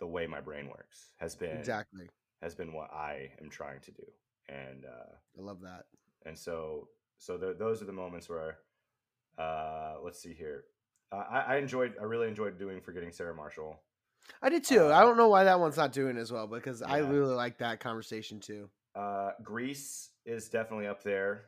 the 0.00 0.06
way 0.06 0.26
my 0.26 0.40
brain 0.40 0.68
works 0.68 1.10
has 1.18 1.34
been 1.36 1.58
Exactly. 1.58 2.08
has 2.40 2.54
been 2.54 2.72
what 2.72 2.90
I 2.92 3.30
am 3.40 3.50
trying 3.50 3.80
to 3.80 3.92
do, 3.92 4.04
and 4.48 4.84
uh, 4.84 5.12
I 5.38 5.40
love 5.42 5.60
that. 5.60 5.84
and 6.24 6.36
so 6.38 6.88
so 7.18 7.36
th- 7.38 7.58
those 7.58 7.82
are 7.82 7.84
the 7.84 7.92
moments 7.92 8.28
where 8.28 8.58
uh, 9.38 9.96
let's 10.02 10.20
see 10.20 10.32
here. 10.34 10.64
Uh, 11.12 11.24
I, 11.30 11.40
I 11.40 11.56
enjoyed 11.56 11.94
I 12.00 12.04
really 12.04 12.26
enjoyed 12.28 12.58
doing 12.58 12.80
forgetting 12.80 13.12
Sarah 13.12 13.34
Marshall. 13.34 13.80
I 14.40 14.48
did 14.48 14.64
too. 14.64 14.86
I 14.86 15.00
Uh, 15.00 15.02
don't 15.02 15.16
know 15.16 15.28
why 15.28 15.44
that 15.44 15.60
one's 15.60 15.76
not 15.76 15.92
doing 15.92 16.16
as 16.16 16.32
well 16.32 16.46
because 16.46 16.80
I 16.80 16.98
really 16.98 17.34
like 17.34 17.58
that 17.58 17.80
conversation 17.80 18.40
too. 18.40 18.70
Uh, 18.94 19.32
Grease 19.42 20.10
is 20.26 20.48
definitely 20.48 20.86
up 20.86 21.02
there. 21.02 21.44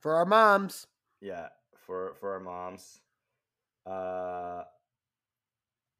For 0.00 0.14
our 0.14 0.24
moms. 0.26 0.86
Yeah, 1.20 1.48
for 1.86 2.14
for 2.20 2.32
our 2.32 2.40
moms. 2.40 3.00
Uh, 3.86 4.62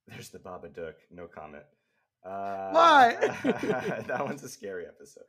there's 0.08 0.30
the 0.30 0.38
Baba 0.38 0.68
Babadook. 0.68 0.94
No 1.10 1.26
comment. 1.26 1.64
Uh, 2.24 2.70
Why? 2.70 3.16
that 4.06 4.24
one's 4.24 4.42
a 4.42 4.48
scary 4.48 4.86
episode. 4.86 5.24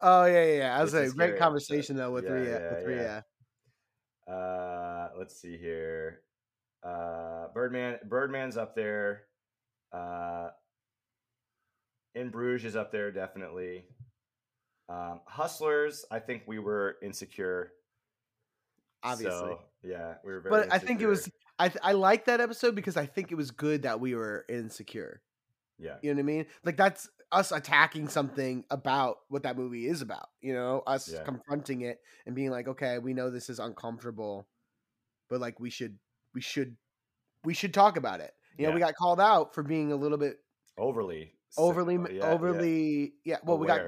Oh 0.00 0.24
yeah, 0.24 0.44
yeah. 0.44 0.52
yeah. 0.54 0.76
That 0.76 0.82
was 0.82 0.94
It's 0.94 1.12
a 1.12 1.16
great 1.16 1.38
conversation 1.38 1.96
episode. 1.96 2.06
though 2.06 2.12
with 2.12 2.24
Yeah, 2.24 2.30
Rhea. 2.32 2.60
yeah, 2.60 2.86
with 2.86 3.22
yeah. 4.28 4.34
Uh, 4.34 5.08
let's 5.18 5.40
see 5.40 5.56
here. 5.58 6.20
Uh, 6.82 7.48
Birdman. 7.52 7.98
Birdman's 8.08 8.56
up 8.56 8.74
there. 8.74 9.22
Uh, 9.92 10.48
In 12.14 12.30
Bruges 12.30 12.64
is 12.70 12.76
up 12.76 12.90
there 12.92 13.10
definitely. 13.10 13.84
Um, 14.90 15.20
Hustlers. 15.26 16.04
I 16.10 16.18
think 16.18 16.42
we 16.46 16.58
were 16.58 16.96
insecure. 17.02 17.72
Obviously. 19.02 19.30
So, 19.32 19.60
yeah, 19.82 20.14
we 20.24 20.32
were 20.32 20.40
very. 20.40 20.50
But 20.64 20.72
I 20.72 20.78
think 20.78 21.00
it 21.00 21.06
was. 21.06 21.30
I 21.58 21.68
th- 21.68 21.80
I 21.82 21.92
like 21.92 22.24
that 22.24 22.40
episode 22.40 22.74
because 22.74 22.96
I 22.96 23.06
think 23.06 23.30
it 23.30 23.34
was 23.36 23.50
good 23.50 23.82
that 23.82 24.00
we 24.00 24.14
were 24.14 24.44
insecure. 24.48 25.22
Yeah. 25.78 25.96
You 26.02 26.10
know 26.10 26.16
what 26.16 26.20
I 26.20 26.34
mean? 26.34 26.46
Like 26.64 26.76
that's 26.76 27.08
us 27.32 27.52
attacking 27.52 28.08
something 28.08 28.64
about 28.70 29.18
what 29.28 29.44
that 29.44 29.56
movie 29.56 29.86
is 29.86 30.02
about. 30.02 30.28
You 30.40 30.52
know, 30.54 30.82
us 30.86 31.10
Yeah. 31.12 31.22
confronting 31.22 31.82
it 31.82 32.00
and 32.26 32.34
being 32.34 32.50
like, 32.50 32.68
okay, 32.68 32.98
we 32.98 33.14
know 33.14 33.30
this 33.30 33.48
is 33.48 33.58
uncomfortable, 33.58 34.48
but 35.28 35.40
like 35.40 35.60
we 35.60 35.70
should 35.70 35.98
we 36.34 36.40
should 36.40 36.76
we 37.44 37.54
should 37.54 37.72
talk 37.72 37.96
about 37.96 38.20
it. 38.20 38.32
You 38.58 38.66
know, 38.66 38.72
we 38.72 38.80
got 38.80 38.94
called 38.94 39.20
out 39.20 39.54
for 39.54 39.62
being 39.62 39.92
a 39.92 39.96
little 39.96 40.18
bit 40.18 40.36
overly 40.76 41.32
overly. 41.56 41.96
Yeah, 41.96 42.08
yeah. 42.10 42.30
overly 42.30 43.12
yeah, 43.24 43.36
well 43.44 43.58
we 43.58 43.66
got 43.66 43.80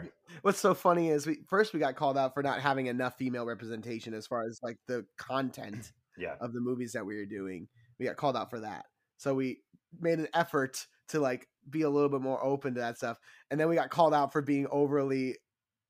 what's 0.42 0.58
so 0.58 0.74
funny 0.74 1.08
is 1.08 1.26
we 1.26 1.40
first 1.48 1.72
we 1.72 1.80
got 1.80 1.96
called 1.96 2.16
out 2.16 2.34
for 2.34 2.42
not 2.42 2.60
having 2.60 2.86
enough 2.86 3.16
female 3.18 3.46
representation 3.46 4.14
as 4.14 4.26
far 4.26 4.44
as 4.44 4.60
like 4.62 4.78
the 4.86 5.04
content 5.16 5.92
yeah 6.18 6.34
of 6.40 6.52
the 6.52 6.60
movies 6.60 6.92
that 6.92 7.06
we 7.06 7.16
were 7.16 7.26
doing. 7.26 7.68
We 7.98 8.06
got 8.06 8.16
called 8.16 8.36
out 8.36 8.50
for 8.50 8.60
that. 8.60 8.86
So 9.18 9.34
we 9.34 9.60
made 10.00 10.18
an 10.18 10.28
effort 10.34 10.86
to 11.08 11.20
like 11.20 11.46
be 11.68 11.82
a 11.82 11.90
little 11.90 12.08
bit 12.08 12.20
more 12.20 12.42
open 12.42 12.74
to 12.74 12.80
that 12.80 12.96
stuff. 12.96 13.18
And 13.50 13.60
then 13.60 13.68
we 13.68 13.76
got 13.76 13.90
called 13.90 14.14
out 14.14 14.32
for 14.32 14.42
being 14.42 14.66
overly 14.70 15.36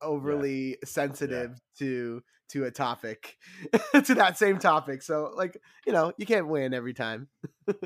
overly 0.01 0.79
sensitive 0.85 1.59
to 1.79 2.23
to 2.51 2.65
a 2.65 2.71
topic 2.71 3.39
to 4.05 4.15
that 4.15 4.37
same 4.37 4.59
topic. 4.59 5.03
So 5.03 5.33
like, 5.35 5.57
you 5.87 5.93
know, 5.93 6.13
you 6.19 6.27
can't 6.27 6.49
win 6.49 6.75
every 6.75 6.93
time. 6.93 7.29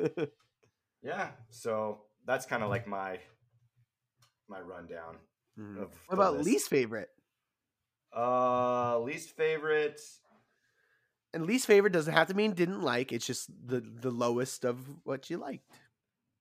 yeah 1.03 1.29
so 1.51 2.01
that's 2.27 2.47
kind 2.47 2.63
of 2.63 2.71
like 2.71 2.87
my 2.87 3.19
my 4.49 4.61
rundown 4.61 5.17
Mhm. 5.59 5.83
of 5.83 5.93
What 6.07 6.15
about 6.15 6.35
list. 6.35 6.47
least 6.47 6.69
favorite? 6.71 7.11
uh 8.17 8.99
least 9.01 9.31
favorite 9.37 10.01
And 11.35 11.45
least 11.47 11.67
favorite 11.67 11.93
doesn't 11.93 12.15
have 12.15 12.29
to 12.29 12.35
mean 12.35 12.53
didn't 12.53 12.81
like. 12.83 13.13
It's 13.13 13.27
just 13.27 13.51
the 13.69 13.81
the 13.81 14.11
lowest 14.11 14.65
of 14.65 14.79
what 15.05 15.29
you 15.29 15.37
liked. 15.39 15.71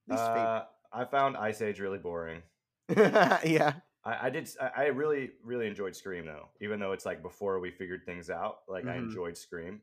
Least 0.08 0.22
uh 0.22 0.64
i 0.92 1.04
found 1.04 1.36
ice 1.36 1.60
age 1.60 1.80
really 1.80 1.98
boring 1.98 2.40
yeah. 2.96 3.72
I, 4.04 4.26
I 4.26 4.30
did 4.30 4.48
I 4.60 4.84
really 4.86 5.32
really 5.42 5.66
enjoyed 5.66 5.96
scream 5.96 6.24
though 6.26 6.48
even 6.60 6.78
though 6.78 6.92
it's 6.92 7.04
like 7.04 7.22
before 7.22 7.58
we 7.58 7.72
figured 7.72 8.06
things 8.06 8.30
out 8.30 8.58
like 8.68 8.86
i 8.86 8.94
Mhm. 8.94 9.04
enjoyed 9.04 9.36
scream 9.36 9.82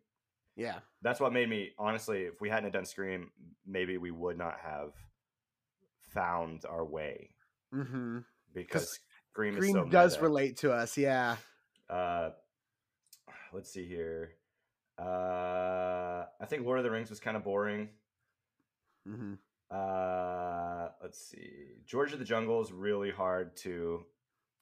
Yeah. 0.56 0.80
that's 1.02 1.20
what 1.20 1.34
made 1.34 1.50
me 1.50 1.74
honestly 1.78 2.24
if 2.24 2.40
we 2.40 2.50
hadn't 2.50 2.72
done 2.72 2.86
scream 2.86 3.32
maybe 3.66 3.98
we 3.98 4.12
would 4.12 4.38
not 4.38 4.60
have 4.60 4.94
found 6.14 6.66
our 6.66 6.86
way 6.86 7.33
Mm-hmm. 7.74 8.20
because 8.54 8.84
is 8.84 9.00
Green 9.34 9.74
so 9.74 9.86
does 9.86 10.14
meta. 10.14 10.24
relate 10.24 10.58
to 10.58 10.72
us. 10.72 10.98
Yeah. 10.98 11.38
uh 11.90 12.30
let's 13.54 13.72
see 13.72 13.86
here 13.88 14.32
uh 15.00 16.26
i 16.40 16.46
think 16.48 16.66
lord 16.66 16.78
of 16.78 16.84
the 16.84 16.92
rings 16.92 17.10
was 17.10 17.20
kind 17.20 17.36
of 17.38 17.44
boring 17.44 17.90
Mm-hmm. 19.08 19.34
uh 19.76 20.88
let's 21.02 21.20
see 21.30 21.50
george 21.86 22.14
of 22.14 22.20
the 22.20 22.26
jungle 22.26 22.62
is 22.62 22.72
really 22.72 23.12
hard 23.12 23.56
to 23.58 24.06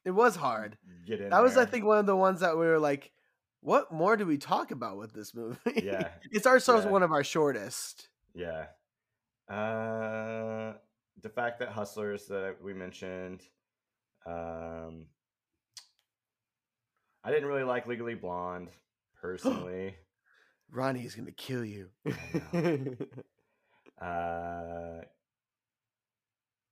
It 0.06 0.12
was 0.12 0.36
hard. 0.36 0.78
get 1.06 1.20
in 1.22 1.30
That 1.30 1.44
was, 1.44 1.58
I 1.58 1.66
think, 1.66 1.86
one 1.86 2.00
of 2.00 2.06
the 2.08 2.16
ones 2.16 2.40
that 2.40 2.58
we 2.58 2.66
were 2.66 2.80
like, 2.80 3.12
"What 3.60 3.92
more 3.92 4.18
do 4.18 4.26
we 4.26 4.38
talk 4.40 4.72
about 4.72 4.98
with 4.98 5.14
this 5.14 5.36
movie?" 5.36 5.60
Yeah. 5.84 6.08
it's 6.32 6.48
our 6.48 6.60
Yeah. 6.86 6.92
one 6.92 7.04
of 7.04 7.12
our 7.12 7.24
shortest. 7.24 8.10
yeah 8.34 8.66
uh 9.48 10.74
the 11.22 11.30
fact 11.30 11.60
that 11.60 11.70
hustlers 11.70 12.26
that 12.28 12.56
we 12.64 12.74
mentioned 12.74 13.42
um 14.26 15.06
i 17.24 17.30
didn't 17.32 17.48
really 17.48 17.64
like 17.64 17.88
legally 17.88 18.16
blonde 18.16 18.70
personally 19.22 19.96
ronnie 20.72 21.04
is 21.06 21.16
gonna 21.16 21.32
kill 21.32 21.64
you. 21.66 21.90
uh 24.02 25.02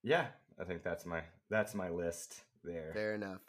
yeah 0.04 0.28
i 0.60 0.64
think 0.64 0.84
that's 0.84 1.06
my 1.06 1.22
that's 1.50 1.74
my 1.76 1.89
list 1.89 2.41
there 2.64 2.91
Fair 2.93 3.16
enough. 3.16 3.41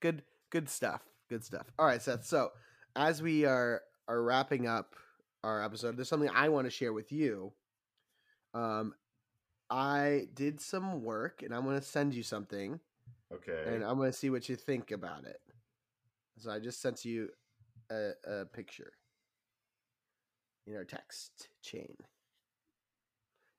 Good, 0.00 0.22
good 0.50 0.68
stuff. 0.68 1.02
Good 1.28 1.44
stuff. 1.44 1.66
All 1.78 1.86
right, 1.86 2.00
Seth. 2.00 2.24
So 2.24 2.50
as 2.94 3.20
we 3.22 3.44
are 3.44 3.82
are 4.08 4.22
wrapping 4.22 4.66
up 4.66 4.94
our 5.44 5.62
episode, 5.62 5.96
there's 5.96 6.08
something 6.08 6.30
I 6.34 6.48
want 6.48 6.66
to 6.66 6.70
share 6.70 6.92
with 6.92 7.12
you. 7.12 7.52
Um, 8.54 8.94
I 9.68 10.28
did 10.34 10.60
some 10.60 11.02
work, 11.02 11.42
and 11.42 11.54
I'm 11.54 11.64
going 11.64 11.78
to 11.78 11.84
send 11.84 12.14
you 12.14 12.22
something, 12.22 12.80
okay 13.32 13.64
and 13.66 13.84
I'm 13.84 13.96
going 13.96 14.10
to 14.10 14.16
see 14.16 14.30
what 14.30 14.48
you 14.48 14.56
think 14.56 14.90
about 14.90 15.24
it. 15.24 15.40
So 16.38 16.50
I 16.50 16.58
just 16.58 16.80
sent 16.80 17.04
you 17.04 17.30
a, 17.90 18.10
a 18.26 18.44
picture 18.44 18.92
in 20.66 20.76
our 20.76 20.84
text 20.84 21.48
chain. 21.62 21.94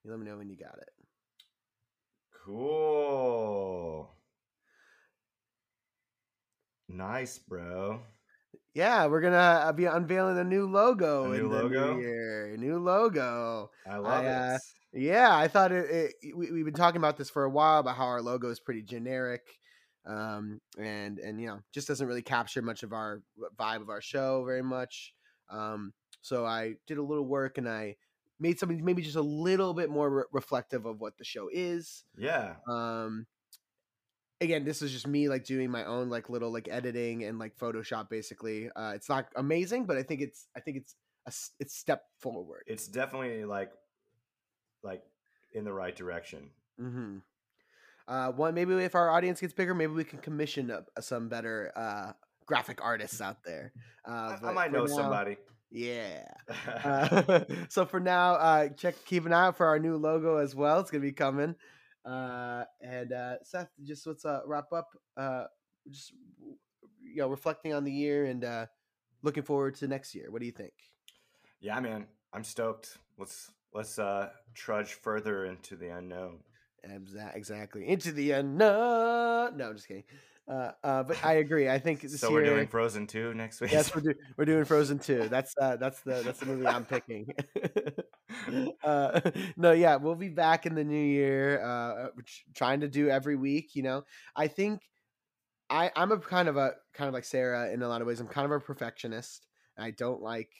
You 0.04 0.12
let 0.12 0.20
me 0.20 0.26
know 0.26 0.38
when 0.38 0.50
you 0.50 0.56
got 0.56 0.78
it. 0.78 0.90
cool 2.46 4.10
nice 6.88 7.38
bro 7.38 8.00
Yeah, 8.78 9.08
we're 9.08 9.22
gonna 9.22 9.38
uh, 9.38 9.72
be 9.72 9.86
unveiling 9.86 10.38
a 10.38 10.44
new 10.44 10.68
logo. 10.68 11.24
A 11.24 11.32
in 11.32 11.42
new 11.42 11.50
the 11.50 11.64
logo? 11.64 11.96
New 11.96 12.02
year. 12.02 12.56
New 12.60 12.78
logo. 12.78 13.72
i 13.90 13.98
love 13.98 14.24
uh, 14.24 14.60
it 14.94 15.02
Yeah, 15.02 15.36
I 15.36 15.48
thought 15.48 15.72
it. 15.72 15.90
it 15.90 16.36
we, 16.38 16.52
we've 16.52 16.64
been 16.64 16.76
talking 16.76 17.00
about 17.00 17.18
this 17.18 17.28
for 17.28 17.44
a 17.44 17.50
while 17.50 17.80
about 17.80 17.96
how 17.96 18.06
our 18.06 18.22
logo 18.22 18.52
is 18.52 18.60
pretty 18.60 18.84
generic, 18.84 19.42
um, 20.06 20.62
and 20.78 21.18
and 21.18 21.42
you 21.42 21.48
know 21.48 21.60
just 21.74 21.88
doesn't 21.88 22.06
really 22.06 22.22
capture 22.22 22.62
much 22.62 22.84
of 22.84 22.94
our 22.94 23.24
vibe 23.60 23.82
of 23.82 23.90
our 23.90 24.00
show 24.00 24.46
very 24.46 24.62
much. 24.62 25.12
Um, 25.50 25.92
so 26.22 26.46
I 26.46 26.76
did 26.86 27.00
a 27.00 27.04
little 27.04 27.26
work 27.26 27.58
and 27.58 27.68
I 27.68 27.96
made 28.40 28.60
something 28.60 28.86
maybe 28.86 29.02
just 29.02 29.16
a 29.16 29.22
little 29.22 29.74
bit 29.74 29.90
more 29.90 30.08
re- 30.08 30.24
reflective 30.32 30.86
of 30.86 31.02
what 31.02 31.18
the 31.18 31.24
show 31.24 31.50
is. 31.52 32.04
yeah 32.16 32.58
Um, 32.70 33.26
again, 34.42 34.64
this 34.66 34.82
is 34.82 34.92
just 34.92 35.08
me 35.08 35.30
like 35.30 35.46
doing 35.46 35.70
my 35.70 35.86
own 35.86 36.10
like 36.10 36.30
little 36.30 36.52
like 36.52 36.68
editing 36.70 37.24
and 37.24 37.40
like 37.40 37.58
Photoshop 37.58 38.10
basically. 38.10 38.70
Uh, 38.76 38.94
it's 38.96 39.10
not 39.10 39.28
amazing, 39.36 39.86
but 39.86 39.98
I 39.98 40.04
think 40.04 40.22
it's 40.22 40.48
I 40.56 40.60
think 40.60 40.78
it's 40.78 40.96
a 41.26 41.34
it's 41.60 41.76
step 41.76 42.04
forward. 42.20 42.64
it's 42.68 42.88
definitely 42.88 43.44
like 43.46 43.72
like 44.84 45.04
in 45.54 45.64
the 45.64 45.74
right 45.74 45.96
direction 45.96 46.50
Mm-hmm. 46.80 47.18
Uh, 48.08 48.32
one 48.32 48.54
maybe 48.54 48.74
if 48.76 48.94
our 48.96 49.10
audience 49.10 49.42
gets 49.42 49.52
bigger, 49.52 49.74
maybe 49.74 49.92
we 49.94 50.04
can 50.04 50.20
commission 50.20 50.70
uh, 50.72 50.82
some 51.02 51.28
better 51.28 51.72
uh, 51.76 52.12
graphic 52.46 52.80
artists 52.82 53.20
out 53.20 53.44
there. 53.44 53.74
Uh, 54.08 54.38
I, 54.42 54.48
I 54.50 54.54
might 54.54 54.72
know 54.72 54.86
now- 54.86 54.96
somebody 54.96 55.38
Yeah. 55.72 56.24
Uh, 56.68 57.44
so 57.70 57.86
for 57.86 58.00
now, 58.00 58.36
uh, 58.36 58.70
check 58.70 58.96
keep 59.06 59.26
an 59.26 59.34
eye 59.34 59.48
out 59.48 59.58
for 59.58 59.66
our 59.66 59.80
new 59.80 59.98
logo 59.98 60.38
as 60.38 60.56
well. 60.56 60.80
It's 60.80 60.92
gonna 60.92 61.02
be 61.02 61.12
coming. 61.12 61.56
Uh, 62.08 62.64
and 62.82 63.12
uh, 63.12 63.36
Seth, 63.44 63.70
just 63.84 64.08
let's 64.08 64.24
uh, 64.26 64.42
wrap 64.46 64.72
up. 64.72 64.88
Uh, 65.18 65.44
just 65.90 66.14
you 67.04 67.18
know, 67.18 67.28
reflecting 67.28 67.74
on 67.74 67.84
the 67.84 67.92
year 67.92 68.26
and 68.26 68.44
uh, 68.46 68.66
looking 69.24 69.44
forward 69.44 69.76
to 69.76 69.88
next 69.88 70.16
year. 70.16 70.32
What 70.32 70.40
do 70.40 70.46
you 70.46 70.52
think? 70.52 70.74
yeah 71.60 71.80
man 71.80 72.06
i'm 72.34 72.44
stoked 72.44 72.98
let's 73.18 73.52
let's 73.74 73.98
uh 74.00 74.30
trudge 74.54 74.94
further 74.94 75.46
into 75.46 75.76
the 75.76 75.90
unknown 75.90 76.40
Exactly 77.36 77.88
into 77.88 78.12
the 78.12 78.32
unknown. 78.32 79.58
No, 79.58 79.70
I'm 79.70 79.76
just 79.76 79.88
kidding. 79.88 80.04
Uh, 80.48 80.72
uh, 80.82 81.04
but 81.04 81.24
I 81.26 81.34
agree. 81.34 81.68
I 81.68 81.78
think 81.78 82.08
so 82.08 82.30
year, 82.30 82.40
we're 82.40 82.46
doing 82.46 82.68
Frozen 82.68 83.08
two 83.08 83.34
next 83.34 83.60
week. 83.60 83.72
yes, 83.72 83.94
we're, 83.94 84.02
do- 84.02 84.20
we're 84.38 84.46
doing 84.46 84.64
Frozen 84.64 85.00
two. 85.00 85.28
That's 85.30 85.54
uh, 85.60 85.76
that's 85.76 86.00
the 86.02 86.22
that's 86.24 86.40
the 86.40 86.46
movie 86.46 86.66
I'm 86.66 86.86
picking. 86.86 87.34
uh, 88.84 89.20
no, 89.58 89.74
yeah, 89.74 89.98
we'll 89.98 90.16
be 90.16 90.30
back 90.30 90.66
in 90.66 90.74
the 90.76 90.86
new 90.86 91.06
year, 91.06 91.62
uh, 91.62 92.08
tr- 92.26 92.42
trying 92.54 92.80
to 92.82 92.88
do 92.88 93.10
every 93.10 93.36
week. 93.36 93.76
You 93.76 93.84
know, 93.84 94.04
I 94.36 94.48
think 94.48 94.82
I 95.70 95.92
I'm 95.96 96.12
a 96.14 96.18
kind 96.18 96.48
of 96.48 96.56
a 96.56 96.76
kind 96.94 97.10
of 97.10 97.14
like 97.14 97.26
Sarah 97.26 97.70
in 97.72 97.82
a 97.82 97.88
lot 97.90 98.02
of 98.02 98.08
ways. 98.08 98.22
I'm 98.22 98.28
kind 98.28 98.46
of 98.46 98.52
a 98.52 98.60
perfectionist. 98.60 99.46
I 99.78 99.92
don't 99.92 100.22
like 100.22 100.52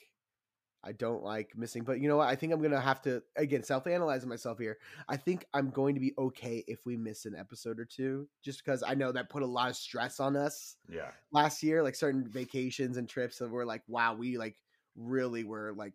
I 0.84 0.92
don't 0.92 1.22
like 1.24 1.52
missing, 1.56 1.82
but 1.82 2.00
you 2.00 2.08
know 2.08 2.16
what? 2.16 2.28
I 2.28 2.36
think 2.36 2.52
I'm 2.52 2.62
gonna 2.62 2.80
have 2.80 3.02
to 3.02 3.22
again 3.36 3.62
self-analyze 3.64 4.24
myself 4.24 4.58
here. 4.58 4.78
I 5.08 5.16
think 5.16 5.44
I'm 5.52 5.70
going 5.70 5.94
to 5.94 6.00
be 6.00 6.14
okay 6.16 6.64
if 6.68 6.86
we 6.86 6.96
miss 6.96 7.26
an 7.26 7.34
episode 7.36 7.80
or 7.80 7.84
two, 7.84 8.28
just 8.44 8.64
because 8.64 8.82
I 8.86 8.94
know 8.94 9.10
that 9.12 9.28
put 9.28 9.42
a 9.42 9.46
lot 9.46 9.70
of 9.70 9.76
stress 9.76 10.20
on 10.20 10.36
us 10.36 10.76
yeah, 10.88 11.10
last 11.32 11.62
year. 11.62 11.82
Like 11.82 11.96
certain 11.96 12.28
vacations 12.28 12.96
and 12.96 13.08
trips 13.08 13.38
that 13.38 13.50
were 13.50 13.66
like, 13.66 13.82
wow, 13.88 14.14
we 14.14 14.38
like 14.38 14.56
really 14.96 15.44
were 15.44 15.72
like 15.76 15.94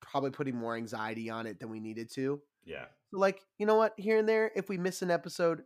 probably 0.00 0.30
putting 0.30 0.56
more 0.56 0.76
anxiety 0.76 1.28
on 1.28 1.46
it 1.46 1.58
than 1.58 1.68
we 1.68 1.80
needed 1.80 2.08
to. 2.12 2.40
yeah, 2.64 2.84
So 3.10 3.18
like, 3.18 3.40
you 3.58 3.66
know 3.66 3.74
what? 3.76 3.94
Here 3.96 4.18
and 4.18 4.28
there, 4.28 4.52
if 4.54 4.68
we 4.68 4.78
miss 4.78 5.02
an 5.02 5.10
episode, 5.10 5.64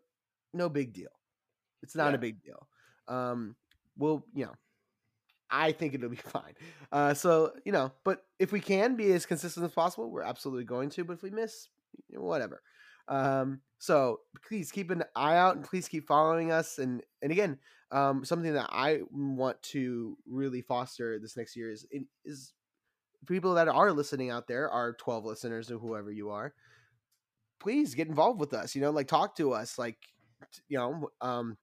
no 0.54 0.68
big 0.70 0.94
deal. 0.94 1.10
It's 1.82 1.94
not 1.94 2.10
Yeah. 2.10 2.14
a 2.14 2.18
big 2.18 2.42
deal. 2.42 2.66
Um, 3.08 3.56
we'll, 3.98 4.24
you 4.32 4.46
know, 4.46 4.54
I 5.52 5.72
think 5.72 5.94
it'll 5.94 6.08
be 6.08 6.16
fine. 6.16 6.54
Uh, 6.90 7.14
so 7.14 7.52
you 7.64 7.72
know, 7.72 7.92
but 8.04 8.24
if 8.38 8.50
we 8.50 8.60
can 8.60 8.96
be 8.96 9.12
as 9.12 9.26
consistent 9.26 9.64
as 9.64 9.72
possible, 9.72 10.10
we're 10.10 10.22
absolutely 10.22 10.64
going 10.64 10.90
to. 10.90 11.04
But 11.04 11.14
if 11.14 11.22
we 11.22 11.30
miss, 11.30 11.68
whatever. 12.10 12.62
Um, 13.08 13.60
so 13.78 14.20
please 14.46 14.70
keep 14.70 14.90
an 14.90 15.04
eye 15.14 15.36
out 15.36 15.56
and 15.56 15.64
please 15.64 15.88
keep 15.88 16.06
following 16.06 16.50
us. 16.50 16.78
And 16.78 17.02
and 17.20 17.30
again, 17.30 17.58
um, 17.90 18.24
something 18.24 18.54
that 18.54 18.70
I 18.70 19.00
want 19.10 19.62
to 19.64 20.16
really 20.26 20.62
foster 20.62 21.18
this 21.18 21.36
next 21.36 21.56
year 21.56 21.70
is 21.70 21.86
is 22.24 22.54
people 23.26 23.54
that 23.54 23.68
are 23.68 23.92
listening 23.92 24.30
out 24.30 24.48
there, 24.48 24.70
our 24.70 24.94
twelve 24.94 25.24
listeners 25.24 25.70
or 25.70 25.78
whoever 25.78 26.10
you 26.10 26.30
are, 26.30 26.54
please 27.60 27.94
get 27.94 28.08
involved 28.08 28.40
with 28.40 28.54
us. 28.54 28.74
You 28.74 28.80
know, 28.80 28.90
like 28.90 29.08
talk 29.08 29.36
to 29.36 29.52
us, 29.52 29.78
like 29.78 29.98
you 30.68 30.78
know, 30.78 31.10
um, 31.20 31.56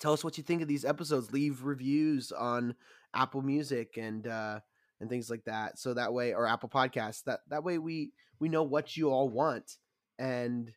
tell 0.00 0.12
us 0.12 0.24
what 0.24 0.36
you 0.36 0.42
think 0.42 0.62
of 0.62 0.68
these 0.68 0.84
episodes. 0.84 1.32
Leave 1.32 1.62
reviews 1.64 2.32
on 2.32 2.74
Apple 3.14 3.42
Music 3.42 3.96
and 3.96 4.26
uh, 4.26 4.60
and 5.00 5.08
things 5.08 5.30
like 5.30 5.44
that. 5.44 5.78
So 5.78 5.94
that 5.94 6.12
way, 6.12 6.34
or 6.34 6.46
Apple 6.46 6.68
Podcasts. 6.68 7.22
That 7.24 7.40
that 7.48 7.62
way 7.62 7.78
we 7.78 8.12
we 8.40 8.48
know 8.48 8.62
what 8.62 8.96
you 8.96 9.10
all 9.10 9.28
want, 9.28 9.76
and 10.18 10.72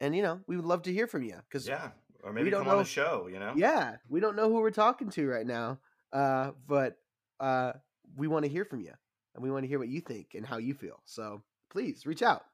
and 0.00 0.16
you 0.16 0.22
know 0.22 0.40
we 0.46 0.56
would 0.56 0.64
love 0.64 0.82
to 0.82 0.92
hear 0.92 1.06
from 1.06 1.22
you 1.22 1.36
because 1.48 1.68
yeah. 1.68 1.90
Or 2.24 2.32
maybe 2.32 2.44
we 2.44 2.50
don't 2.50 2.60
come 2.60 2.68
on 2.68 2.76
know- 2.76 2.82
the 2.82 2.88
show. 2.88 3.28
You 3.32 3.38
know. 3.38 3.52
yeah, 3.56 3.96
we 4.08 4.20
don't 4.20 4.36
know 4.36 4.48
who 4.48 4.60
we're 4.60 4.70
talking 4.70 5.10
to 5.10 5.28
right 5.28 5.46
now, 5.46 5.78
uh, 6.12 6.52
but 6.68 6.96
uh, 7.40 7.72
we 8.16 8.28
want 8.28 8.44
to 8.44 8.50
hear 8.50 8.64
from 8.64 8.80
you, 8.80 8.92
and 9.34 9.42
we 9.42 9.50
want 9.50 9.64
to 9.64 9.68
hear 9.68 9.80
what 9.80 9.88
you 9.88 10.00
think 10.00 10.34
and 10.34 10.46
how 10.46 10.58
you 10.58 10.72
feel. 10.74 11.02
So 11.04 11.42
please 11.68 12.06
reach 12.06 12.22
out, 12.22 12.44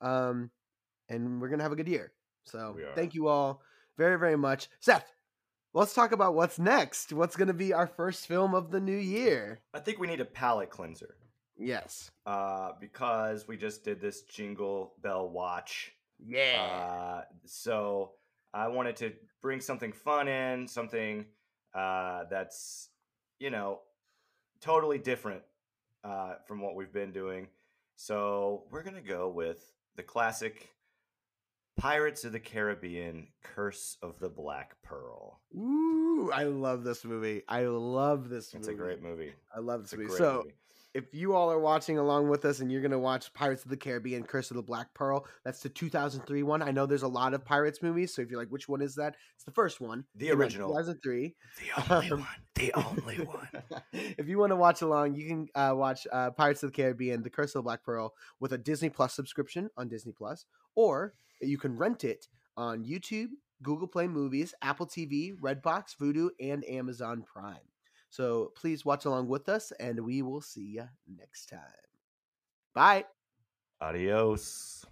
um, 0.00 0.50
and 1.08 1.40
we're 1.40 1.48
gonna 1.48 1.64
have 1.64 1.72
a 1.72 1.76
good 1.76 1.88
year. 1.88 2.12
So 2.44 2.76
thank 2.94 3.14
you 3.14 3.26
all 3.26 3.60
very 3.96 4.18
very 4.18 4.36
much, 4.36 4.68
Seth. 4.78 5.04
Let's 5.74 5.94
talk 5.94 6.12
about 6.12 6.34
what's 6.34 6.58
next. 6.58 7.12
What's 7.12 7.36
gonna 7.36 7.52
be 7.52 7.72
our 7.72 7.86
first 7.86 8.26
film 8.26 8.54
of 8.54 8.70
the 8.70 8.80
new 8.80 8.96
year? 8.96 9.60
I 9.74 9.80
think 9.80 9.98
we 9.98 10.06
need 10.06 10.20
a 10.20 10.24
palate 10.24 10.70
cleanser. 10.70 11.16
Yes. 11.60 12.10
uh, 12.24 12.70
because 12.80 13.48
we 13.48 13.56
just 13.56 13.84
did 13.84 14.00
this 14.00 14.22
jingle 14.22 14.94
bell 15.02 15.28
watch. 15.28 15.92
Yeah. 16.24 16.62
Uh, 16.62 17.22
so 17.46 18.12
I 18.54 18.68
wanted 18.68 18.94
to 18.96 19.12
bring 19.42 19.60
something 19.60 19.90
fun 19.92 20.28
in, 20.28 20.68
something 20.68 21.26
uh, 21.74 22.24
that's 22.30 22.90
you 23.40 23.50
know 23.50 23.80
totally 24.60 24.98
different 24.98 25.42
uh, 26.04 26.34
from 26.46 26.60
what 26.60 26.76
we've 26.76 26.92
been 26.92 27.12
doing. 27.12 27.48
So 27.96 28.64
we're 28.70 28.84
gonna 28.84 29.00
go 29.00 29.28
with 29.28 29.72
the 29.96 30.02
classic 30.04 30.70
Pirates 31.78 32.24
of 32.24 32.32
the 32.32 32.40
Caribbean: 32.40 33.28
Curse 33.42 33.96
of 34.02 34.18
the 34.18 34.28
Black 34.28 34.76
Pearl. 34.82 35.40
Ooh, 35.56 36.30
I 36.34 36.44
love 36.44 36.84
this 36.84 37.04
movie. 37.04 37.42
I 37.48 37.62
love 37.66 38.28
this 38.28 38.52
movie. 38.52 38.60
It's 38.60 38.68
movie. 38.68 38.80
a 38.80 38.84
great 38.84 39.02
movie. 39.02 39.32
I 39.54 39.60
love 39.60 39.82
this 39.82 39.92
It's 39.92 39.94
a 39.94 39.96
movie. 39.96 40.08
great 40.08 40.18
So 40.18 40.36
movie. 40.44 40.54
If 40.94 41.12
you 41.12 41.34
all 41.34 41.50
are 41.52 41.58
watching 41.60 41.98
along 41.98 42.28
with 42.28 42.44
us 42.44 42.60
and 42.60 42.72
you're 42.72 42.80
going 42.80 42.90
to 42.92 42.98
watch 42.98 43.32
Pirates 43.34 43.62
of 43.64 43.70
the 43.70 43.76
Caribbean 43.76 44.22
Curse 44.24 44.50
of 44.50 44.56
the 44.56 44.62
Black 44.62 44.92
Pearl, 44.94 45.26
that's 45.44 45.60
the 45.60 45.68
2003 45.68 46.42
one. 46.42 46.62
I 46.62 46.70
know 46.70 46.86
there's 46.86 47.02
a 47.02 47.08
lot 47.08 47.34
of 47.34 47.44
Pirates 47.44 47.82
movies, 47.82 48.14
so 48.14 48.22
if 48.22 48.30
you're 48.30 48.40
like, 48.40 48.48
which 48.50 48.68
one 48.68 48.80
is 48.80 48.94
that? 48.96 49.14
It's 49.34 49.44
the 49.44 49.50
first 49.52 49.80
one. 49.80 50.04
The 50.16 50.26
Came 50.26 50.32
out 50.32 50.34
in 50.34 50.40
original. 50.42 50.68
2003. 50.70 51.34
The 51.58 51.92
only 51.94 52.10
Um, 52.10 52.20
one. 52.20 52.28
The 52.54 52.72
only 52.74 53.16
one. 53.24 53.48
if 53.92 54.28
you 54.28 54.38
want 54.38 54.50
to 54.50 54.56
watch 54.56 54.82
along, 54.82 55.14
you 55.14 55.28
can 55.28 55.48
uh, 55.54 55.74
watch 55.76 56.06
uh, 56.10 56.30
Pirates 56.30 56.62
of 56.62 56.72
the 56.72 56.76
Caribbean: 56.76 57.22
The 57.22 57.30
Curse 57.30 57.50
of 57.50 57.60
the 57.60 57.62
Black 57.64 57.84
Pearl 57.84 58.14
with 58.40 58.52
a 58.52 58.58
Disney 58.58 58.88
Plus 58.88 59.12
subscription 59.14 59.68
on 59.76 59.88
Disney 59.88 60.12
Plus, 60.16 60.46
or 60.74 61.12
you 61.40 61.58
can 61.58 61.76
rent 61.76 62.02
it 62.04 62.26
on 62.56 62.84
YouTube, 62.84 63.28
Google 63.62 63.86
Play 63.86 64.08
Movies, 64.08 64.54
Apple 64.62 64.86
TV, 64.86 65.32
Redbox, 65.38 65.96
Vudu, 66.00 66.30
and 66.40 66.64
Amazon 66.68 67.22
Prime. 67.30 67.56
So 68.10 68.52
please 68.56 68.84
watch 68.84 69.04
along 69.04 69.28
with 69.28 69.48
us, 69.48 69.72
and 69.78 70.00
we 70.00 70.22
will 70.22 70.40
see 70.40 70.76
you 70.76 70.88
next 71.06 71.46
time. 71.46 71.60
Bye. 72.74 73.04
Adios. 73.80 74.84